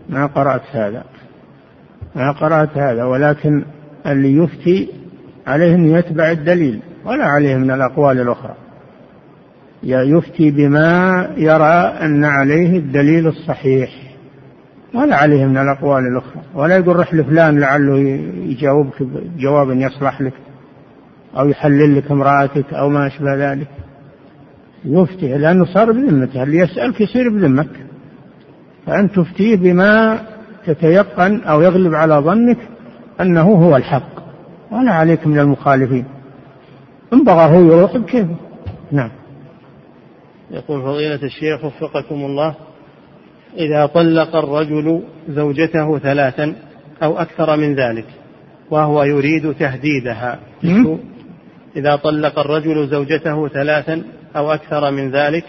ما 0.09 0.26
قرأت 0.26 0.62
هذا؟ 0.72 1.05
ما 2.16 2.32
قرأت 2.32 2.78
هذا 2.78 3.04
ولكن 3.04 3.64
اللي 4.06 4.36
يفتي 4.36 4.88
عليه 5.46 5.74
أن 5.74 5.90
يتبع 5.90 6.30
الدليل 6.30 6.80
ولا 7.04 7.24
عليه 7.24 7.56
من 7.56 7.70
الأقوال 7.70 8.20
الأخرى. 8.20 8.54
يفتي 9.82 10.50
بما 10.50 11.28
يرى 11.36 11.98
أن 12.02 12.24
عليه 12.24 12.78
الدليل 12.78 13.26
الصحيح 13.26 13.90
ولا 14.94 15.16
عليه 15.16 15.46
من 15.46 15.56
الأقوال 15.56 16.02
الأخرى. 16.06 16.42
ولا 16.54 16.76
يقول 16.76 16.96
رح 16.96 17.14
لفلان 17.14 17.60
لعله 17.60 17.98
يجاوبك 18.44 19.02
جواب 19.38 19.70
يصلح 19.70 20.20
لك 20.20 20.32
أو 21.38 21.48
يحلل 21.48 21.96
لك 21.96 22.10
امرأتك 22.10 22.74
أو 22.74 22.88
ما 22.88 23.06
أشبه 23.06 23.52
ذلك. 23.52 23.68
يفتي 24.84 25.38
لأنه 25.38 25.64
صار 25.64 25.92
بذمته 25.92 26.42
اللي 26.42 26.58
يسألك 26.58 27.00
يصير 27.00 27.28
بذمك. 27.28 27.70
فأنت 28.86 29.14
تفتيه 29.16 29.56
بما 29.56 30.20
تتيقن 30.66 31.40
أو 31.40 31.62
يغلب 31.62 31.94
على 31.94 32.14
ظنك 32.14 32.58
أنه 33.20 33.42
هو 33.42 33.76
الحق. 33.76 34.14
ولا 34.70 34.92
عليك 34.92 35.26
من 35.26 35.38
المخالفين. 35.38 36.04
إن 37.12 37.24
بغى 37.24 37.56
هو 37.56 37.60
يروح 37.60 37.96
بكيفه. 37.96 38.36
نعم. 38.92 39.10
يقول 40.50 40.82
فضيلة 40.82 41.22
الشيخ 41.22 41.64
وفقكم 41.64 42.14
الله 42.14 42.54
إذا 43.58 43.86
طلق 43.86 44.36
الرجل 44.36 45.02
زوجته 45.28 45.98
ثلاثا 45.98 46.54
أو 47.02 47.18
أكثر 47.18 47.56
من 47.56 47.74
ذلك 47.74 48.06
وهو 48.70 49.02
يريد 49.02 49.54
تهديدها 49.54 50.38
إذا 51.76 51.96
طلق 51.96 52.38
الرجل 52.38 52.88
زوجته 52.88 53.48
ثلاثا 53.48 54.02
أو 54.36 54.52
أكثر 54.52 54.90
من 54.90 55.10
ذلك 55.10 55.44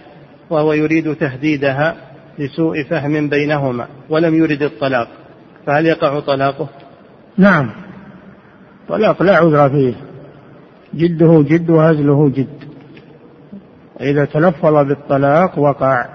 وهو 0.49 0.73
يريد 0.73 1.15
تهديدها 1.15 1.95
لسوء 2.39 2.83
فهم 2.83 3.29
بينهما 3.29 3.87
ولم 4.09 4.35
يرد 4.35 4.61
الطلاق 4.61 5.07
فهل 5.65 5.85
يقع 5.85 6.19
طلاقه؟ 6.19 6.69
نعم. 7.37 7.71
طلاق 8.89 9.23
لا 9.23 9.37
عذر 9.37 9.69
فيه. 9.69 9.93
جده 10.93 11.43
جد 11.47 11.69
وهزله 11.69 12.29
جد. 12.29 12.63
إذا 14.01 14.25
تلفظ 14.25 14.73
بالطلاق 14.87 15.59
وقع. 15.59 16.05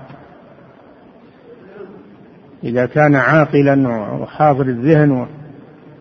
إذا 2.64 2.86
كان 2.86 3.14
عاقلا 3.14 3.88
وحاضر 4.12 4.64
الذهن 4.66 5.26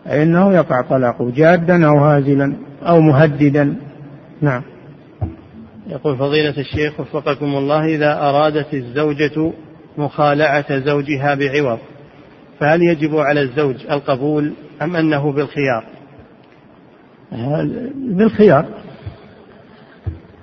فإنه 0.04 0.52
يقع 0.52 0.82
طلاقه 0.82 1.30
جادا 1.30 1.86
أو 1.86 1.98
هازلا 1.98 2.56
أو 2.82 3.00
مهددا. 3.00 3.76
نعم. 4.40 4.62
يقول 5.86 6.16
فضيلة 6.16 6.60
الشيخ 6.60 7.00
وفقكم 7.00 7.46
الله 7.46 7.84
إذا 7.84 8.18
أرادت 8.18 8.74
الزوجة 8.74 9.52
مخالعة 9.98 10.78
زوجها 10.78 11.34
بعوض. 11.34 11.78
فهل 12.60 12.82
يجب 12.82 13.16
على 13.16 13.40
الزوج 13.40 13.86
القبول 13.90 14.52
أم 14.82 14.96
أنه 14.96 15.32
بالخيار؟ 15.32 15.84
بالخيار. 17.94 18.66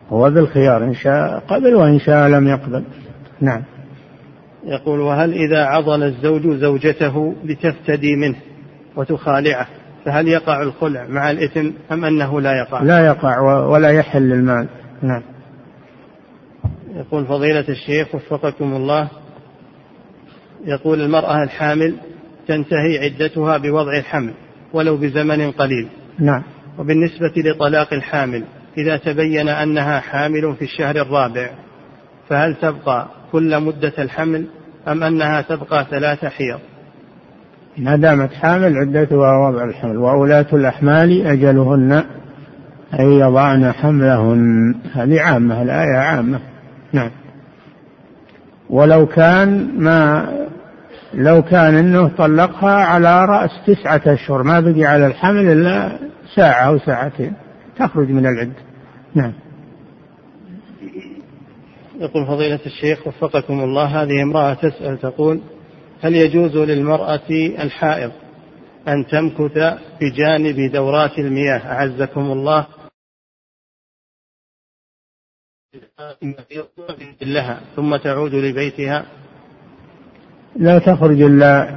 هو 0.09 0.29
بالخيار 0.29 0.83
إن 0.83 0.93
شاء 0.93 1.39
قبل 1.39 1.75
وإن 1.75 1.99
شاء 1.99 2.29
لم 2.29 2.47
يقبل. 2.47 2.83
نعم. 3.41 3.63
يقول 4.65 4.99
وهل 4.99 5.33
إذا 5.33 5.65
عضل 5.65 6.03
الزوج 6.03 6.47
زوجته 6.47 7.35
لتفتدي 7.43 8.15
منه 8.15 8.35
وتخالعه 8.95 9.67
فهل 10.05 10.27
يقع 10.27 10.61
الخلع 10.61 11.07
مع 11.07 11.31
الإثم 11.31 11.69
أم 11.91 12.05
أنه 12.05 12.41
لا 12.41 12.57
يقع؟ 12.57 12.83
لا 12.83 13.05
يقع 13.05 13.39
ولا 13.65 13.89
يحل 13.89 14.33
المال. 14.33 14.67
نعم. 15.01 15.23
يقول 16.95 17.25
فضيلة 17.25 17.65
الشيخ 17.69 18.15
وفقكم 18.15 18.73
الله 18.73 19.09
يقول 20.65 21.01
المرأة 21.01 21.43
الحامل 21.43 21.95
تنتهي 22.47 22.99
عدتها 23.03 23.57
بوضع 23.57 23.97
الحمل 23.97 24.33
ولو 24.73 24.97
بزمن 24.97 25.51
قليل. 25.51 25.87
نعم. 26.19 26.43
وبالنسبة 26.79 27.33
لطلاق 27.37 27.93
الحامل 27.93 28.43
إذا 28.77 28.97
تبين 28.97 29.49
أنها 29.49 29.99
حامل 29.99 30.55
في 30.55 30.61
الشهر 30.61 30.95
الرابع 30.95 31.49
فهل 32.29 32.55
تبقى 32.55 33.07
كل 33.31 33.59
مدة 33.59 33.93
الحمل 33.99 34.45
أم 34.87 35.03
أنها 35.03 35.41
تبقى 35.41 35.85
ثلاث 35.89 36.25
حيض؟ 36.25 36.59
ما 37.77 37.95
دامت 37.95 38.33
حامل 38.33 38.77
عدتها 38.77 39.47
وضع 39.47 39.63
الحمل. 39.63 39.97
وأولاة 39.97 40.45
الأحمال 40.53 41.27
أجلهن 41.27 42.03
أن 42.99 43.11
يضعن 43.11 43.71
حملهن. 43.71 44.75
هذه 44.93 45.21
عامة 45.21 45.61
الآية 45.61 45.97
عامة. 45.97 46.39
نعم. 46.93 47.11
ولو 48.69 49.05
كان 49.05 49.71
ما 49.77 50.27
لو 51.13 51.41
كان 51.41 51.75
إنه 51.75 52.07
طلقها 52.17 52.85
على 52.85 53.25
رأس 53.25 53.49
تسعة 53.67 54.01
أشهر 54.05 54.43
ما 54.43 54.59
بقي 54.59 54.85
على 54.85 55.07
الحمل 55.07 55.51
إلا 55.51 55.99
ساعة 56.35 56.67
أو 56.67 56.79
ساعتين 56.79 57.33
تخرج 57.79 58.09
من 58.09 58.25
العده 58.25 58.61
نعم. 59.15 59.33
يقول 61.99 62.27
فضيلة 62.27 62.59
الشيخ 62.65 63.07
وفقكم 63.07 63.59
الله 63.59 64.03
هذه 64.03 64.23
امرأة 64.23 64.53
تسأل 64.53 64.99
تقول 64.99 65.41
هل 66.01 66.15
يجوز 66.15 66.57
للمرأة 66.57 67.29
الحائض 67.59 68.11
أن 68.87 69.07
تمكث 69.07 69.79
بجانب 70.01 70.71
دورات 70.71 71.19
المياه؟ 71.19 71.57
أعزكم 71.59 72.31
الله. 72.31 72.67
لها 77.21 77.61
ثم 77.75 77.95
تعود 77.95 78.35
لبيتها. 78.35 79.05
لا 80.57 80.79
تخرج 80.79 81.21
إلا 81.21 81.69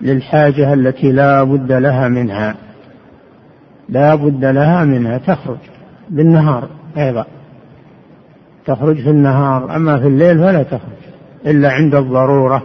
للحاجة 0.00 0.74
التي 0.74 1.12
لا 1.12 1.42
بد 1.42 1.72
لها 1.72 2.08
منها. 2.08 2.56
لا 3.88 4.14
بد 4.14 4.44
لها 4.44 4.84
منها 4.84 5.18
تخرج 5.18 5.58
بالنهار 6.10 6.68
أيضا. 6.98 7.26
تخرج 8.66 8.96
في 8.96 9.10
النهار 9.10 9.76
أما 9.76 9.98
في 9.98 10.06
الليل 10.06 10.38
فلا 10.38 10.62
تخرج 10.62 11.04
إلا 11.46 11.70
عند 11.70 11.94
الضرورة. 11.94 12.62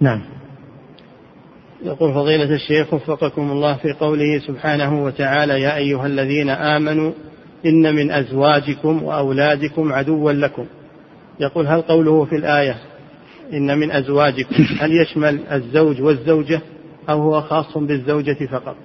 نعم. 0.00 0.20
يقول 1.84 2.14
فضيلة 2.14 2.54
الشيخ 2.54 2.94
وفقكم 2.94 3.50
الله 3.50 3.76
في 3.76 3.92
قوله 3.92 4.38
سبحانه 4.46 5.04
وتعالى 5.04 5.60
يا 5.60 5.76
أيها 5.76 6.06
الذين 6.06 6.50
آمنوا 6.50 7.12
إن 7.66 7.94
من 7.94 8.10
أزواجكم 8.10 9.02
وأولادكم 9.02 9.92
عدوا 9.92 10.32
لكم. 10.32 10.64
يقول 11.40 11.66
هل 11.66 11.82
قوله 11.82 12.24
في 12.24 12.36
الآية 12.36 12.76
إن 13.52 13.78
من 13.78 13.90
أزواجكم. 13.90 14.54
هل 14.80 14.90
يشمل 15.02 15.40
الزوج 15.52 16.02
والزوجة 16.02 16.60
أو 17.10 17.22
هو 17.22 17.40
خاص 17.40 17.78
بالزوجة 17.78 18.46
فقط؟ 18.46 18.76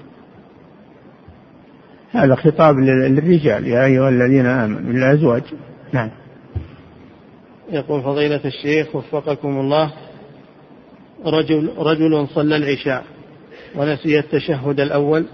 هذا 2.12 2.36
خطاب 2.36 2.76
للرجال. 2.76 3.68
يا 3.68 3.86
أيها 3.86 4.10
الذين 4.10 4.46
آمنوا 4.46 4.94
للأزواج. 4.94 5.44
نعم. 5.94 6.10
يقول 7.72 8.02
فضيلة 8.02 8.42
الشيخ 8.46 8.96
وفقكم 8.96 9.60
الله 9.60 9.94
رجل 11.26 11.70
رجل 11.78 12.28
صلى 12.28 12.56
العشاء 12.56 13.04
ونسي 13.76 14.20
التشهد 14.20 14.80
الأول 14.80 15.26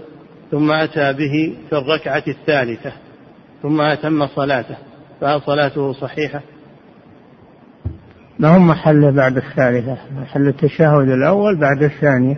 ثم 0.50 0.70
أتى 0.70 1.12
به 1.12 1.56
في 1.68 1.72
الركعة 1.72 2.22
الثالثة 2.28 2.92
ثم 3.62 3.80
أتم 3.80 4.26
صلاته 4.26 4.76
فهل 5.20 5.40
صلاته 5.42 5.92
صحيحة؟ 5.92 6.42
ما 8.40 8.56
هم 8.56 8.68
محله 8.68 9.10
بعد 9.10 9.36
الثالثة؟ 9.36 9.96
محل 10.20 10.48
التشهد 10.48 11.08
الأول 11.08 11.60
بعد 11.60 11.82
الثانية. 11.82 12.36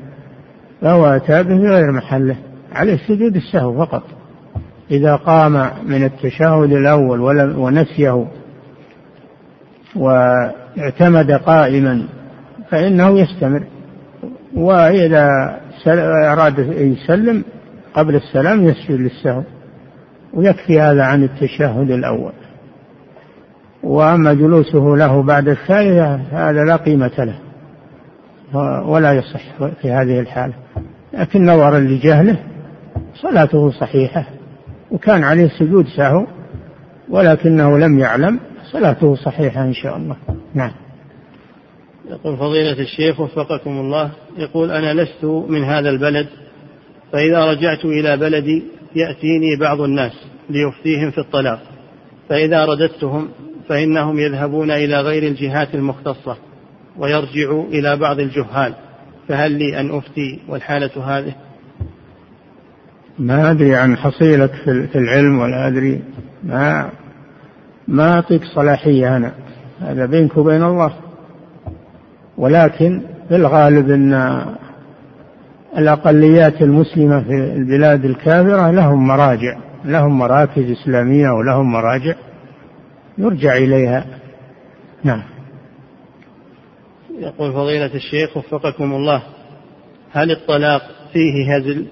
فهو 0.81 1.07
أتى 1.07 1.43
به 1.43 1.55
غير 1.55 1.93
محله 1.93 2.37
عليه 2.73 2.97
سجود 2.97 3.37
السهو 3.37 3.87
فقط. 3.87 4.03
إذا 4.91 5.17
قام 5.17 5.71
من 5.87 6.05
التشهد 6.05 6.73
الأول 6.73 7.21
ونسيه 7.57 8.27
واعتمد 9.97 11.33
قائما 11.33 12.07
فإنه 12.71 13.19
يستمر. 13.19 13.63
وإذا 14.55 15.29
أراد 16.33 16.59
يسلم 16.59 17.45
قبل 17.95 18.15
السلام 18.15 18.65
يسجد 18.65 19.01
للسهو 19.01 19.43
ويكفي 20.35 20.81
هذا 20.81 21.03
عن 21.03 21.23
التشهد 21.23 21.91
الأول. 21.91 22.33
وأما 23.83 24.35
جلوسه 24.35 24.78
له 24.78 25.22
بعد 25.22 25.49
الثالثة 25.49 26.14
هذا 26.14 26.64
لا 26.64 26.76
قيمة 26.76 27.11
له. 27.18 27.39
ولا 28.89 29.12
يصح 29.12 29.41
في 29.83 29.91
هذه 29.91 30.20
الحالة. 30.20 30.55
لكن 31.12 31.47
نظرا 31.47 31.78
لجهله 31.78 32.37
صلاته 33.14 33.70
صحيحة. 33.70 34.24
وكان 34.91 35.24
عليه 35.24 35.49
سجود 35.49 35.87
سهو 35.97 36.26
ولكنه 37.11 37.78
لم 37.78 37.99
يعلم 37.99 38.41
صلاته 38.72 39.14
صحيحة 39.14 39.62
إن 39.64 39.72
شاء 39.72 39.97
الله. 39.97 40.16
نعم. 40.55 40.72
يقول 42.11 42.37
فضيلة 42.37 42.80
الشيخ 42.80 43.20
وفقكم 43.20 43.70
الله 43.70 44.11
يقول 44.39 44.70
أنا 44.70 45.03
لست 45.03 45.24
من 45.24 45.64
هذا 45.64 45.91
البلد 45.91 46.26
فإذا 47.12 47.51
رجعت 47.51 47.85
إلى 47.85 48.16
بلدي 48.16 48.62
يأتيني 48.97 49.57
بعض 49.61 49.80
الناس 49.80 50.12
ليفتيهم 50.51 51.11
في 51.11 51.18
الطلاق 51.18 51.61
فإذا 52.28 52.64
رددتهم 52.64 53.28
فإنهم 53.69 54.19
يذهبون 54.19 54.71
إلى 54.71 55.01
غير 55.01 55.23
الجهات 55.23 55.75
المختصة 55.75 56.37
ويرجعوا 56.99 57.65
إلى 57.65 57.97
بعض 57.97 58.19
الجهال. 58.21 58.75
فهل 59.29 59.53
لي 59.53 59.81
أن 59.81 59.97
أفتي 59.97 60.41
والحالة 60.49 61.19
هذه؟ 61.19 61.35
ما 63.19 63.51
أدري 63.51 63.77
عن 63.77 63.97
حصيلك 63.97 64.53
في 64.65 64.99
العلم 64.99 65.39
ولا 65.39 65.69
أدري. 65.69 66.03
ما 66.43 66.91
ما 67.89 68.15
أعطيك 68.15 68.45
صلاحية 68.45 69.17
أنا. 69.17 69.33
هذا 69.81 70.07
بينك 70.07 70.37
وبين 70.37 70.63
الله. 70.63 70.93
ولكن 72.39 73.03
في 73.29 73.37
الغالب 73.37 73.91
أن 73.91 74.43
الأقليات 75.79 76.63
المسلمة 76.63 77.23
في 77.23 77.53
البلاد 77.57 78.05
الكافرة 78.05 78.71
لهم 78.71 79.07
مراجع 79.07 79.57
لهم 79.85 80.19
مراكز 80.19 80.71
إسلامية 80.71 81.31
ولهم 81.31 81.73
مراجع. 81.73 82.15
يرجع 83.23 83.57
إليها. 83.57 84.07
نعم. 85.05 85.23
يقول 87.18 87.53
فضيلة 87.53 87.95
الشيخ 87.95 88.37
وفقكم 88.37 88.93
الله 88.93 89.23
هل 90.12 90.31
الطلاق 90.31 90.83
فيه 91.12 91.57
هزل؟ 91.57 91.87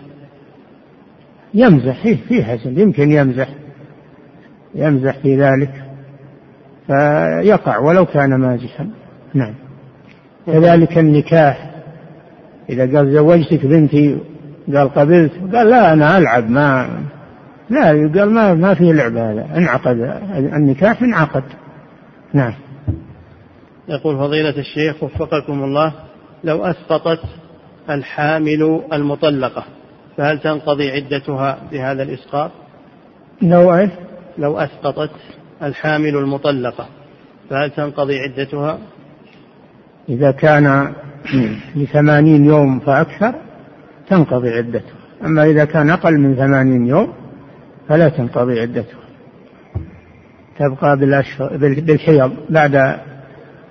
يمزح 1.54 2.02
فيه 2.02 2.16
فيه 2.28 2.52
هزل 2.52 2.78
يمكن 2.78 3.12
يمزح 3.12 3.48
يمزح 4.74 5.18
في 5.18 5.36
ذلك 5.36 5.84
فيقع 6.86 7.78
ولو 7.78 8.06
كان 8.06 8.34
مازحا. 8.40 8.90
نعم. 9.34 9.54
كذلك 10.46 10.98
النكاح 10.98 11.70
إذا 12.70 12.96
قال 12.96 13.12
زوجتك 13.12 13.66
بنتي 13.66 14.18
قال 14.74 14.88
قبلت 14.88 15.32
قال 15.54 15.70
لا 15.70 15.92
أنا 15.92 16.18
ألعب 16.18 16.50
ما 16.50 17.00
لا 17.70 17.88
قال 17.88 18.30
ما 18.30 18.54
ما 18.54 18.74
في 18.74 18.92
لعبة 18.92 19.32
هذا 19.32 19.48
انعقد 19.56 19.96
النكاح 20.32 21.02
انعقد 21.02 21.44
نعم 22.32 22.54
يقول 23.88 24.16
فضيلة 24.16 24.58
الشيخ 24.58 25.02
وفقكم 25.02 25.64
الله 25.64 25.92
لو 26.44 26.64
أسقطت 26.64 27.20
الحامل 27.90 28.80
المطلقة 28.92 29.64
فهل 30.16 30.38
تنقضي 30.38 30.90
عدتها 30.90 31.58
بهذا 31.72 32.02
الإسقاط؟ 32.02 32.50
لو 33.42 33.74
إيش؟ 33.74 33.90
لو 34.38 34.58
أسقطت 34.58 35.10
الحامل 35.62 36.16
المطلقة 36.16 36.86
فهل 37.50 37.70
تنقضي 37.70 38.18
عدتها؟ 38.18 38.78
إذا 40.08 40.30
كان 40.30 40.92
لثمانين 41.76 42.44
يوم 42.44 42.80
فأكثر 42.80 43.34
تنقضي 44.08 44.48
عدته 44.48 44.92
أما 45.24 45.44
إذا 45.44 45.64
كان 45.64 45.90
أقل 45.90 46.18
من 46.18 46.34
ثمانين 46.36 46.86
يوم 46.86 47.12
فلا 47.90 48.08
تنقضي 48.08 48.60
عدته. 48.60 48.98
تبقى 50.58 50.96
بالأشهر 50.96 51.56
بالحيض. 51.56 52.32
بعد 52.50 53.00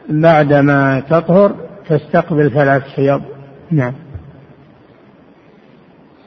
بعد 0.10 0.54
ما 0.54 1.00
تطهر 1.00 1.56
تستقبل 1.90 2.52
ثلاث 2.52 2.84
حيض. 2.84 3.22
نعم. 3.72 3.94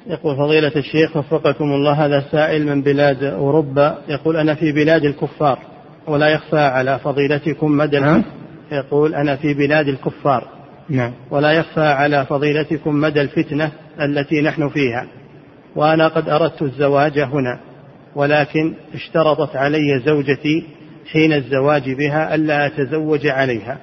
يقول 0.07 0.37
فضيلة 0.37 0.73
الشيخ 0.77 1.17
وفقكم 1.17 1.65
الله 1.65 1.93
هذا 2.07 2.21
سائل 2.21 2.67
من 2.67 2.83
بلاد 2.83 3.25
أوروبا 3.25 3.99
يقول 4.09 4.37
أنا 4.37 4.55
في 4.55 4.73
بلاد 4.73 5.05
الكفار 5.05 5.59
ولا 6.07 6.29
يخفى 6.29 6.61
على 6.61 6.99
فضيلتكم 6.99 7.77
مدى 7.77 8.01
نعم. 8.01 8.25
يقول 8.73 9.15
أنا 9.15 9.37
في 9.37 9.55
بلاد 9.55 9.89
الكفار 9.89 10.49
نعم. 10.89 11.13
ولا 11.31 11.53
يخفى 11.53 11.87
على 11.87 12.27
فضيلتكم 12.27 13.01
مدى 13.01 13.21
الفتنة 13.21 13.73
التي 14.01 14.41
نحن 14.41 14.69
فيها. 14.69 15.07
وأنا 15.77 16.09
قد 16.09 16.29
أردت 16.29 16.63
الزواج 16.63 17.19
هنا. 17.19 17.72
ولكن 18.17 18.75
اشترطت 18.95 19.57
علي 19.57 20.01
زوجتي 20.07 20.67
حين 21.13 21.33
الزواج 21.33 21.91
بها 21.91 22.35
ألا 22.35 22.67
أتزوج 22.67 23.27
عليها 23.27 23.79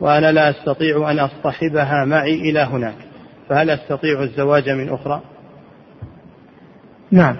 وأنا 0.00 0.32
لا 0.32 0.50
أستطيع 0.50 1.10
أن 1.10 1.18
أصطحبها 1.18 2.04
معي 2.04 2.34
إلى 2.34 2.60
هناك 2.60 2.94
فهل 3.48 3.70
أستطيع 3.70 4.22
الزواج 4.22 4.70
من 4.70 4.88
أخرى؟ 4.88 5.20
نعم. 7.10 7.36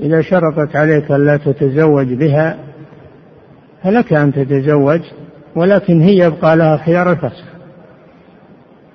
إذا 0.00 0.22
شرطت 0.22 0.76
عليك 0.76 1.10
ألا 1.10 1.36
تتزوج 1.36 2.12
بها 2.12 2.58
فلك 3.82 4.12
أن 4.12 4.32
تتزوج 4.32 5.00
ولكن 5.56 6.00
هي 6.00 6.16
يبقى 6.16 6.56
لها 6.56 6.76
خيار 6.76 7.12
الفسخ. 7.12 7.44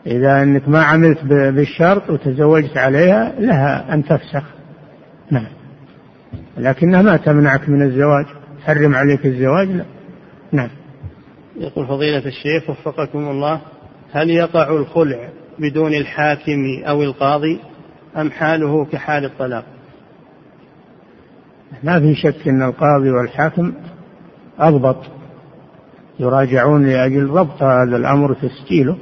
إذا 0.08 0.44
أنك 0.44 0.70
ما 0.70 0.84
عملت 0.84 1.24
بالشرط 1.26 2.10
وتزوجت 2.10 2.78
عليها 2.78 3.34
لها 3.40 3.94
أن 3.94 4.04
تفسخ. 4.04 4.44
نعم. 5.32 5.48
لكنها 6.58 7.02
ما 7.02 7.18
تمنعك 7.18 7.70
من 7.70 7.82
الزواج. 7.82 8.26
تحرم 8.62 8.96
عليك 8.96 9.26
الزواج 9.26 9.68
لا. 9.68 9.86
نعم. 10.52 10.70
يقول 11.58 11.88
فضيلة 11.88 12.26
الشيخ 12.26 12.70
وفقكم 12.70 13.30
الله 13.30 13.62
هل 14.12 14.30
يقع 14.30 14.70
الخلع 14.70 15.30
بدون 15.60 15.94
الحاكم 15.94 16.84
أو 16.88 17.04
القاضي 17.04 17.60
أم 18.18 18.32
حاله 18.32 18.86
كحال 18.86 19.26
الطلاق؟ 19.26 19.66
ما 21.84 22.00
في 22.00 22.16
شك 22.16 22.48
أن 22.48 22.62
القاضي 22.62 23.12
والحاكم 23.12 23.74
أضبط. 24.60 24.98
يراجعون 26.20 26.86
لأجل 26.86 27.28
ضبط 27.28 27.64
هذا 27.64 27.98
الأمر 27.98 28.32
وتسجيله 28.32 28.98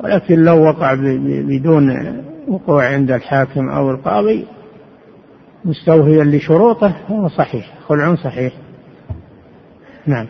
ولكن 0.00 0.42
لو 0.44 0.64
وقع 0.64 0.94
بدون 1.24 2.16
وقوع 2.48 2.86
عند 2.86 3.10
الحاكم 3.10 3.68
أو 3.68 3.90
القاضي 3.90 4.46
مستوفيا 5.64 6.24
لشروطه 6.24 6.96
فهو 7.08 7.28
صحيح 7.28 7.74
خلع 7.88 8.14
صحيح. 8.14 8.52
نعم. 10.06 10.26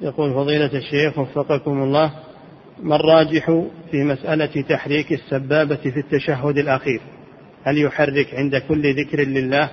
يقول 0.00 0.34
فضيلة 0.34 0.70
الشيخ 0.74 1.18
وفقكم 1.18 1.82
الله 1.82 2.12
ما 2.82 2.96
الراجح 2.96 3.46
في 3.90 4.04
مسألة 4.04 4.62
تحريك 4.68 5.12
السبابة 5.12 5.76
في 5.76 6.00
التشهد 6.00 6.58
الأخير؟ 6.58 7.00
هل 7.64 7.78
يحرك 7.78 8.34
عند 8.34 8.56
كل 8.56 8.94
ذكر 8.94 9.20
لله 9.20 9.70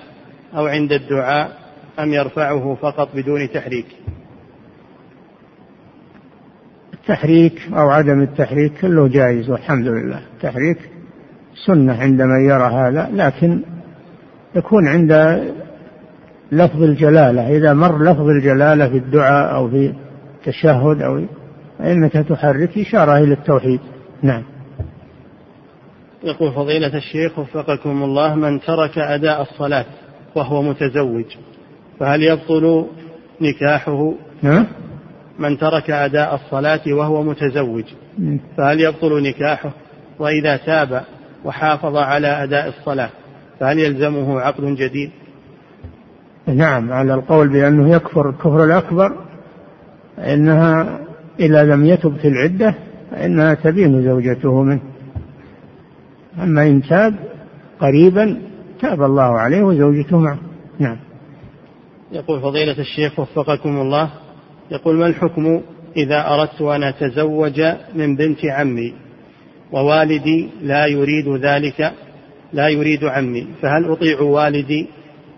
أو 0.56 0.66
عند 0.66 0.92
الدعاء 0.92 1.58
أم 1.98 2.12
يرفعه 2.12 2.74
فقط 2.82 3.08
بدون 3.14 3.50
تحريك؟ 3.50 3.86
التحريك 6.94 7.60
أو 7.72 7.90
عدم 7.90 8.22
التحريك 8.22 8.72
كله 8.80 9.08
جائز 9.08 9.50
والحمد 9.50 9.86
لله. 9.86 10.22
التحريك 10.34 10.78
سنة 11.66 11.92
عند 12.00 12.22
من 12.22 12.44
يرى 12.44 12.72
هذا 12.72 13.10
لكن 13.12 13.62
يكون 14.54 14.88
عند 14.88 15.12
لفظ 16.52 16.82
الجلالة. 16.82 17.56
إذا 17.56 17.72
مر 17.72 18.04
لفظ 18.04 18.28
الجلالة 18.28 18.88
في 18.88 18.96
الدعاء 18.96 19.54
أو 19.54 19.68
في 19.70 19.94
التشهد 20.38 21.02
أو 21.02 21.24
فإنك 21.78 22.12
تحرك 22.12 22.78
إشارة 22.78 23.18
إلى 23.18 23.32
التوحيد. 23.32 23.80
نعم. 24.22 24.42
يقول 26.24 26.52
فضيلة 26.52 26.96
الشيخ 26.96 27.38
وفقكم 27.38 28.02
الله 28.02 28.34
من 28.34 28.60
ترك 28.60 28.98
أداء 28.98 29.42
الصلاة 29.42 29.84
وهو 30.34 30.62
متزوج 30.62 31.24
فهل 32.00 32.22
يبطل 32.22 32.86
نكاحه؟ 33.40 34.12
نعم. 34.42 34.66
من 35.38 35.58
ترك 35.58 35.90
أداء 35.90 36.34
الصلاة 36.34 36.80
وهو 36.92 37.22
متزوج 37.22 37.84
فهل 38.56 38.80
يبطل 38.80 39.22
نكاحه؟ 39.22 39.70
وإذا 40.18 40.56
تاب 40.56 41.04
وحافظ 41.44 41.96
على 41.96 42.26
أداء 42.26 42.68
الصلاة 42.68 43.10
فهل 43.60 43.78
يلزمه 43.78 44.40
عقد 44.40 44.64
جديد؟ 44.64 45.10
نعم 46.46 46.92
على 46.92 47.14
القول 47.14 47.48
بأنه 47.48 47.94
يكفر 47.94 48.30
الكفر 48.30 48.64
الأكبر 48.64 49.16
إنها 50.18 51.00
إذا 51.40 51.62
لم 51.62 51.86
يتب 51.86 52.16
في 52.16 52.28
العدة 52.28 52.74
فإنها 53.10 53.54
تبين 53.54 54.02
زوجته 54.02 54.62
منه. 54.62 54.80
أما 56.42 56.62
إن 56.62 56.82
تاب 56.82 57.14
قريبا 57.80 58.40
تاب 58.80 59.02
الله 59.02 59.38
عليه 59.38 59.62
وزوجته 59.62 60.18
معه. 60.18 60.38
نعم. 60.78 60.96
يقول 62.12 62.40
فضيلة 62.40 62.78
الشيخ 62.78 63.18
وفقكم 63.18 63.80
الله 63.80 64.10
يقول 64.70 64.96
ما 64.96 65.06
الحكم 65.06 65.60
إذا 65.96 66.28
أردت 66.28 66.62
أن 66.62 66.82
أتزوج 66.82 67.62
من 67.94 68.16
بنت 68.16 68.44
عمي 68.44 68.94
ووالدي 69.72 70.48
لا 70.62 70.86
يريد 70.86 71.28
ذلك؟ 71.28 71.92
لا 72.52 72.68
يريد 72.68 73.04
عمي 73.04 73.46
فهل 73.62 73.90
أطيع 73.90 74.20
والدي 74.20 74.88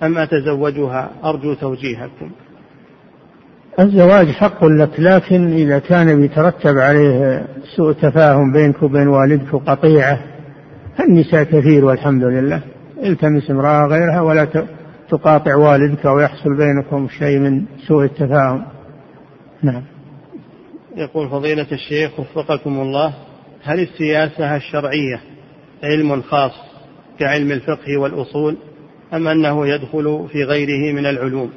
أم 0.03 0.19
أتزوجها؟ 0.19 1.11
أرجو 1.25 1.55
توجيهكم. 1.55 2.31
الزواج 3.81 4.27
حق 4.27 4.65
لك 4.65 5.01
لكن 5.01 5.53
إذا 5.53 5.79
كان 5.79 6.21
بيترتب 6.21 6.79
عليه 6.79 7.45
سوء 7.77 7.93
تفاهم 7.93 8.53
بينك 8.53 8.83
وبين 8.83 9.09
والدك 9.09 9.55
وقطيعة 9.55 10.21
النساء 11.01 11.45
كثير 11.45 11.85
والحمد 11.85 12.25
لله. 12.25 12.61
التمس 13.05 13.51
امرأة 13.51 13.87
غيرها 13.87 14.21
ولا 14.21 14.47
تقاطع 15.09 15.55
والدك 15.55 16.05
ويحصل 16.05 16.57
بينكم 16.57 17.09
شيء 17.09 17.39
من 17.39 17.65
سوء 17.89 18.05
التفاهم. 18.05 18.65
نعم. 19.63 19.83
يقول 20.97 21.29
فضيلة 21.29 21.67
الشيخ 21.73 22.21
وفقكم 22.21 22.81
الله 22.81 23.15
هل 23.63 23.81
السياسة 23.81 24.57
الشرعية 24.57 25.21
علم 25.83 26.23
خاص؟ 26.23 26.72
كعلم 27.19 27.53
الفقه 27.53 27.97
والأصول 27.99 28.57
أم 29.15 29.29
أنه 29.29 29.67
يدخل 29.67 30.27
في 30.33 30.45
غيره 30.45 30.93
من 30.95 31.07
العلوم؟ 31.07 31.51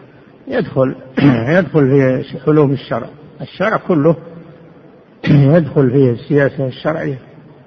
يدخل 0.47 0.95
يدخل 1.57 1.89
في 1.89 2.23
علوم 2.47 2.71
الشرع. 2.71 3.09
الشرع 3.41 3.77
كله 3.77 4.15
يدخل 5.55 5.91
فيه 5.91 6.11
السياسة 6.11 6.67
الشرعية. 6.67 7.19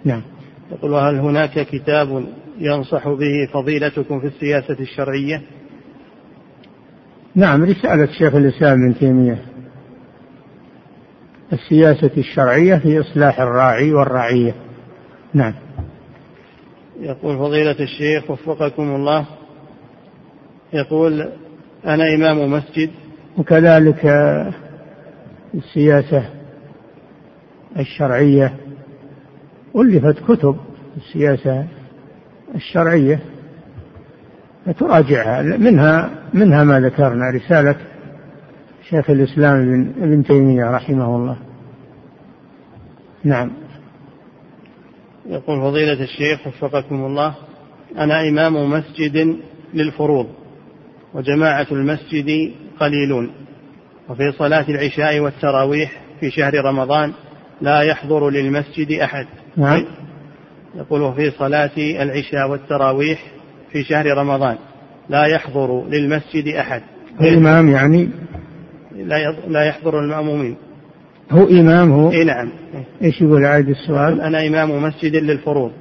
نعم. 0.05 0.23
يقول 0.73 0.91
وهل 0.93 1.19
هناك 1.19 1.67
كتاب 1.67 2.25
ينصح 2.59 3.09
به 3.09 3.49
فضيلتكم 3.53 4.21
في 4.21 4.27
السياسة 4.27 4.77
الشرعية؟ 4.81 5.43
نعم 7.35 7.65
رسالة 7.65 8.07
شيخ 8.07 8.35
الإسلام 8.35 8.83
ابن 8.83 8.99
تيمية. 8.99 9.43
السياسة 11.53 12.11
الشرعية 12.17 12.77
في 12.77 13.01
إصلاح 13.01 13.41
الراعي 13.41 13.93
والرعية. 13.93 14.55
نعم. 15.35 15.55
يقول 17.01 17.39
فضيلة 17.39 17.77
الشيخ 17.81 18.31
وفقكم 18.31 18.95
الله 18.95 19.27
يقول 20.73 21.29
أنا 21.87 22.15
إمام 22.15 22.51
مسجد. 22.53 22.91
وكذلك 23.39 24.05
السياسة 25.55 26.25
الشرعية 27.79 28.55
ألفت 29.77 30.33
كتب 30.33 30.57
السياسة 30.97 31.67
الشرعية 32.55 33.21
فتراجعها. 34.67 35.43
منها 35.43 36.11
منها 36.35 36.65
ما 36.65 36.81
ذكرنا 36.81 37.31
رسالة 37.31 37.77
شيخ 38.91 39.11
الإسلام 39.11 39.93
ابن 40.01 40.25
تيمية 40.25 40.71
رحمه 40.71 41.17
الله. 41.17 41.37
نعم. 43.25 43.51
يقول 45.29 45.61
فضيلة 45.61 46.03
الشيخ 46.03 46.47
وفقكم 46.47 47.05
الله 47.05 47.35
أنا 47.99 48.29
إمام 48.29 48.71
مسجد 48.71 49.37
للفروض 49.75 50.27
وجماعة 51.15 51.67
المسجد 51.73 52.53
قليلون 52.81 53.31
وفي 54.09 54.33
صلاة 54.33 54.65
العشاء 54.69 55.21
والتراويح 55.21 56.03
في 56.21 56.31
شهر 56.31 56.65
رمضان 56.65 57.13
لا 57.61 57.83
يحضر 57.83 58.31
للمسجد 58.31 58.93
أحد. 58.93 59.27
نعم. 59.57 59.85
يقول 60.75 61.15
في 61.15 61.31
صلاة 61.31 61.77
العشاء 61.77 62.51
والتراويح 62.51 63.23
في 63.73 63.85
شهر 63.85 64.07
رمضان 64.07 64.57
لا 65.09 65.25
يحضر 65.25 65.85
للمسجد 65.89 66.49
أحد. 66.49 66.83
الإمام 67.21 67.69
يعني؟ 67.69 68.09
لا 69.49 69.65
يحضر 69.65 69.99
المأمومين. 70.01 70.57
هو 71.31 71.45
إمام 71.45 71.93
هو؟ 71.93 72.11
إيه 72.13 72.25
نعم. 72.25 72.49
إيش 73.03 73.21
يقول 73.21 73.45
عاد 73.45 73.69
السؤال؟ 73.69 74.21
أنا 74.21 74.47
إمام 74.47 74.83
مسجد 74.83 75.17
للفروض. 75.17 75.73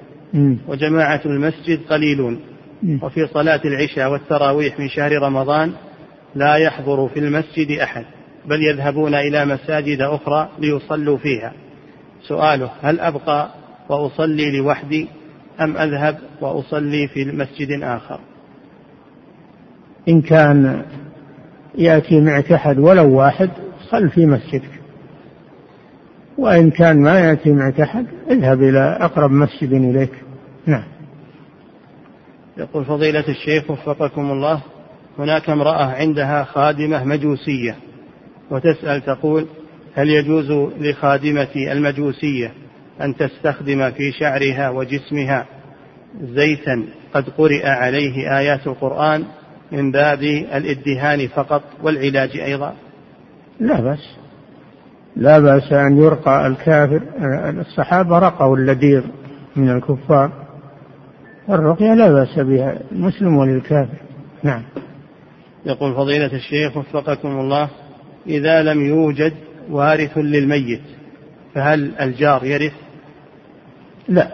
وجماعة 0.67 1.21
المسجد 1.25 1.79
قليلون. 1.89 2.39
وفي 3.01 3.27
صلاة 3.27 3.61
العشاء 3.65 4.11
والتراويح 4.11 4.79
من 4.79 4.89
شهر 4.89 5.11
رمضان 5.21 5.71
لا 6.35 6.55
يحضر 6.55 7.07
في 7.07 7.19
المسجد 7.19 7.71
أحد 7.71 8.05
بل 8.45 8.63
يذهبون 8.63 9.15
إلى 9.15 9.45
مساجد 9.45 10.01
أخرى 10.01 10.49
ليصلوا 10.59 11.17
فيها. 11.17 11.53
سؤاله 12.21 12.71
هل 12.81 12.99
أبقى 12.99 13.49
وأصلي 13.89 14.57
لوحدي 14.57 15.07
أم 15.61 15.77
أذهب 15.77 16.17
وأصلي 16.41 17.07
في 17.07 17.25
مسجد 17.25 17.83
آخر؟ 17.83 18.19
إن 20.09 20.21
كان 20.21 20.83
يأتي 21.75 22.21
معك 22.21 22.51
أحد 22.51 22.79
ولو 22.79 23.17
واحد 23.17 23.49
صل 23.91 24.09
في 24.09 24.25
مسجدك. 24.25 24.76
وإن 26.37 26.71
كان 26.71 27.01
ما 27.01 27.19
يأتي 27.19 27.51
معك 27.51 27.81
أحد 27.81 28.05
اذهب 28.31 28.63
إلى 28.63 28.97
أقرب 29.01 29.31
مسجد 29.31 29.73
إليك. 29.73 30.11
نعم. 30.65 30.83
يقول 32.57 32.85
فضيلة 32.85 33.23
الشيخ 33.29 33.71
وفقكم 33.71 34.31
الله 34.31 34.61
هناك 35.19 35.49
امرأة 35.49 35.85
عندها 35.85 36.43
خادمة 36.43 37.03
مجوسية 37.03 37.75
وتسأل 38.51 39.01
تقول 39.01 39.47
هل 39.95 40.09
يجوز 40.09 40.51
لخادمتي 40.79 41.71
المجوسية 41.71 42.51
أن 43.01 43.15
تستخدم 43.15 43.91
في 43.91 44.11
شعرها 44.11 44.69
وجسمها 44.69 45.45
زيتا؟ 46.21 46.83
قد 47.13 47.29
قرئ 47.29 47.67
عليه 47.67 48.37
آيات 48.37 48.67
القرآن 48.67 49.23
من 49.71 49.91
باب 49.91 50.23
الإدهان 50.53 51.27
فقط 51.27 51.63
والعلاج 51.83 52.37
أيضا. 52.37 52.73
لا 53.59 53.81
بأس. 53.81 54.26
لا 55.17 55.39
بأس 55.39 55.73
أن 55.73 55.97
يرقى 55.97 56.47
الكافر. 56.47 57.01
الصحابة 57.59 58.19
رقوا 58.19 58.57
اللدير 58.57 59.03
من 59.55 59.69
الكفار. 59.69 60.31
الرقية 61.49 61.93
لا 61.93 62.11
بأس 62.11 62.39
بها 62.39 62.79
المسلم 62.91 63.37
وللكافر. 63.37 63.97
نعم. 64.43 64.63
يقول 65.65 65.95
فضيلة 65.95 66.33
الشيخ 66.33 66.77
وفقكم 66.77 67.27
الله 67.27 67.69
إذا 68.27 68.63
لم 68.63 68.81
يوجد 68.81 69.33
وارث 69.69 70.17
للميت 70.17 70.81
فهل 71.55 71.91
الجار 72.01 72.43
يرث؟ 72.43 72.73
لا. 74.09 74.27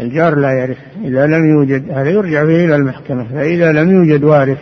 الجار 0.00 0.34
لا 0.34 0.52
يرث. 0.52 0.78
إذا 1.04 1.26
لم 1.26 1.44
يوجد 1.44 1.90
هذا 1.90 2.10
يرجع 2.10 2.44
به 2.44 2.64
إلى 2.64 2.76
المحكمة. 2.76 3.24
فإذا 3.24 3.72
لم 3.72 3.90
يوجد 3.90 4.24
وارث 4.24 4.58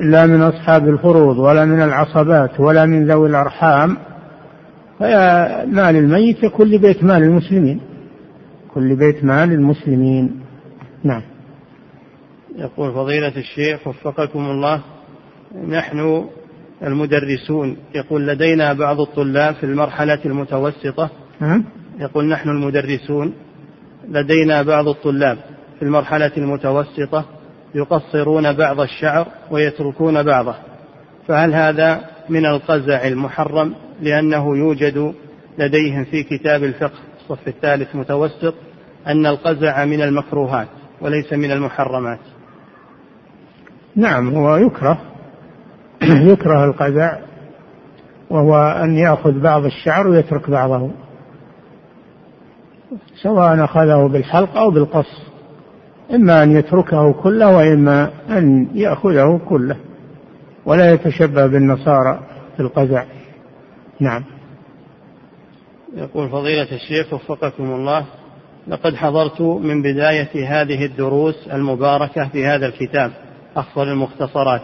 لا 0.00 0.26
من 0.26 0.42
أصحاب 0.42 0.88
الفروض 0.88 1.38
ولا 1.38 1.64
من 1.64 1.82
العصبات 1.82 2.60
ولا 2.60 2.86
من 2.86 3.06
ذوي 3.06 3.28
الأرحام 3.28 3.96
فمال 4.98 5.96
الميت 5.96 6.42
يكون 6.42 6.66
لبيت 6.66 7.04
مال 7.04 7.22
المسلمين. 7.22 7.80
كل 8.74 8.96
بيت 8.96 9.24
مال 9.24 9.52
المسلمين. 9.52 10.40
نعم. 11.04 11.22
يقول 12.56 12.92
فضيلة 12.92 13.36
الشيخ 13.36 13.86
وفقكم 13.86 14.50
الله 14.50 14.80
نحن 15.68 16.24
المدرسون 16.82 17.76
يقول 17.94 18.26
لدينا 18.26 18.72
بعض 18.72 19.00
الطلاب 19.00 19.54
في 19.54 19.64
المرحلة 19.64 20.18
المتوسطة 20.24 21.10
يقول 21.98 22.24
نحن 22.24 22.48
المدرسون 22.48 23.32
لدينا 24.08 24.62
بعض 24.62 24.88
الطلاب 24.88 25.38
في 25.78 25.84
المرحلة 25.84 26.32
المتوسطة 26.36 27.24
يقصرون 27.74 28.52
بعض 28.52 28.80
الشعر 28.80 29.26
ويتركون 29.50 30.22
بعضه. 30.22 30.54
فهل 31.28 31.54
هذا 31.54 32.00
من 32.28 32.46
القزع 32.46 33.06
المحرم 33.06 33.74
لأنه 34.00 34.56
يوجد 34.56 35.14
لديهم 35.58 36.04
في 36.04 36.22
كتاب 36.22 36.64
الفقه 36.64 36.98
الصف 37.20 37.48
الثالث 37.48 37.96
متوسط 37.96 38.54
أن 39.06 39.26
القزع 39.26 39.84
من 39.84 40.02
المكروهات 40.02 40.68
وليس 41.00 41.32
من 41.32 41.50
المحرمات؟ 41.50 42.18
نعم 43.96 44.34
هو 44.34 44.56
يكره. 44.56 45.00
يكره 46.32 46.64
القزع 46.64 47.18
وهو 48.30 48.56
أن 48.56 48.96
يأخذ 48.96 49.40
بعض 49.40 49.64
الشعر 49.64 50.08
ويترك 50.08 50.50
بعضه 50.50 50.90
سواء 53.22 53.64
أخذه 53.64 54.08
بالحلق 54.12 54.56
أو 54.56 54.70
بالقص. 54.70 55.29
إما 56.14 56.42
أن 56.42 56.56
يتركه 56.56 57.12
كله 57.12 57.56
وإما 57.56 58.10
أن 58.30 58.68
يأخذه 58.74 59.40
كله 59.48 59.76
ولا 60.66 60.92
يتشبه 60.92 61.46
بالنصارى 61.46 62.20
في 62.56 62.62
القزع. 62.62 63.04
نعم. 64.00 64.24
يقول 65.96 66.28
فضيلة 66.28 66.72
الشيخ 66.72 67.12
وفقكم 67.12 67.64
الله 67.64 68.04
لقد 68.68 68.94
حضرت 68.94 69.40
من 69.40 69.82
بداية 69.82 70.48
هذه 70.48 70.84
الدروس 70.84 71.48
المباركة 71.52 72.28
في 72.28 72.46
هذا 72.46 72.66
الكتاب 72.66 73.10
أفضل 73.56 73.88
المختصرات. 73.88 74.62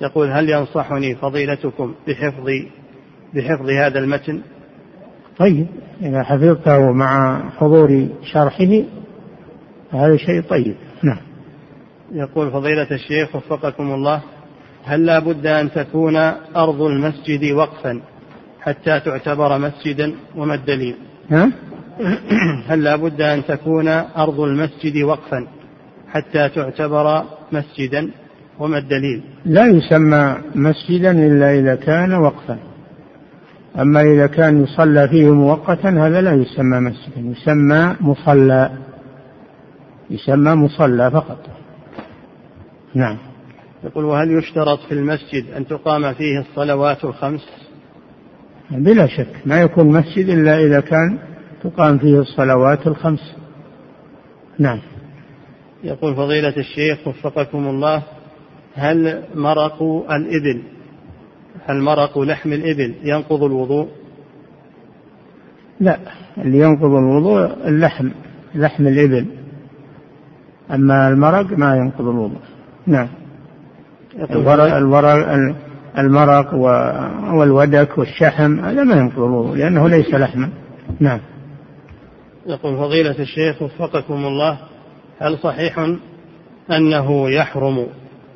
يقول 0.00 0.30
هل 0.30 0.50
ينصحني 0.50 1.14
فضيلتكم 1.14 1.94
بحفظ 2.08 2.46
بحفظ 3.34 3.70
هذا 3.70 3.98
المتن؟ 3.98 4.40
طيب 5.38 5.66
إذا 6.02 6.22
حفظته 6.22 6.92
مع 6.92 7.42
حضور 7.50 8.08
شرحه 8.32 8.82
هذا 9.92 10.16
شيء 10.16 10.42
طيب. 10.42 10.74
نعم. 11.02 11.18
يقول 12.12 12.50
فضيلة 12.50 12.90
الشيخ 12.90 13.36
وفقكم 13.36 13.94
الله 13.94 14.22
هل 14.84 15.06
لا 15.06 15.18
بد 15.18 15.46
أن 15.46 15.70
تكون 15.70 16.16
أرض 16.56 16.82
المسجد 16.82 17.52
وقفا 17.52 18.00
حتى 18.60 19.00
تعتبر 19.00 19.58
مسجدا؟ 19.58 20.12
وما 20.36 20.54
الدليل؟ 20.54 20.94
ها؟ 21.30 21.50
هل 22.68 22.82
لا 22.82 22.96
بد 22.96 23.20
أن 23.20 23.44
تكون 23.44 23.88
أرض 23.88 24.40
المسجد 24.40 25.02
وقفا 25.02 25.46
حتى 26.08 26.48
تعتبر 26.48 27.24
مسجدا؟ 27.52 28.10
وما 28.58 28.78
الدليل؟ 28.78 29.22
لا 29.44 29.66
يسمى 29.66 30.36
مسجدا 30.54 31.10
إلا 31.10 31.58
إذا 31.58 31.74
كان 31.74 32.14
وقفا. 32.14 32.58
أما 33.78 34.00
إذا 34.00 34.26
كان 34.26 34.62
يصلى 34.62 35.08
فيه 35.08 35.34
مؤقتا 35.34 35.88
هذا 35.88 36.20
لا 36.20 36.32
يسمى 36.32 36.80
مسجدا 36.80 37.20
يسمى 37.20 37.96
مصلى. 38.00 38.70
يسمى 40.14 40.54
مصلى 40.54 41.10
فقط. 41.10 41.38
نعم. 42.94 43.18
يقول 43.84 44.04
وهل 44.04 44.38
يشترط 44.38 44.78
في 44.88 44.92
المسجد 44.92 45.44
أن 45.56 45.66
تقام 45.66 46.14
فيه 46.14 46.40
الصلوات 46.40 47.04
الخمس؟ 47.04 47.48
بلا 48.70 49.06
شك. 49.06 49.46
ما 49.46 49.60
يكون 49.60 49.86
مسجد 49.86 50.28
إلا 50.28 50.58
إذا 50.58 50.80
كان 50.80 51.18
تقام 51.62 51.98
فيه 51.98 52.18
الصلوات 52.18 52.86
الخمس. 52.86 53.34
نعم. 54.58 54.80
يقول 55.84 56.14
فضيلة 56.14 56.56
الشيخ 56.56 57.08
وفقكم 57.08 57.68
الله 57.68 58.02
هل 58.74 59.22
مرق 59.34 59.82
الإبل؟ 60.12 60.62
هل 61.66 61.80
مرق 61.80 62.18
لحم 62.18 62.52
الإبل 62.52 62.94
ينقض 63.02 63.42
الوضوء؟ 63.42 63.88
لا. 65.80 65.98
اللي 66.38 66.58
ينقض 66.58 66.94
الوضوء 66.94 67.68
اللحم 67.68 68.08
لحم 68.54 68.86
الإبل. 68.86 69.43
أما 70.70 71.08
المرق 71.08 71.58
ما 71.58 71.76
ينقض 71.76 72.08
الوضوء. 72.08 72.40
نعم. 72.86 73.08
الورق, 74.30 74.76
الورق 74.76 75.54
المرق 75.98 76.54
والودك 77.34 77.98
والشحم 77.98 78.60
هذا 78.60 78.82
ما 78.82 78.94
ينقض 78.96 79.22
الوضوء 79.22 79.56
لأنه 79.56 79.88
ليس 79.88 80.14
لحما. 80.14 80.50
نعم. 81.00 81.20
يقول 82.46 82.76
فضيلة 82.76 83.18
الشيخ 83.18 83.62
وفقكم 83.62 84.26
الله 84.26 84.58
هل 85.18 85.38
صحيح 85.38 85.78
أنه 86.70 87.30
يحرم 87.30 87.86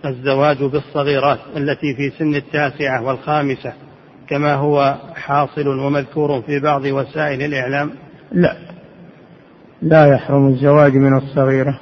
الزواج 0.05 0.65
بالصغيرات 0.65 1.39
التي 1.57 1.95
في 1.97 2.11
سن 2.19 2.35
التاسعة 2.35 3.03
والخامسة 3.03 3.73
كما 4.29 4.55
هو 4.55 4.97
حاصل 5.15 5.69
ومذكور 5.69 6.43
في 6.43 6.61
بعض 6.61 6.85
وسائل 6.85 7.43
الإعلام؟ 7.43 7.91
لا. 8.33 8.57
لا 9.83 10.07
يحرم 10.07 10.47
الزواج 10.47 10.97
من 10.97 11.17
الصغيرة. 11.17 11.81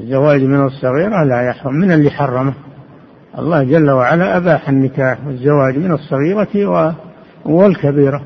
الزواج 0.00 0.42
من 0.42 0.64
الصغيرة 0.64 1.24
لا 1.24 1.48
يحرم 1.48 1.74
من 1.74 1.92
اللي 1.92 2.10
حرمه. 2.10 2.54
الله 3.38 3.64
جل 3.64 3.90
وعلا 3.90 4.36
أباح 4.36 4.68
النكاح 4.68 5.26
والزواج 5.26 5.76
من 5.76 5.92
الصغيرة 5.92 6.96
والكبيرة. 7.44 8.24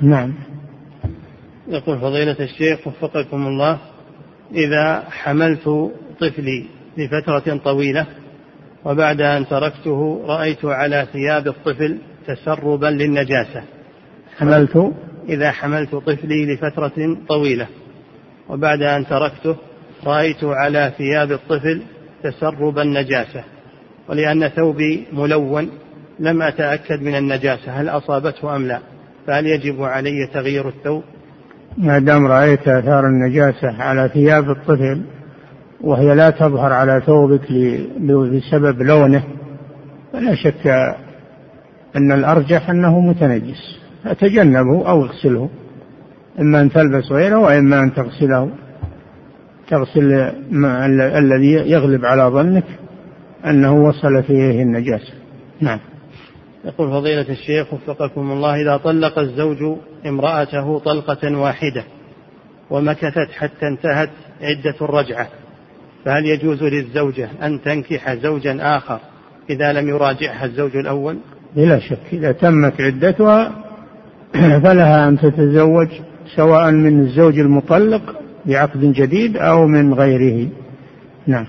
نعم. 0.00 0.34
يقول 1.68 1.98
فضيلة 1.98 2.36
الشيخ 2.40 2.86
وفقكم 2.86 3.46
الله 3.46 3.78
إذا 4.54 5.02
حملت 5.10 5.90
طفلي 6.20 6.66
لفترة 6.96 7.56
طويلة 7.56 8.06
وبعد 8.84 9.20
أن 9.20 9.46
تركته 9.46 10.24
رأيت 10.26 10.64
على 10.64 11.06
ثياب 11.12 11.46
الطفل 11.46 11.98
تسربا 12.26 12.86
للنجاسة. 12.86 13.62
حملت؟ 14.38 14.92
إذا 15.28 15.50
حملت 15.50 15.94
طفلي 15.94 16.54
لفترة 16.54 17.16
طويلة 17.28 17.66
وبعد 18.48 18.82
أن 18.82 19.06
تركته 19.06 19.56
رأيت 20.06 20.44
على 20.44 20.92
ثياب 20.98 21.32
الطفل 21.32 21.82
تسرب 22.22 22.78
النجاسة 22.78 23.44
ولأن 24.08 24.48
ثوبي 24.48 25.06
ملون 25.12 25.70
لم 26.20 26.42
أتأكد 26.42 27.02
من 27.02 27.14
النجاسة 27.14 27.72
هل 27.72 27.88
أصابته 27.88 28.56
أم 28.56 28.66
لا؟ 28.66 28.80
فهل 29.26 29.46
يجب 29.46 29.82
علي 29.82 30.28
تغيير 30.34 30.68
الثوب؟ 30.68 31.02
ما 31.76 31.98
دام 31.98 32.26
رأيت 32.26 32.68
آثار 32.68 33.06
النجاسة 33.06 33.82
على 33.82 34.10
ثياب 34.14 34.50
الطفل 34.50 35.02
وهي 35.80 36.14
لا 36.14 36.30
تظهر 36.30 36.72
على 36.72 37.02
ثوبك 37.06 37.52
بسبب 38.00 38.82
لونه 38.82 39.24
فلا 40.12 40.34
شك 40.34 40.66
أن 41.96 42.12
الأرجح 42.12 42.70
أنه 42.70 43.00
متنجس. 43.00 43.78
فتجنبه 44.04 44.88
أو 44.90 45.04
اغسله 45.04 45.48
إما 46.40 46.60
أن 46.60 46.70
تلبس 46.70 47.12
غيره 47.12 47.38
وإما 47.38 47.80
أن 47.80 47.94
تغسله. 47.94 48.50
تغسل 49.70 50.32
ما 50.50 50.86
الذي 51.18 51.52
يغلب 51.52 52.04
على 52.04 52.22
ظنك 52.22 52.64
أنه 53.46 53.74
وصل 53.84 54.22
فيه 54.22 54.62
النجاسة. 54.62 55.12
نعم. 55.60 55.78
يقول 56.64 56.90
فضيلة 56.90 57.26
الشيخ 57.28 57.74
وفقكم 57.74 58.32
الله 58.32 58.62
إذا 58.62 58.76
طلق 58.76 59.18
الزوج 59.18 59.78
امرأته 60.06 60.78
طلقة 60.78 61.38
واحدة 61.38 61.84
ومكثت 62.70 63.30
حتى 63.38 63.66
انتهت 63.66 64.10
عدة 64.40 64.74
الرجعة 64.80 65.28
فهل 66.04 66.26
يجوز 66.26 66.62
للزوجة 66.62 67.28
أن 67.42 67.62
تنكح 67.62 68.14
زوجا 68.14 68.58
آخر 68.60 69.00
إذا 69.50 69.72
لم 69.72 69.88
يراجعها 69.88 70.44
الزوج 70.44 70.76
الأول؟ 70.76 71.18
بلا 71.56 71.78
شك 71.78 71.98
إذا 72.12 72.32
تمت 72.32 72.80
عدتها 72.80 73.64
فلها 74.64 75.08
أن 75.08 75.18
تتزوج 75.18 75.88
سواء 76.36 76.70
من 76.70 77.00
الزوج 77.00 77.38
المطلق 77.38 78.20
بعقد 78.48 78.80
جديد 78.80 79.36
أو 79.36 79.66
من 79.66 79.94
غيره. 79.94 80.48
نعم. 81.26 81.46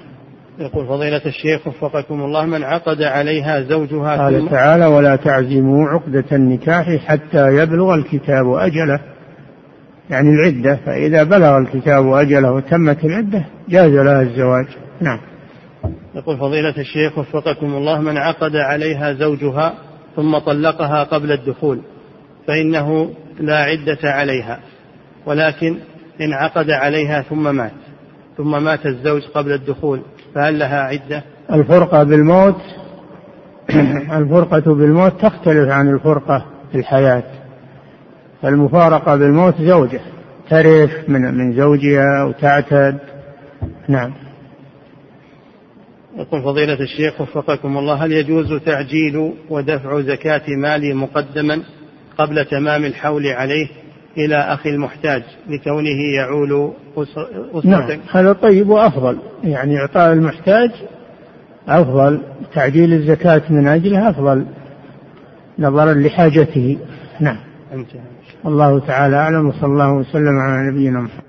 يقول 0.59 0.87
فضيلة 0.87 1.21
الشيخ 1.25 1.67
وفقكم 1.67 2.21
الله 2.21 2.45
من 2.45 2.63
عقد 2.63 3.01
عليها 3.01 3.61
زوجها 3.61 4.17
قال 4.17 4.49
تعالى 4.49 4.85
ولا 4.85 5.15
تعزموا 5.15 5.87
عقدة 5.89 6.25
النكاح 6.31 6.95
حتى 6.95 7.55
يبلغ 7.55 7.95
الكتاب 7.95 8.53
أجله. 8.53 8.99
يعني 10.09 10.29
العدة 10.29 10.75
فإذا 10.85 11.23
بلغ 11.23 11.57
الكتاب 11.57 12.07
أجله 12.07 12.51
وتمت 12.51 13.05
العدة 13.05 13.45
جاز 13.69 13.91
لها 13.91 14.21
الزواج. 14.21 14.67
نعم. 15.01 15.19
يقول 16.15 16.37
فضيلة 16.37 16.77
الشيخ 16.77 17.17
وفقكم 17.17 17.73
الله 17.73 18.01
من 18.01 18.17
عقد 18.17 18.55
عليها 18.55 19.13
زوجها 19.13 19.73
ثم 20.15 20.37
طلقها 20.37 21.03
قبل 21.03 21.31
الدخول 21.31 21.81
فإنه 22.47 23.09
لا 23.39 23.57
عدة 23.57 23.97
عليها 24.03 24.59
ولكن 25.25 25.77
إن 26.21 26.33
عقد 26.33 26.69
عليها 26.69 27.21
ثم 27.21 27.55
مات. 27.55 27.71
ثم 28.37 28.63
مات 28.63 28.85
الزوج 28.85 29.21
قبل 29.21 29.51
الدخول 29.51 30.01
فهل 30.35 30.59
لها 30.59 30.81
عدة؟ 30.81 31.23
الفرقة 31.53 32.03
بالموت 32.03 32.61
الفرقة 34.19 34.73
بالموت 34.75 35.21
تختلف 35.21 35.69
عن 35.69 35.89
الفرقة 35.89 36.45
في 36.71 36.77
الحياة. 36.77 37.23
فالمفارقة 38.41 39.15
بالموت 39.15 39.61
زوجة 39.61 40.01
ترث 40.49 41.09
من 41.09 41.33
من 41.33 41.53
زوجها 41.53 42.21
أو 42.21 42.31
تعتد 42.31 42.99
نعم. 43.87 44.13
يقول 46.17 46.43
فضيلة 46.43 46.79
الشيخ 46.79 47.21
وفقكم 47.21 47.77
الله 47.77 48.05
هل 48.05 48.11
يجوز 48.11 48.53
تعجيل 48.53 49.33
ودفع 49.49 50.01
زكاة 50.01 50.41
مالي 50.47 50.93
مقدما 50.93 51.63
قبل 52.17 52.45
تمام 52.45 52.85
الحول 52.85 53.27
عليه؟ 53.27 53.67
إلى 54.17 54.35
أخي 54.35 54.69
المحتاج 54.69 55.23
لكونه 55.49 56.15
يعول 56.15 56.73
أسرة 56.97 57.61
نعم 57.63 57.99
هذا 58.11 58.33
طيب 58.33 58.69
وأفضل. 58.69 59.17
يعني 59.43 59.77
إعطاء 59.77 60.13
المحتاج 60.13 60.71
أفضل 61.67 62.21
تعجيل 62.53 62.93
الزكاة 62.93 63.41
من 63.49 63.67
أجله 63.67 64.09
أفضل. 64.09 64.45
نظرا 65.59 65.93
لحاجته. 65.93 66.77
نعم. 67.19 67.37
الله 68.45 68.79
تعالى 68.79 69.15
أعلم 69.15 69.47
وصلى 69.47 69.65
الله 69.65 69.93
وسلم 69.93 70.39
على 70.39 70.71
نبينا 70.71 70.99
محمد. 70.99 71.28